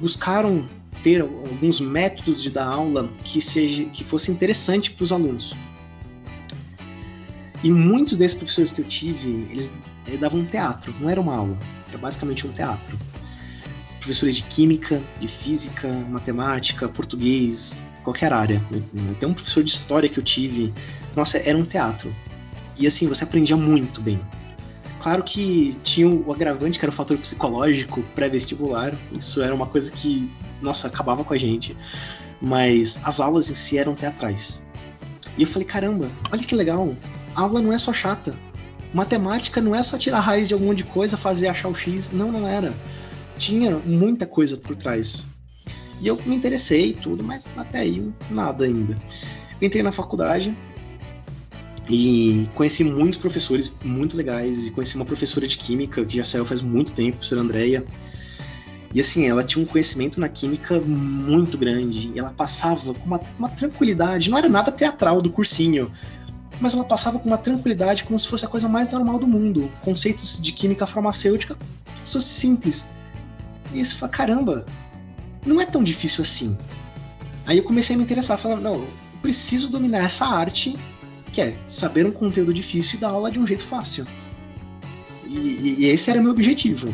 buscaram 0.01 0.67
ter 1.01 1.21
alguns 1.21 1.79
métodos 1.79 2.43
de 2.43 2.51
dar 2.51 2.65
aula 2.65 3.09
que, 3.23 3.39
seja, 3.39 3.85
que 3.85 4.03
fosse 4.03 4.29
interessante 4.29 4.91
para 4.91 5.05
os 5.05 5.13
alunos. 5.13 5.55
E 7.63 7.71
muitos 7.71 8.17
desses 8.17 8.35
professores 8.35 8.73
que 8.73 8.81
eu 8.81 8.85
tive, 8.85 9.47
eles, 9.49 9.71
eles 10.05 10.19
davam 10.19 10.41
um 10.41 10.45
teatro, 10.45 10.93
não 10.99 11.09
era 11.09 11.21
uma 11.21 11.33
aula, 11.33 11.57
era 11.87 11.97
basicamente 11.97 12.45
um 12.45 12.51
teatro. 12.51 12.99
Professores 14.01 14.35
de 14.35 14.43
química, 14.43 15.01
de 15.17 15.29
física, 15.29 15.87
matemática, 16.09 16.89
português, 16.89 17.77
qualquer 18.03 18.33
área. 18.33 18.61
Até 19.15 19.25
um 19.25 19.33
professor 19.33 19.63
de 19.63 19.69
história 19.69 20.09
que 20.09 20.19
eu 20.19 20.23
tive, 20.23 20.73
nossa, 21.15 21.37
era 21.37 21.57
um 21.57 21.63
teatro. 21.63 22.13
E 22.77 22.85
assim, 22.85 23.07
você 23.07 23.23
aprendia 23.23 23.55
muito 23.55 24.01
bem. 24.01 24.19
Claro 24.99 25.23
que 25.23 25.75
tinha 25.83 26.09
o 26.09 26.31
agravante, 26.31 26.77
que 26.77 26.85
era 26.85 26.91
o 26.91 26.95
fator 26.95 27.17
psicológico 27.17 28.03
pré-vestibular. 28.15 28.93
Isso 29.17 29.41
era 29.41 29.55
uma 29.55 29.65
coisa 29.65 29.91
que, 29.91 30.29
nossa, 30.61 30.87
acabava 30.87 31.23
com 31.23 31.33
a 31.33 31.37
gente. 31.37 31.75
Mas 32.41 32.99
as 33.03 33.19
aulas 33.19 33.49
em 33.49 33.55
si 33.55 33.77
eram 33.77 33.95
teatrais. 33.95 34.63
E 35.37 35.43
eu 35.43 35.47
falei, 35.47 35.65
caramba, 35.65 36.11
olha 36.31 36.43
que 36.43 36.55
legal. 36.55 36.93
A 37.35 37.41
aula 37.41 37.61
não 37.61 37.71
é 37.71 37.77
só 37.77 37.93
chata. 37.93 38.37
Matemática 38.93 39.61
não 39.61 39.73
é 39.73 39.81
só 39.83 39.97
tirar 39.97 40.19
raiz 40.19 40.47
de 40.47 40.53
alguma 40.53 40.75
de 40.75 40.83
coisa, 40.83 41.15
fazer 41.15 41.47
achar 41.47 41.69
o 41.69 41.75
X. 41.75 42.11
Não, 42.11 42.31
não 42.31 42.45
era. 42.45 42.73
Tinha 43.37 43.77
muita 43.77 44.25
coisa 44.25 44.57
por 44.57 44.75
trás. 44.75 45.27
E 46.01 46.07
eu 46.07 46.19
me 46.25 46.35
interessei 46.35 46.89
e 46.89 46.93
tudo, 46.93 47.23
mas 47.23 47.47
até 47.55 47.79
aí 47.79 48.11
nada 48.29 48.65
ainda. 48.65 48.97
Entrei 49.61 49.83
na 49.83 49.91
faculdade, 49.91 50.57
e 51.89 52.47
conheci 52.53 52.83
muitos 52.83 53.19
professores 53.19 53.73
muito 53.83 54.15
legais. 54.15 54.67
E 54.67 54.71
conheci 54.71 54.95
uma 54.95 55.05
professora 55.05 55.47
de 55.47 55.57
química 55.57 56.05
que 56.05 56.17
já 56.17 56.23
saiu 56.23 56.45
faz 56.45 56.61
muito 56.61 56.93
tempo, 56.93 57.09
a 57.09 57.13
professora 57.13 57.41
Andréia. 57.41 57.83
E 58.93 58.99
assim, 58.99 59.27
ela 59.27 59.43
tinha 59.43 59.63
um 59.63 59.67
conhecimento 59.67 60.19
na 60.19 60.29
química 60.29 60.79
muito 60.79 61.57
grande. 61.57 62.11
E 62.13 62.19
ela 62.19 62.31
passava 62.31 62.93
com 62.93 63.05
uma, 63.05 63.19
uma 63.37 63.49
tranquilidade. 63.49 64.29
Não 64.29 64.37
era 64.37 64.47
nada 64.47 64.71
teatral 64.71 65.19
do 65.19 65.31
cursinho. 65.31 65.91
Mas 66.61 66.73
ela 66.73 66.83
passava 66.83 67.17
com 67.17 67.27
uma 67.27 67.37
tranquilidade 67.37 68.03
como 68.03 68.19
se 68.19 68.27
fosse 68.27 68.45
a 68.45 68.49
coisa 68.49 68.69
mais 68.69 68.89
normal 68.89 69.17
do 69.17 69.27
mundo. 69.27 69.71
Conceitos 69.81 70.39
de 70.41 70.51
química 70.51 70.85
farmacêutica 70.85 71.57
fosse 72.05 72.27
simples. 72.27 72.87
E 73.73 73.79
isso 73.79 74.07
caramba, 74.09 74.65
não 75.45 75.59
é 75.59 75.65
tão 75.65 75.83
difícil 75.83 76.21
assim. 76.21 76.57
Aí 77.47 77.57
eu 77.57 77.63
comecei 77.63 77.95
a 77.95 77.97
me 77.97 78.03
interessar, 78.03 78.37
falando, 78.37 78.61
não, 78.61 78.75
eu 78.75 78.93
preciso 79.21 79.69
dominar 79.69 80.05
essa 80.05 80.25
arte 80.25 80.77
que 81.31 81.41
é 81.41 81.57
saber 81.67 82.05
um 82.05 82.11
conteúdo 82.11 82.53
difícil 82.53 82.97
e 82.97 83.01
dar 83.01 83.09
aula 83.09 83.31
de 83.31 83.39
um 83.39 83.47
jeito 83.47 83.63
fácil. 83.63 84.05
E, 85.27 85.75
e 85.79 85.85
esse 85.85 86.09
era 86.09 86.21
meu 86.21 86.31
objetivo. 86.31 86.93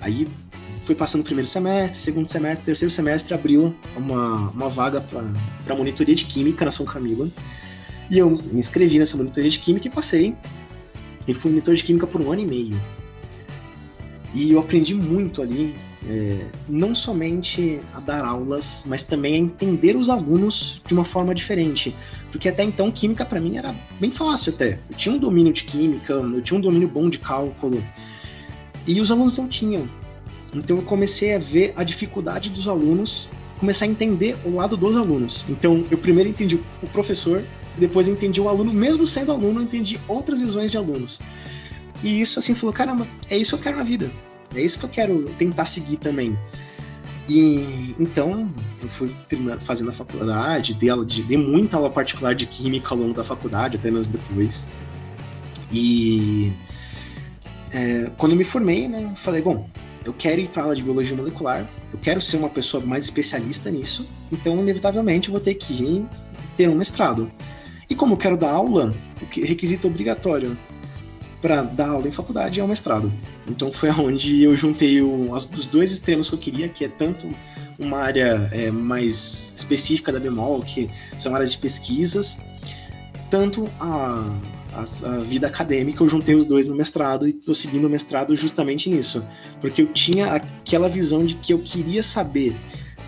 Aí 0.00 0.26
foi 0.82 0.94
passando 0.94 1.20
o 1.20 1.24
primeiro 1.24 1.48
semestre, 1.48 1.98
segundo 1.98 2.28
semestre, 2.28 2.64
terceiro 2.64 2.90
semestre, 2.90 3.34
abriu 3.34 3.76
uma, 3.94 4.50
uma 4.50 4.70
vaga 4.70 5.02
para 5.02 5.76
monitoria 5.76 6.14
de 6.14 6.24
química 6.24 6.64
na 6.64 6.70
São 6.70 6.86
Camilo. 6.86 7.30
E 8.10 8.18
eu 8.18 8.30
me 8.30 8.58
inscrevi 8.58 8.98
nessa 8.98 9.16
monitoria 9.16 9.50
de 9.50 9.58
química 9.58 9.86
e 9.86 9.90
passei. 9.90 10.34
E 11.26 11.34
fui 11.34 11.50
monitor 11.50 11.74
de 11.74 11.84
química 11.84 12.06
por 12.06 12.22
um 12.22 12.32
ano 12.32 12.40
e 12.40 12.46
meio. 12.46 12.80
E 14.32 14.52
eu 14.52 14.60
aprendi 14.60 14.94
muito 14.94 15.42
ali, 15.42 15.74
é, 16.06 16.46
não 16.68 16.94
somente 16.94 17.80
a 17.94 18.00
dar 18.00 18.24
aulas, 18.24 18.82
mas 18.86 19.02
também 19.02 19.34
a 19.34 19.38
entender 19.38 19.96
os 19.96 20.08
alunos 20.08 20.80
de 20.86 20.94
uma 20.94 21.04
forma 21.04 21.34
diferente. 21.34 21.94
Porque 22.30 22.48
até 22.48 22.62
então, 22.62 22.90
química 22.90 23.24
para 23.24 23.40
mim 23.40 23.56
era 23.56 23.74
bem 23.98 24.10
fácil 24.10 24.52
até. 24.54 24.78
Eu 24.88 24.96
tinha 24.96 25.14
um 25.14 25.18
domínio 25.18 25.52
de 25.52 25.64
química, 25.64 26.12
eu 26.12 26.42
tinha 26.42 26.58
um 26.58 26.60
domínio 26.60 26.88
bom 26.88 27.08
de 27.08 27.18
cálculo. 27.18 27.82
E 28.86 29.00
os 29.00 29.10
alunos 29.10 29.36
não 29.36 29.48
tinham. 29.48 29.88
Então 30.54 30.76
eu 30.76 30.82
comecei 30.82 31.34
a 31.34 31.38
ver 31.38 31.72
a 31.76 31.84
dificuldade 31.84 32.50
dos 32.50 32.68
alunos, 32.68 33.28
começar 33.58 33.84
a 33.84 33.88
entender 33.88 34.36
o 34.44 34.54
lado 34.54 34.76
dos 34.76 34.96
alunos. 34.96 35.44
Então 35.48 35.84
eu 35.90 35.98
primeiro 35.98 36.30
entendi 36.30 36.60
o 36.82 36.86
professor, 36.86 37.44
e 37.76 37.80
depois 37.80 38.08
entendi 38.08 38.40
o 38.40 38.48
aluno, 38.48 38.72
mesmo 38.72 39.06
sendo 39.06 39.32
aluno, 39.32 39.60
eu 39.60 39.64
entendi 39.64 40.00
outras 40.08 40.40
visões 40.40 40.70
de 40.70 40.76
alunos. 40.76 41.20
E 42.02 42.20
isso 42.20 42.38
assim 42.38 42.54
falou, 42.54 42.72
caramba, 42.72 43.06
é 43.28 43.36
isso 43.36 43.56
que 43.56 43.60
eu 43.60 43.64
quero 43.64 43.76
na 43.76 43.84
vida. 43.84 44.10
É 44.54 44.60
isso 44.60 44.78
que 44.78 44.84
eu 44.84 44.88
quero 44.88 45.34
tentar 45.34 45.64
seguir 45.64 45.96
também. 45.98 46.38
E 47.28 47.94
então 47.98 48.50
eu 48.82 48.88
fui 48.88 49.14
fazendo 49.60 49.90
a 49.90 49.92
faculdade, 49.92 50.74
dei, 50.74 50.88
de, 51.04 51.22
dei 51.22 51.36
muita 51.36 51.76
aula 51.76 51.90
particular 51.90 52.34
de 52.34 52.46
química 52.46 52.94
ao 52.94 53.00
longo 53.00 53.12
da 53.12 53.22
faculdade, 53.22 53.76
até 53.76 53.90
menos 53.90 54.08
depois. 54.08 54.66
E 55.70 56.52
é, 57.72 58.10
quando 58.16 58.32
eu 58.32 58.38
me 58.38 58.44
formei, 58.44 58.88
né, 58.88 59.04
eu 59.04 59.16
falei, 59.16 59.42
bom, 59.42 59.68
eu 60.04 60.14
quero 60.14 60.40
ir 60.40 60.48
para 60.48 60.62
aula 60.62 60.74
de 60.74 60.82
biologia 60.82 61.14
molecular, 61.14 61.68
eu 61.92 61.98
quero 61.98 62.20
ser 62.20 62.38
uma 62.38 62.48
pessoa 62.48 62.84
mais 62.84 63.04
especialista 63.04 63.70
nisso, 63.70 64.08
então 64.32 64.58
inevitavelmente 64.58 65.28
eu 65.28 65.32
vou 65.32 65.40
ter 65.40 65.54
que 65.54 66.06
ter 66.56 66.68
um 66.68 66.74
mestrado. 66.74 67.30
E 67.90 67.94
como 67.94 68.14
eu 68.14 68.18
quero 68.18 68.38
dar 68.38 68.50
aula, 68.50 68.94
o 69.20 69.46
requisito 69.46 69.86
obrigatório 69.86 70.56
para 71.40 71.62
dar 71.62 71.90
aula 71.90 72.08
em 72.08 72.12
faculdade 72.12 72.60
é 72.60 72.64
o 72.64 72.68
mestrado. 72.68 73.12
Então 73.48 73.72
foi 73.72 73.90
onde 73.90 74.42
eu 74.42 74.56
juntei 74.56 74.98
as, 75.34 75.50
os 75.50 75.68
dois 75.68 75.92
extremos 75.92 76.28
que 76.28 76.34
eu 76.34 76.38
queria, 76.38 76.68
que 76.68 76.84
é 76.84 76.88
tanto 76.88 77.28
uma 77.78 77.98
área 77.98 78.48
é, 78.52 78.70
mais 78.70 79.52
específica 79.56 80.12
da 80.12 80.18
Bemol, 80.18 80.62
que 80.62 80.90
são 81.16 81.34
áreas 81.34 81.52
de 81.52 81.58
pesquisas, 81.58 82.38
tanto 83.30 83.68
a, 83.78 84.34
a, 84.72 85.08
a, 85.08 85.18
vida 85.18 85.46
acadêmica, 85.46 86.02
eu 86.02 86.08
juntei 86.08 86.34
os 86.34 86.46
dois 86.46 86.66
no 86.66 86.74
mestrado 86.74 87.26
e 87.26 87.30
estou 87.30 87.54
seguindo 87.54 87.86
o 87.86 87.90
mestrado 87.90 88.34
justamente 88.34 88.90
nisso. 88.90 89.24
Porque 89.60 89.82
eu 89.82 89.86
tinha 89.86 90.32
aquela 90.32 90.88
visão 90.88 91.24
de 91.24 91.34
que 91.36 91.52
eu 91.52 91.58
queria 91.58 92.02
saber 92.02 92.56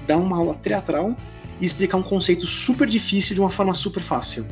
dar 0.07 0.19
uma 0.19 0.37
aula 0.37 0.55
teatral 0.55 1.17
e 1.61 1.65
explicar 1.65 1.97
um 1.97 2.03
conceito 2.03 2.47
super 2.47 2.87
difícil 2.87 3.35
de 3.35 3.41
uma 3.41 3.51
forma 3.51 3.75
super 3.75 4.03
fácil. 4.03 4.47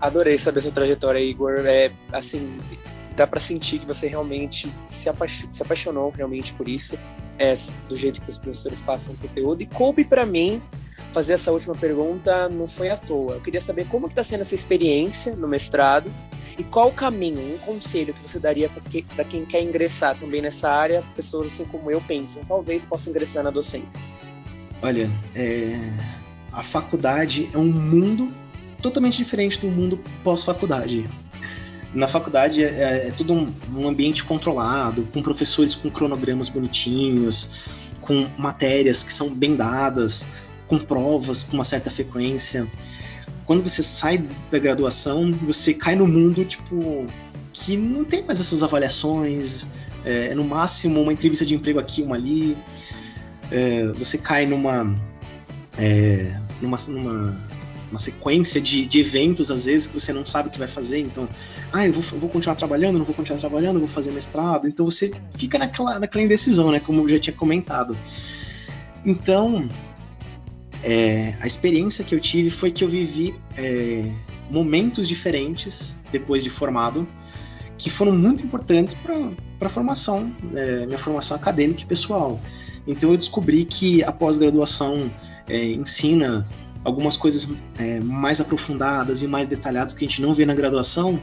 Adorei 0.00 0.38
saber 0.38 0.62
sua 0.62 0.70
trajetória, 0.70 1.18
Igor. 1.18 1.66
É, 1.66 1.92
assim, 2.12 2.56
dá 3.16 3.26
para 3.26 3.40
sentir 3.40 3.80
que 3.80 3.86
você 3.86 4.06
realmente 4.06 4.72
se, 4.86 5.08
se 5.50 5.62
apaixonou 5.62 6.10
realmente 6.10 6.54
por 6.54 6.68
isso, 6.68 6.98
é, 7.38 7.54
do 7.88 7.96
jeito 7.96 8.20
que 8.20 8.30
os 8.30 8.38
professores 8.38 8.80
passam 8.80 9.14
o 9.14 9.16
conteúdo. 9.16 9.62
E 9.62 9.66
coube 9.66 10.04
para 10.04 10.26
mim 10.26 10.62
fazer 11.12 11.34
essa 11.34 11.50
última 11.50 11.74
pergunta 11.74 12.48
não 12.48 12.68
foi 12.68 12.90
à 12.90 12.96
toa. 12.96 13.34
Eu 13.34 13.40
queria 13.40 13.60
saber 13.60 13.86
como 13.86 14.06
está 14.06 14.22
sendo 14.22 14.42
essa 14.42 14.54
experiência 14.54 15.34
no 15.34 15.48
mestrado 15.48 16.10
e 16.58 16.64
qual 16.64 16.88
o 16.88 16.92
caminho, 16.92 17.54
um 17.54 17.58
conselho 17.58 18.12
que 18.12 18.22
você 18.22 18.38
daria 18.38 18.70
para 19.14 19.24
quem 19.24 19.46
quer 19.46 19.62
ingressar 19.62 20.18
também 20.18 20.42
nessa 20.42 20.70
área, 20.70 21.02
pessoas 21.16 21.46
assim 21.46 21.64
como 21.64 21.90
eu 21.90 22.00
pensam, 22.02 22.44
talvez 22.44 22.84
possa 22.84 23.08
ingressar 23.08 23.42
na 23.42 23.50
docência. 23.50 24.00
Olha, 24.82 25.10
é... 25.34 25.74
a 26.52 26.62
faculdade 26.62 27.48
é 27.52 27.58
um 27.58 27.72
mundo 27.72 28.28
totalmente 28.82 29.16
diferente 29.18 29.58
do 29.58 29.68
mundo 29.68 29.98
pós-faculdade. 30.22 31.06
Na 31.92 32.06
faculdade 32.06 32.62
é, 32.62 32.68
é, 32.68 33.08
é 33.08 33.10
tudo 33.10 33.32
um, 33.32 33.52
um 33.74 33.88
ambiente 33.88 34.22
controlado, 34.24 35.02
com 35.12 35.22
professores 35.22 35.74
com 35.74 35.90
cronogramas 35.90 36.48
bonitinhos, 36.48 37.88
com 38.00 38.28
matérias 38.38 39.02
que 39.02 39.12
são 39.12 39.34
bem 39.34 39.56
dadas, 39.56 40.26
com 40.68 40.78
provas 40.78 41.42
com 41.42 41.54
uma 41.54 41.64
certa 41.64 41.90
frequência. 41.90 42.70
Quando 43.44 43.68
você 43.68 43.82
sai 43.82 44.24
da 44.50 44.58
graduação, 44.58 45.32
você 45.42 45.74
cai 45.74 45.96
no 45.96 46.06
mundo, 46.06 46.44
tipo, 46.44 47.06
que 47.52 47.76
não 47.76 48.04
tem 48.04 48.24
mais 48.24 48.40
essas 48.40 48.62
avaliações, 48.62 49.68
é, 50.04 50.34
no 50.34 50.44
máximo 50.44 51.02
uma 51.02 51.12
entrevista 51.12 51.44
de 51.44 51.54
emprego 51.54 51.80
aqui, 51.80 52.02
uma 52.02 52.14
ali. 52.14 52.56
É, 53.50 53.88
você 53.98 54.16
cai 54.16 54.46
numa, 54.46 54.96
é, 55.76 56.38
numa, 56.60 56.76
numa 56.86 57.49
uma 57.90 57.98
sequência 57.98 58.60
de, 58.60 58.86
de 58.86 59.00
eventos, 59.00 59.50
às 59.50 59.66
vezes, 59.66 59.86
que 59.86 59.94
você 59.98 60.12
não 60.12 60.24
sabe 60.24 60.48
o 60.48 60.52
que 60.52 60.58
vai 60.58 60.68
fazer. 60.68 61.00
Então, 61.00 61.28
ah, 61.72 61.86
eu 61.86 61.92
vou, 61.92 62.04
eu 62.12 62.20
vou 62.20 62.30
continuar 62.30 62.54
trabalhando, 62.56 62.98
não 62.98 63.04
vou 63.04 63.14
continuar 63.14 63.38
trabalhando, 63.38 63.78
vou 63.78 63.88
fazer 63.88 64.12
mestrado. 64.12 64.68
Então, 64.68 64.84
você 64.84 65.10
fica 65.36 65.58
naquela, 65.58 65.98
naquela 65.98 66.24
indecisão, 66.24 66.70
né? 66.70 66.80
Como 66.80 67.02
eu 67.02 67.08
já 67.08 67.18
tinha 67.18 67.34
comentado. 67.34 67.96
Então, 69.04 69.68
é, 70.82 71.34
a 71.40 71.46
experiência 71.46 72.04
que 72.04 72.14
eu 72.14 72.20
tive 72.20 72.50
foi 72.50 72.70
que 72.70 72.84
eu 72.84 72.88
vivi 72.88 73.34
é, 73.56 74.12
momentos 74.50 75.06
diferentes 75.06 75.96
depois 76.10 76.42
de 76.42 76.50
formado 76.50 77.06
que 77.80 77.88
foram 77.88 78.12
muito 78.12 78.44
importantes 78.44 78.94
para 78.94 79.16
a 79.66 79.68
formação, 79.70 80.34
é, 80.54 80.84
minha 80.86 80.98
formação 80.98 81.36
acadêmica 81.36 81.82
e 81.82 81.86
pessoal. 81.86 82.38
Então 82.86 83.10
eu 83.10 83.16
descobri 83.16 83.64
que 83.64 84.04
a 84.04 84.12
pós-graduação 84.12 85.10
é, 85.48 85.64
ensina 85.72 86.46
algumas 86.84 87.16
coisas 87.16 87.48
é, 87.78 88.00
mais 88.00 88.40
aprofundadas 88.40 89.22
e 89.22 89.28
mais 89.28 89.46
detalhadas 89.46 89.94
que 89.94 90.04
a 90.04 90.08
gente 90.08 90.22
não 90.22 90.32
vê 90.32 90.46
na 90.46 90.54
graduação 90.54 91.20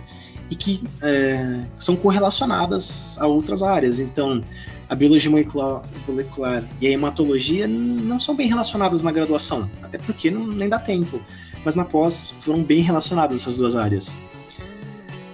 e 0.49 0.55
que 0.55 0.83
é, 1.01 1.65
são 1.77 1.95
correlacionadas 1.95 3.17
a 3.19 3.27
outras 3.27 3.61
áreas. 3.61 3.99
Então, 3.99 4.43
a 4.89 4.95
biologia 4.95 5.29
molecular, 5.29 6.63
e 6.79 6.87
a 6.87 6.91
hematologia 6.91 7.67
não 7.67 8.19
são 8.19 8.35
bem 8.35 8.47
relacionadas 8.47 9.01
na 9.01 9.11
graduação, 9.11 9.69
até 9.81 9.97
porque 9.97 10.31
não, 10.31 10.47
nem 10.47 10.69
dá 10.69 10.79
tempo. 10.79 11.19
Mas 11.65 11.75
na 11.75 11.83
pós 11.83 12.33
foram 12.39 12.63
bem 12.63 12.81
relacionadas 12.81 13.41
essas 13.41 13.57
duas 13.57 13.75
áreas. 13.75 14.17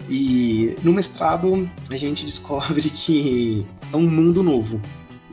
E 0.09 0.75
no 0.83 0.91
mestrado 0.91 1.69
a 1.89 1.95
gente 1.95 2.25
descobre 2.25 2.89
que 2.89 3.65
é 3.91 3.95
um 3.95 4.09
mundo 4.09 4.41
novo. 4.41 4.81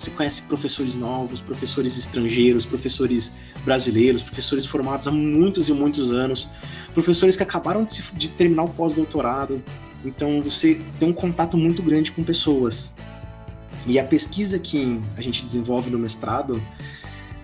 Você 0.01 0.11
conhece 0.12 0.40
professores 0.42 0.94
novos, 0.94 1.42
professores 1.42 1.98
estrangeiros, 1.98 2.64
professores 2.64 3.36
brasileiros, 3.66 4.22
professores 4.22 4.64
formados 4.64 5.07
há 5.07 5.11
muitos 5.11 5.68
e 5.68 5.74
muitos 5.74 6.11
anos, 6.11 6.48
professores 6.94 7.36
que 7.36 7.42
acabaram 7.42 7.84
de, 7.84 8.03
de 8.14 8.30
terminar 8.30 8.64
o 8.64 8.70
pós-doutorado. 8.70 9.62
Então 10.03 10.40
você 10.40 10.80
tem 10.98 11.11
um 11.11 11.12
contato 11.12 11.59
muito 11.59 11.82
grande 11.82 12.12
com 12.12 12.24
pessoas. 12.24 12.94
E 13.84 13.98
a 13.98 14.05
pesquisa 14.05 14.59
que 14.59 14.98
a 15.18 15.20
gente 15.20 15.44
desenvolve 15.44 15.90
no 15.90 15.98
mestrado 15.98 16.62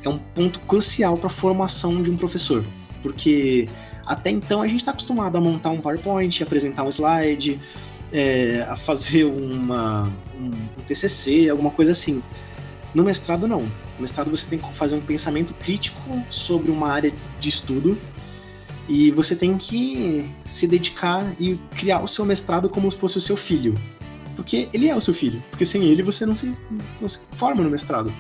é 0.02 0.08
um 0.08 0.16
ponto 0.16 0.58
crucial 0.60 1.18
para 1.18 1.26
a 1.26 1.30
formação 1.30 2.02
de 2.02 2.10
um 2.10 2.16
professor, 2.16 2.64
porque 3.02 3.68
até 4.06 4.30
então 4.30 4.62
a 4.62 4.66
gente 4.66 4.80
está 4.80 4.92
acostumado 4.92 5.36
a 5.36 5.40
montar 5.42 5.68
um 5.68 5.80
PowerPoint, 5.82 6.42
apresentar 6.42 6.84
um 6.84 6.88
slide, 6.88 7.60
é, 8.10 8.64
a 8.66 8.76
fazer 8.76 9.24
uma, 9.24 10.10
um, 10.40 10.46
um 10.46 10.82
TCC, 10.88 11.50
alguma 11.50 11.70
coisa 11.70 11.92
assim. 11.92 12.22
No 12.94 13.04
mestrado, 13.04 13.46
não. 13.46 13.62
No 13.62 14.00
mestrado, 14.00 14.30
você 14.30 14.46
tem 14.46 14.58
que 14.58 14.74
fazer 14.74 14.96
um 14.96 15.00
pensamento 15.00 15.52
crítico 15.54 16.24
sobre 16.30 16.70
uma 16.70 16.88
área 16.88 17.12
de 17.40 17.48
estudo 17.48 17.98
e 18.88 19.10
você 19.10 19.34
tem 19.34 19.58
que 19.58 20.30
se 20.44 20.66
dedicar 20.66 21.24
e 21.38 21.56
criar 21.76 22.00
o 22.00 22.06
seu 22.06 22.24
mestrado 22.24 22.68
como 22.68 22.90
se 22.90 22.96
fosse 22.96 23.18
o 23.18 23.20
seu 23.20 23.36
filho 23.36 23.76
porque 24.36 24.68
ele 24.72 24.88
é 24.88 24.94
o 24.94 25.00
seu 25.00 25.14
filho. 25.14 25.42
Porque 25.50 25.64
sem 25.64 25.82
ele 25.84 26.02
você 26.02 26.24
não 26.26 26.36
se, 26.36 26.54
não 27.00 27.08
se 27.08 27.20
forma 27.32 27.64
no 27.64 27.70
mestrado. 27.70 28.12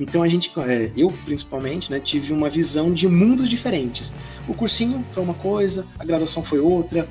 Então 0.00 0.22
a 0.22 0.28
gente, 0.28 0.50
é, 0.60 0.90
eu 0.96 1.12
principalmente, 1.26 1.90
né, 1.90 2.00
tive 2.00 2.32
uma 2.32 2.48
visão 2.48 2.92
de 2.92 3.06
mundos 3.06 3.48
diferentes. 3.48 4.14
O 4.48 4.54
cursinho 4.54 5.04
foi 5.08 5.22
uma 5.22 5.34
coisa, 5.34 5.86
a 5.98 6.04
graduação 6.04 6.42
foi 6.42 6.58
outra, 6.58 7.06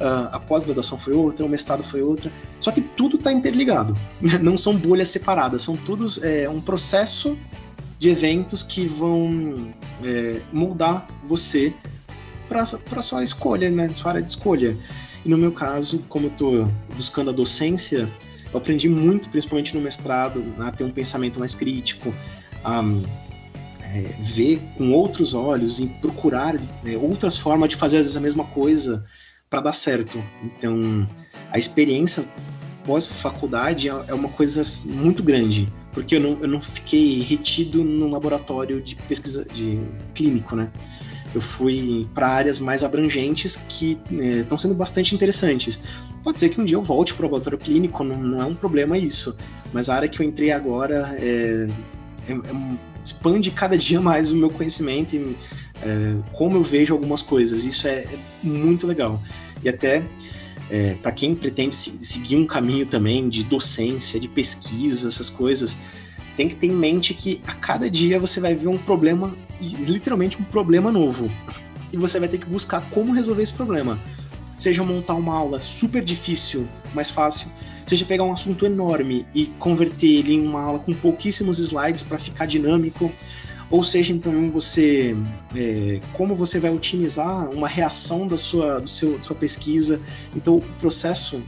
a 0.00 0.40
pós-graduação 0.40 0.98
foi 0.98 1.12
outra, 1.12 1.46
o 1.46 1.48
mestrado 1.48 1.84
foi 1.84 2.02
outra. 2.02 2.32
Só 2.60 2.72
que 2.72 2.80
tudo 2.80 3.16
está 3.16 3.32
interligado. 3.32 3.96
Não 4.42 4.56
são 4.56 4.76
bolhas 4.76 5.08
separadas, 5.08 5.62
são 5.62 5.76
todos 5.76 6.22
é, 6.22 6.48
um 6.48 6.60
processo 6.60 7.38
de 7.98 8.08
eventos 8.08 8.62
que 8.62 8.86
vão 8.86 9.72
é, 10.04 10.40
moldar 10.52 11.06
você 11.26 11.72
para 12.48 13.02
sua 13.02 13.24
escolha, 13.24 13.70
né, 13.70 13.90
sua 13.94 14.12
área 14.12 14.22
de 14.22 14.30
escolha. 14.30 14.76
E 15.24 15.28
no 15.28 15.38
meu 15.38 15.52
caso, 15.52 16.00
como 16.08 16.26
eu 16.26 16.30
estou 16.30 16.72
buscando 16.94 17.30
a 17.30 17.32
docência, 17.32 18.08
eu 18.52 18.58
aprendi 18.58 18.88
muito, 18.88 19.30
principalmente 19.30 19.74
no 19.74 19.80
mestrado, 19.80 20.44
a 20.58 20.70
ter 20.70 20.84
um 20.84 20.90
pensamento 20.90 21.38
mais 21.38 21.54
crítico, 21.54 22.14
a 22.62 22.82
é, 23.82 24.16
ver 24.20 24.60
com 24.76 24.92
outros 24.92 25.34
olhos 25.34 25.80
e 25.80 25.86
procurar 25.86 26.56
é, 26.84 26.96
outras 26.96 27.38
formas 27.38 27.70
de 27.70 27.76
fazer 27.76 27.98
às 27.98 28.06
vezes 28.06 28.16
a 28.16 28.20
mesma 28.20 28.44
coisa 28.44 29.04
para 29.48 29.60
dar 29.60 29.72
certo. 29.72 30.22
Então, 30.42 31.08
a 31.50 31.58
experiência 31.58 32.24
pós-faculdade 32.84 33.88
é, 33.88 33.92
é 34.08 34.14
uma 34.14 34.28
coisa 34.28 34.62
muito 34.84 35.22
grande, 35.22 35.72
porque 35.92 36.16
eu 36.16 36.20
não, 36.20 36.38
eu 36.40 36.48
não 36.48 36.60
fiquei 36.60 37.22
retido 37.22 37.82
no 37.82 38.08
laboratório 38.08 38.82
de 38.82 38.96
pesquisa 38.96 39.44
de 39.44 39.80
clínico, 40.14 40.54
né? 40.54 40.70
eu 41.34 41.40
fui 41.40 42.08
para 42.14 42.28
áreas 42.28 42.60
mais 42.60 42.84
abrangentes 42.84 43.56
que 43.68 43.98
estão 44.10 44.56
é, 44.56 44.58
sendo 44.58 44.74
bastante 44.74 45.14
interessantes. 45.14 45.82
Pode 46.22 46.38
ser 46.38 46.48
que 46.48 46.60
um 46.60 46.64
dia 46.64 46.76
eu 46.76 46.82
volte 46.82 47.12
para 47.12 47.22
o 47.22 47.26
laboratório 47.26 47.58
clínico, 47.58 48.04
não, 48.04 48.16
não, 48.16 48.40
é 48.40 48.44
um 48.44 48.54
problema 48.54 48.96
isso, 48.96 49.36
mas 49.72 49.90
a 49.90 49.96
área 49.96 50.08
que 50.08 50.22
eu 50.22 50.26
entrei 50.26 50.52
agora 50.52 51.14
é, 51.18 51.68
é, 52.28 52.32
é 52.32 52.93
expande 53.04 53.50
cada 53.50 53.76
dia 53.78 54.00
mais 54.00 54.32
o 54.32 54.36
meu 54.36 54.50
conhecimento 54.50 55.14
e 55.14 55.36
é, 55.82 56.16
como 56.32 56.56
eu 56.56 56.62
vejo 56.62 56.94
algumas 56.94 57.22
coisas. 57.22 57.64
Isso 57.64 57.86
é, 57.86 58.04
é 58.04 58.18
muito 58.42 58.86
legal. 58.86 59.22
E 59.62 59.68
até 59.68 60.02
é, 60.70 60.94
para 60.94 61.12
quem 61.12 61.34
pretende 61.34 61.76
seguir 61.76 62.36
um 62.36 62.46
caminho 62.46 62.86
também 62.86 63.28
de 63.28 63.44
docência, 63.44 64.18
de 64.18 64.28
pesquisa, 64.28 65.08
essas 65.08 65.28
coisas, 65.28 65.76
tem 66.36 66.48
que 66.48 66.56
ter 66.56 66.66
em 66.66 66.72
mente 66.72 67.14
que 67.14 67.40
a 67.46 67.52
cada 67.52 67.88
dia 67.88 68.18
você 68.18 68.40
vai 68.40 68.54
ver 68.54 68.68
um 68.68 68.78
problema, 68.78 69.36
literalmente 69.60 70.40
um 70.40 70.44
problema 70.44 70.90
novo. 70.90 71.30
E 71.92 71.96
você 71.96 72.18
vai 72.18 72.28
ter 72.28 72.38
que 72.38 72.46
buscar 72.46 72.80
como 72.90 73.12
resolver 73.12 73.42
esse 73.42 73.52
problema. 73.52 74.00
Seja 74.56 74.82
montar 74.82 75.14
uma 75.14 75.34
aula 75.34 75.60
super 75.60 76.02
difícil, 76.02 76.66
mais 76.92 77.10
fácil, 77.10 77.48
seja 77.86 78.04
pegar 78.04 78.24
um 78.24 78.32
assunto 78.32 78.64
enorme 78.64 79.26
e 79.34 79.46
converter 79.58 80.06
ele 80.06 80.34
em 80.34 80.46
uma 80.46 80.62
aula 80.62 80.78
com 80.78 80.94
pouquíssimos 80.94 81.58
slides 81.58 82.02
para 82.02 82.18
ficar 82.18 82.46
dinâmico, 82.46 83.12
ou 83.70 83.82
seja, 83.82 84.12
então 84.12 84.50
você 84.50 85.16
é, 85.54 86.00
como 86.12 86.34
você 86.34 86.60
vai 86.60 86.70
otimizar 86.70 87.50
uma 87.50 87.66
reação 87.66 88.26
da 88.28 88.36
sua, 88.36 88.80
do 88.80 88.88
seu, 88.88 89.20
sua 89.22 89.34
pesquisa. 89.34 90.00
Então 90.34 90.56
o 90.56 90.60
processo 90.78 91.42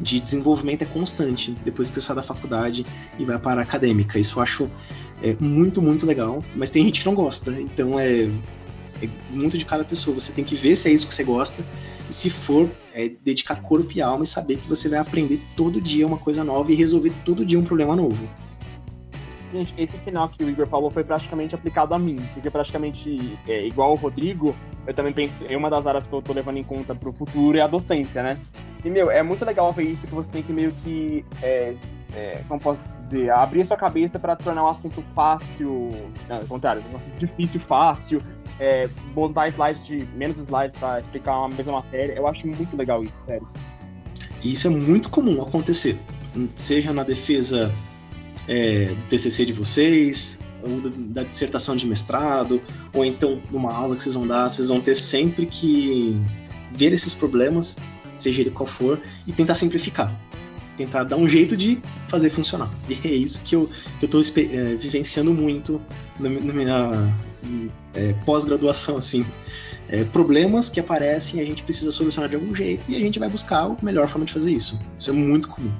de 0.00 0.20
desenvolvimento 0.20 0.82
é 0.82 0.86
constante 0.86 1.56
depois 1.64 1.88
que 1.88 1.96
você 1.96 2.00
sai 2.00 2.16
da 2.16 2.22
faculdade 2.22 2.86
e 3.18 3.24
vai 3.24 3.38
para 3.38 3.60
a 3.60 3.62
acadêmica. 3.62 4.18
Isso 4.18 4.38
eu 4.38 4.42
acho 4.42 4.70
é, 5.22 5.36
muito, 5.40 5.80
muito 5.82 6.06
legal, 6.06 6.42
mas 6.54 6.70
tem 6.70 6.82
gente 6.84 7.00
que 7.00 7.06
não 7.06 7.14
gosta, 7.14 7.52
então 7.60 7.98
é, 7.98 8.30
é, 9.02 9.08
muito 9.30 9.58
de 9.58 9.64
cada 9.64 9.84
pessoa. 9.84 10.18
Você 10.18 10.32
tem 10.32 10.44
que 10.44 10.54
ver 10.54 10.74
se 10.74 10.88
é 10.88 10.92
isso 10.92 11.06
que 11.06 11.14
você 11.14 11.24
gosta 11.24 11.64
se 12.14 12.30
for, 12.30 12.70
é, 12.92 13.10
dedicar 13.24 13.60
corpo 13.60 13.90
e 13.92 14.00
alma 14.00 14.22
e 14.22 14.26
saber 14.26 14.56
que 14.56 14.68
você 14.68 14.88
vai 14.88 15.00
aprender 15.00 15.40
todo 15.56 15.80
dia 15.80 16.06
uma 16.06 16.16
coisa 16.16 16.44
nova 16.44 16.70
e 16.70 16.74
resolver 16.74 17.12
todo 17.24 17.44
dia 17.44 17.58
um 17.58 17.64
problema 17.64 17.96
novo. 17.96 18.28
Gente, 19.52 19.74
esse 19.76 19.98
final 19.98 20.28
que 20.28 20.42
o 20.44 20.48
Igor 20.48 20.66
falou 20.66 20.90
foi 20.90 21.02
praticamente 21.02 21.54
aplicado 21.54 21.92
a 21.92 21.98
mim, 21.98 22.24
porque 22.32 22.50
praticamente, 22.50 23.36
é, 23.48 23.66
igual 23.66 23.92
o 23.92 23.96
Rodrigo, 23.96 24.54
eu 24.86 24.94
também 24.94 25.12
penso, 25.12 25.44
uma 25.56 25.68
das 25.68 25.86
áreas 25.86 26.06
que 26.06 26.12
eu 26.12 26.22
tô 26.22 26.32
levando 26.32 26.56
em 26.56 26.64
conta 26.64 26.94
pro 26.94 27.12
futuro 27.12 27.58
é 27.58 27.60
a 27.60 27.66
docência, 27.66 28.22
né? 28.22 28.38
E, 28.84 28.90
meu, 28.90 29.10
é 29.10 29.22
muito 29.22 29.44
legal 29.44 29.72
ver 29.72 29.84
isso, 29.84 30.06
que 30.06 30.14
você 30.14 30.30
tem 30.30 30.42
que 30.42 30.52
meio 30.52 30.70
que, 30.84 31.24
é, 31.42 31.72
é, 32.14 32.42
como 32.46 32.60
posso 32.60 32.92
dizer, 33.00 33.30
abrir 33.30 33.64
sua 33.64 33.76
cabeça 33.76 34.18
para 34.18 34.36
tornar 34.36 34.64
um 34.64 34.68
assunto 34.68 35.02
fácil, 35.14 35.90
não, 36.28 36.36
ao 36.36 36.46
contrário, 36.46 36.82
difícil, 37.18 37.60
fácil, 37.60 38.22
é, 38.60 38.88
montar 39.14 39.48
slides 39.48 39.84
de 39.84 40.06
menos 40.14 40.38
slides 40.38 40.76
para 40.76 41.00
explicar 41.00 41.38
uma 41.38 41.48
mesma 41.48 41.74
matéria. 41.74 42.14
Eu 42.14 42.26
acho 42.26 42.46
muito 42.46 42.76
legal 42.76 43.02
isso, 43.02 43.18
sério. 43.26 43.48
E 44.42 44.52
isso 44.52 44.66
é 44.66 44.70
muito 44.70 45.08
comum 45.08 45.42
acontecer, 45.42 45.98
seja 46.54 46.92
na 46.92 47.02
defesa 47.02 47.72
é, 48.46 48.86
do 48.86 49.04
TCC 49.06 49.46
de 49.46 49.52
vocês, 49.52 50.44
ou 50.62 50.80
da, 50.90 51.22
dissertação 51.24 51.76
de 51.76 51.86
mestrado, 51.86 52.60
ou 52.92 53.04
então 53.04 53.40
numa 53.50 53.72
aula 53.72 53.96
que 53.96 54.02
vocês 54.02 54.14
vão 54.14 54.26
dar, 54.26 54.48
vocês 54.48 54.68
vão 54.68 54.80
ter 54.80 54.94
sempre 54.94 55.46
que 55.46 56.16
ver 56.72 56.92
esses 56.92 57.14
problemas, 57.14 57.76
seja 58.18 58.40
ele 58.40 58.50
qual 58.50 58.66
for, 58.66 59.00
e 59.26 59.32
tentar 59.32 59.54
simplificar. 59.54 60.14
Tentar 60.76 61.04
dar 61.04 61.16
um 61.16 61.28
jeito 61.28 61.56
de 61.56 61.80
fazer 62.08 62.30
funcionar. 62.30 62.70
E 62.88 63.06
é 63.06 63.12
isso 63.12 63.42
que 63.44 63.54
eu, 63.54 63.68
que 64.00 64.06
eu 64.06 64.20
é, 64.20 64.74
vivenciando 64.76 65.32
muito 65.32 65.80
na, 66.18 66.28
na 66.28 66.52
minha 66.52 67.14
é, 67.94 68.12
pós-graduação, 68.24 68.96
assim. 68.96 69.24
É, 69.88 70.02
problemas 70.04 70.70
que 70.70 70.80
aparecem 70.80 71.40
a 71.40 71.44
gente 71.44 71.62
precisa 71.62 71.90
solucionar 71.90 72.28
de 72.28 72.36
algum 72.36 72.54
jeito 72.54 72.90
e 72.90 72.96
a 72.96 73.00
gente 73.00 73.18
vai 73.18 73.28
buscar 73.28 73.66
a 73.66 73.76
melhor 73.82 74.08
forma 74.08 74.24
de 74.24 74.32
fazer 74.32 74.50
isso. 74.50 74.80
Isso 74.98 75.10
é 75.10 75.12
muito 75.12 75.48
comum. 75.48 75.72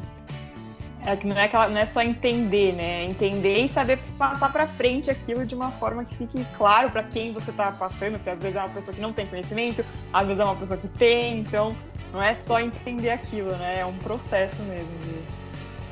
É 1.07 1.15
que 1.17 1.27
não 1.27 1.37
é, 1.37 1.45
aquela, 1.45 1.69
não 1.69 1.79
é 1.79 1.85
só 1.85 2.01
entender, 2.01 2.73
né? 2.73 3.03
É 3.03 3.05
entender 3.05 3.59
e 3.59 3.69
saber 3.69 3.99
passar 4.19 4.51
para 4.51 4.67
frente 4.67 5.11
aquilo 5.11 5.45
de 5.45 5.55
uma 5.55 5.71
forma 5.73 6.03
que 6.03 6.17
fique 6.17 6.47
claro 6.57 6.91
para 6.91 7.03
quem 7.03 7.31
você 7.33 7.51
está 7.51 7.71
passando, 7.73 8.13
porque 8.15 8.31
às 8.31 8.41
vezes 8.41 8.57
é 8.57 8.61
uma 8.61 8.71
pessoa 8.71 8.95
que 8.95 9.03
não 9.03 9.13
tem 9.13 9.27
conhecimento, 9.27 9.85
às 10.11 10.27
vezes 10.27 10.41
é 10.41 10.45
uma 10.45 10.57
pessoa 10.57 10.79
que 10.79 10.89
tem, 10.89 11.41
então 11.41 11.77
não 12.15 12.23
é 12.23 12.33
só 12.33 12.61
entender 12.61 13.11
aquilo, 13.11 13.51
né? 13.57 13.81
É 13.81 13.85
um 13.85 13.99
processo 13.99 14.63
mesmo. 14.63 14.89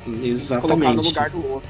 De... 0.07 0.27
Exatamente. 0.27 0.71
Colocar 0.71 0.93
no 0.93 1.01
lugar 1.01 1.29
do 1.29 1.51
outro. 1.51 1.69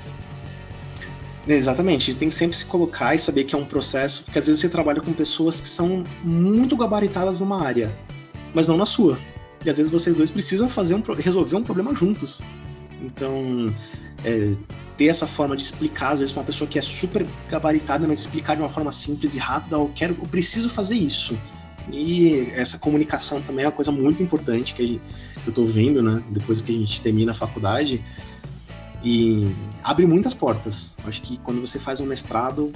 Exatamente, 1.46 2.16
tem 2.16 2.30
que 2.30 2.36
sempre 2.36 2.56
se 2.56 2.66
colocar 2.66 3.14
e 3.14 3.20
saber 3.20 3.44
que 3.44 3.54
é 3.54 3.58
um 3.58 3.66
processo, 3.66 4.24
porque 4.24 4.40
às 4.40 4.48
vezes 4.48 4.62
você 4.62 4.70
trabalha 4.70 5.02
com 5.02 5.12
pessoas 5.12 5.60
que 5.60 5.68
são 5.68 6.04
muito 6.24 6.78
gabaritadas 6.78 7.42
numa 7.42 7.62
área, 7.62 7.94
mas 8.54 8.66
não 8.66 8.78
na 8.78 8.86
sua. 8.86 9.20
E 9.66 9.70
às 9.70 9.78
vezes 9.78 9.92
vocês 9.92 10.16
dois 10.16 10.32
precisam 10.32 10.70
fazer 10.70 10.96
um, 10.96 11.02
resolver 11.02 11.58
um 11.58 11.64
problema 11.64 11.94
juntos. 11.94 12.42
Então, 13.02 13.74
é, 14.24 14.54
ter 14.98 15.08
essa 15.08 15.28
forma 15.28 15.58
de 15.58 15.64
explicar, 15.64 16.14
às 16.14 16.20
vezes, 16.22 16.32
para 16.32 16.42
uma 16.42 16.46
pessoa 16.46 16.66
que 16.66 16.80
é 16.80 16.82
super 16.82 17.26
gabaritada, 17.50 18.08
mas 18.08 18.20
explicar 18.20 18.56
de 18.56 18.62
uma 18.62 18.70
forma 18.70 18.92
simples 18.92 19.36
e 19.36 19.40
rápida, 19.40 19.76
eu 19.76 19.92
quero, 19.94 20.16
eu 20.18 20.28
preciso 20.30 20.70
fazer 20.70 20.96
isso. 20.96 21.38
E 21.92 22.48
essa 22.54 22.78
comunicação 22.78 23.42
também 23.42 23.66
é 23.66 23.68
uma 23.68 23.74
coisa 23.74 23.92
muito 23.92 24.24
importante 24.24 24.74
que, 24.74 25.02
eu 25.46 25.50
estou 25.50 25.68
vendo, 25.68 26.02
né? 26.02 26.24
Depois 26.30 26.62
que 26.62 26.74
a 26.74 26.78
gente 26.78 27.02
termina 27.02 27.32
a 27.32 27.36
faculdade. 27.36 28.04
E 29.04 29.54
abre 29.84 30.06
muitas 30.06 30.34
portas. 30.34 30.98
Acho 31.04 31.22
que 31.22 31.38
quando 31.40 31.60
você 31.60 31.78
faz 31.78 32.00
um 32.00 32.06
mestrado, 32.06 32.72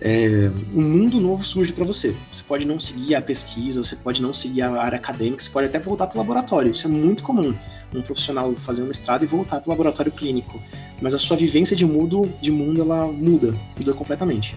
é, 0.00 0.50
um 0.74 0.82
mundo 0.82 1.18
novo 1.18 1.42
surge 1.42 1.72
para 1.72 1.84
você. 1.84 2.14
Você 2.30 2.42
pode 2.42 2.66
não 2.66 2.78
seguir 2.78 3.14
a 3.14 3.22
pesquisa, 3.22 3.82
você 3.82 3.96
pode 3.96 4.20
não 4.20 4.34
seguir 4.34 4.62
a 4.62 4.80
área 4.80 4.96
acadêmica, 4.96 5.42
você 5.42 5.50
pode 5.50 5.66
até 5.66 5.80
voltar 5.80 6.06
para 6.06 6.16
o 6.16 6.18
laboratório. 6.18 6.70
Isso 6.70 6.86
é 6.86 6.90
muito 6.90 7.22
comum. 7.22 7.54
Um 7.94 8.02
profissional 8.02 8.54
fazer 8.56 8.82
um 8.82 8.86
mestrado 8.86 9.22
e 9.22 9.26
voltar 9.26 9.60
para 9.60 9.68
o 9.68 9.70
laboratório 9.70 10.12
clínico. 10.12 10.60
Mas 11.00 11.14
a 11.14 11.18
sua 11.18 11.36
vivência 11.36 11.74
de 11.74 11.86
mundo, 11.86 12.30
de 12.40 12.50
mundo 12.50 12.82
ela 12.82 13.06
muda, 13.10 13.58
muda 13.78 13.94
completamente. 13.94 14.54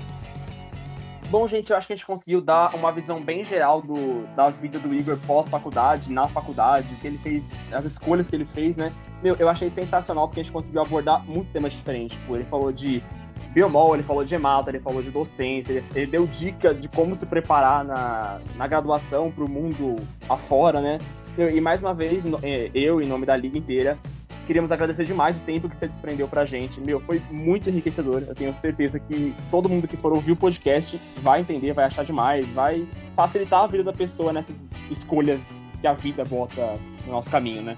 Bom, 1.29 1.47
gente, 1.47 1.69
eu 1.69 1.77
acho 1.77 1.85
que 1.85 1.93
a 1.93 1.95
gente 1.95 2.07
conseguiu 2.07 2.41
dar 2.41 2.73
uma 2.73 2.91
visão 2.91 3.21
bem 3.21 3.43
geral 3.43 3.83
do, 3.83 4.25
da 4.35 4.49
vida 4.49 4.79
do 4.79 4.91
Igor 4.91 5.15
pós-faculdade, 5.27 6.11
na 6.11 6.27
faculdade, 6.27 6.87
que 6.95 7.05
ele 7.05 7.19
fez, 7.19 7.47
as 7.71 7.85
escolhas 7.85 8.27
que 8.27 8.35
ele 8.35 8.45
fez, 8.45 8.75
né? 8.75 8.91
Meu, 9.21 9.35
eu 9.35 9.47
achei 9.47 9.69
sensacional 9.69 10.27
porque 10.27 10.39
a 10.39 10.43
gente 10.43 10.51
conseguiu 10.51 10.81
abordar 10.81 11.23
muitos 11.25 11.53
temas 11.53 11.71
diferentes. 11.73 12.17
Tipo, 12.17 12.35
ele 12.35 12.45
falou 12.45 12.71
de 12.71 13.03
biomol, 13.53 13.93
ele 13.93 14.01
falou 14.01 14.25
de 14.25 14.33
hemata, 14.33 14.71
ele 14.71 14.79
falou 14.79 15.03
de 15.03 15.11
docência, 15.11 15.71
ele, 15.71 15.85
ele 15.93 16.07
deu 16.07 16.25
dica 16.25 16.73
de 16.73 16.87
como 16.87 17.13
se 17.13 17.27
preparar 17.27 17.85
na, 17.85 18.39
na 18.55 18.65
graduação 18.65 19.31
para 19.31 19.43
o 19.43 19.49
mundo 19.49 19.97
afora, 20.27 20.81
né? 20.81 20.97
E 21.37 21.61
mais 21.61 21.79
uma 21.79 21.93
vez, 21.93 22.23
é, 22.41 22.71
eu, 22.73 22.99
em 22.99 23.05
nome 23.05 23.27
da 23.27 23.37
liga 23.37 23.55
inteira, 23.55 23.99
queríamos 24.49 24.71
agradecer 24.71 25.05
demais 25.05 25.37
o 25.37 25.39
tempo 25.41 25.69
que 25.69 25.75
você 25.75 25.87
desprendeu 25.87 26.27
pra 26.27 26.43
gente. 26.43 26.81
Meu, 26.81 26.99
foi 26.99 27.21
muito 27.29 27.69
enriquecedor. 27.69 28.23
Eu 28.27 28.33
tenho 28.33 28.51
certeza 28.51 28.99
que 28.99 29.35
todo 29.51 29.69
mundo 29.69 29.87
que 29.87 29.95
for 29.95 30.11
ouvir 30.11 30.31
o 30.31 30.35
podcast 30.35 30.99
vai 31.17 31.41
entender, 31.41 31.71
vai 31.71 31.85
achar 31.85 32.03
demais, 32.03 32.49
vai 32.49 32.87
facilitar 33.15 33.65
a 33.65 33.67
vida 33.67 33.83
da 33.83 33.93
pessoa 33.93 34.33
nessas 34.33 34.55
escolhas 34.89 35.39
que 35.79 35.85
a 35.85 35.93
vida 35.93 36.23
bota 36.25 36.79
no 37.05 37.11
nosso 37.11 37.29
caminho, 37.29 37.61
né? 37.61 37.77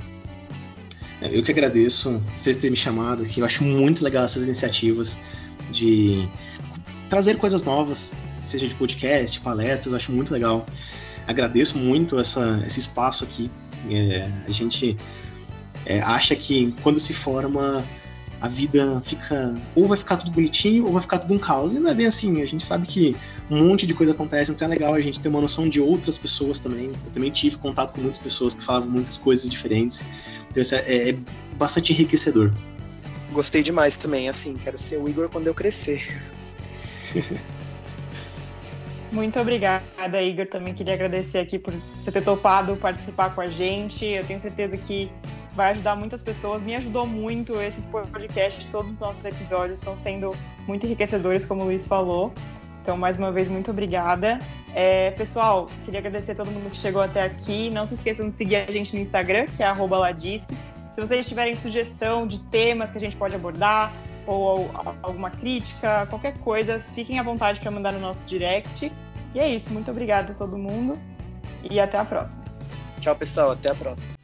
É, 1.21 1.37
eu 1.37 1.43
que 1.43 1.51
agradeço 1.51 2.23
vocês 2.37 2.55
terem 2.55 2.71
me 2.71 2.77
chamado 2.77 3.23
aqui. 3.23 3.41
Eu 3.41 3.45
acho 3.45 3.65
muito 3.65 4.01
legal 4.01 4.23
essas 4.23 4.45
iniciativas 4.45 5.19
de 5.71 6.25
trazer 7.09 7.35
coisas 7.35 7.63
novas, 7.63 8.15
seja 8.45 8.65
de 8.65 8.75
podcast, 8.75 9.41
palestras, 9.41 9.91
eu 9.91 9.97
acho 9.97 10.13
muito 10.13 10.31
legal. 10.31 10.65
Agradeço 11.27 11.77
muito 11.77 12.17
essa, 12.17 12.63
esse 12.65 12.79
espaço 12.79 13.25
aqui. 13.25 13.51
É, 13.89 14.29
a 14.47 14.51
gente 14.51 14.97
é, 15.85 15.99
acha 16.01 16.35
que 16.35 16.73
quando 16.81 16.99
se 16.99 17.13
forma 17.13 17.85
a 18.41 18.47
vida 18.47 18.99
fica 19.01 19.55
ou 19.75 19.87
vai 19.87 19.95
ficar 19.95 20.17
tudo 20.17 20.31
bonitinho 20.31 20.87
ou 20.87 20.93
vai 20.93 21.01
ficar 21.01 21.19
tudo 21.19 21.33
um 21.35 21.37
caos. 21.37 21.75
E 21.75 21.79
não 21.79 21.91
é 21.91 21.93
bem 21.93 22.07
assim. 22.07 22.41
A 22.41 22.45
gente 22.45 22.63
sabe 22.63 22.87
que 22.87 23.15
um 23.49 23.67
monte 23.67 23.85
de 23.85 23.93
coisa 23.93 24.13
acontece, 24.13 24.51
então 24.51 24.67
é 24.67 24.71
legal 24.71 24.95
a 24.95 24.99
gente 24.99 25.19
ter 25.19 25.29
uma 25.29 25.39
noção 25.39 25.69
de 25.69 25.79
outras 25.79 26.17
pessoas 26.17 26.57
também. 26.57 26.87
Eu 26.87 27.11
também 27.13 27.29
tive 27.29 27.57
contato 27.57 27.93
com 27.93 28.01
muitas 28.01 28.17
pessoas 28.17 28.55
que 28.55 28.63
falavam 28.63 28.89
muitas 28.89 29.15
coisas 29.15 29.47
diferentes. 29.47 30.03
Então 30.49 30.59
isso 30.59 30.73
é, 30.73 30.79
é, 30.79 31.09
é 31.11 31.17
bastante 31.55 31.93
enriquecedor. 31.93 32.51
Gostei 33.31 33.61
demais 33.61 33.95
também, 33.95 34.27
assim, 34.27 34.55
quero 34.55 34.77
ser 34.77 34.97
o 34.97 35.07
Igor 35.07 35.29
quando 35.29 35.47
eu 35.47 35.53
crescer. 35.53 36.19
Muito 39.11 39.39
obrigada, 39.39 40.21
Igor. 40.21 40.47
Também 40.47 40.73
queria 40.73 40.93
agradecer 40.93 41.39
aqui 41.39 41.59
por 41.59 41.73
você 41.73 42.11
ter 42.11 42.21
topado 42.21 42.75
participar 42.77 43.35
com 43.35 43.41
a 43.41 43.47
gente. 43.47 44.05
Eu 44.05 44.25
tenho 44.25 44.39
certeza 44.39 44.77
que 44.77 45.11
vai 45.55 45.71
ajudar 45.71 45.95
muitas 45.95 46.23
pessoas. 46.23 46.63
Me 46.63 46.75
ajudou 46.75 47.05
muito 47.05 47.59
esses 47.61 47.85
podcasts, 47.85 48.67
todos 48.67 48.91
os 48.91 48.99
nossos 48.99 49.23
episódios 49.25 49.79
estão 49.79 49.95
sendo 49.95 50.35
muito 50.67 50.85
enriquecedores, 50.85 51.45
como 51.45 51.61
o 51.61 51.65
Luiz 51.65 51.85
falou. 51.85 52.33
Então, 52.81 52.97
mais 52.97 53.17
uma 53.17 53.31
vez, 53.31 53.47
muito 53.47 53.71
obrigada. 53.71 54.39
É, 54.73 55.11
pessoal, 55.11 55.69
queria 55.85 55.99
agradecer 55.99 56.31
a 56.31 56.35
todo 56.35 56.49
mundo 56.49 56.71
que 56.71 56.77
chegou 56.77 57.01
até 57.01 57.23
aqui. 57.23 57.69
Não 57.69 57.85
se 57.85 57.93
esqueçam 57.93 58.29
de 58.29 58.35
seguir 58.35 58.55
a 58.55 58.71
gente 58.71 58.93
no 58.95 59.01
Instagram, 59.01 59.45
que 59.45 59.61
é 59.61 59.71
ladisque. 59.71 60.57
Se 60.91 60.99
vocês 60.99 61.27
tiverem 61.27 61.55
sugestão 61.55 62.25
de 62.25 62.39
temas 62.39 62.91
que 62.91 62.97
a 62.97 63.01
gente 63.01 63.15
pode 63.15 63.35
abordar, 63.35 63.93
ou 64.25 64.69
alguma 65.01 65.29
crítica, 65.29 66.05
qualquer 66.07 66.37
coisa, 66.39 66.79
fiquem 66.79 67.19
à 67.19 67.23
vontade 67.23 67.59
para 67.59 67.71
mandar 67.71 67.91
no 67.91 67.99
nosso 67.99 68.25
direct. 68.27 68.91
E 69.33 69.39
é 69.39 69.47
isso. 69.47 69.71
Muito 69.73 69.89
obrigada 69.91 70.31
a 70.33 70.35
todo 70.35 70.57
mundo 70.57 70.97
e 71.69 71.79
até 71.79 71.97
a 71.97 72.05
próxima. 72.05 72.43
Tchau, 72.99 73.15
pessoal. 73.15 73.51
Até 73.51 73.71
a 73.71 73.75
próxima. 73.75 74.20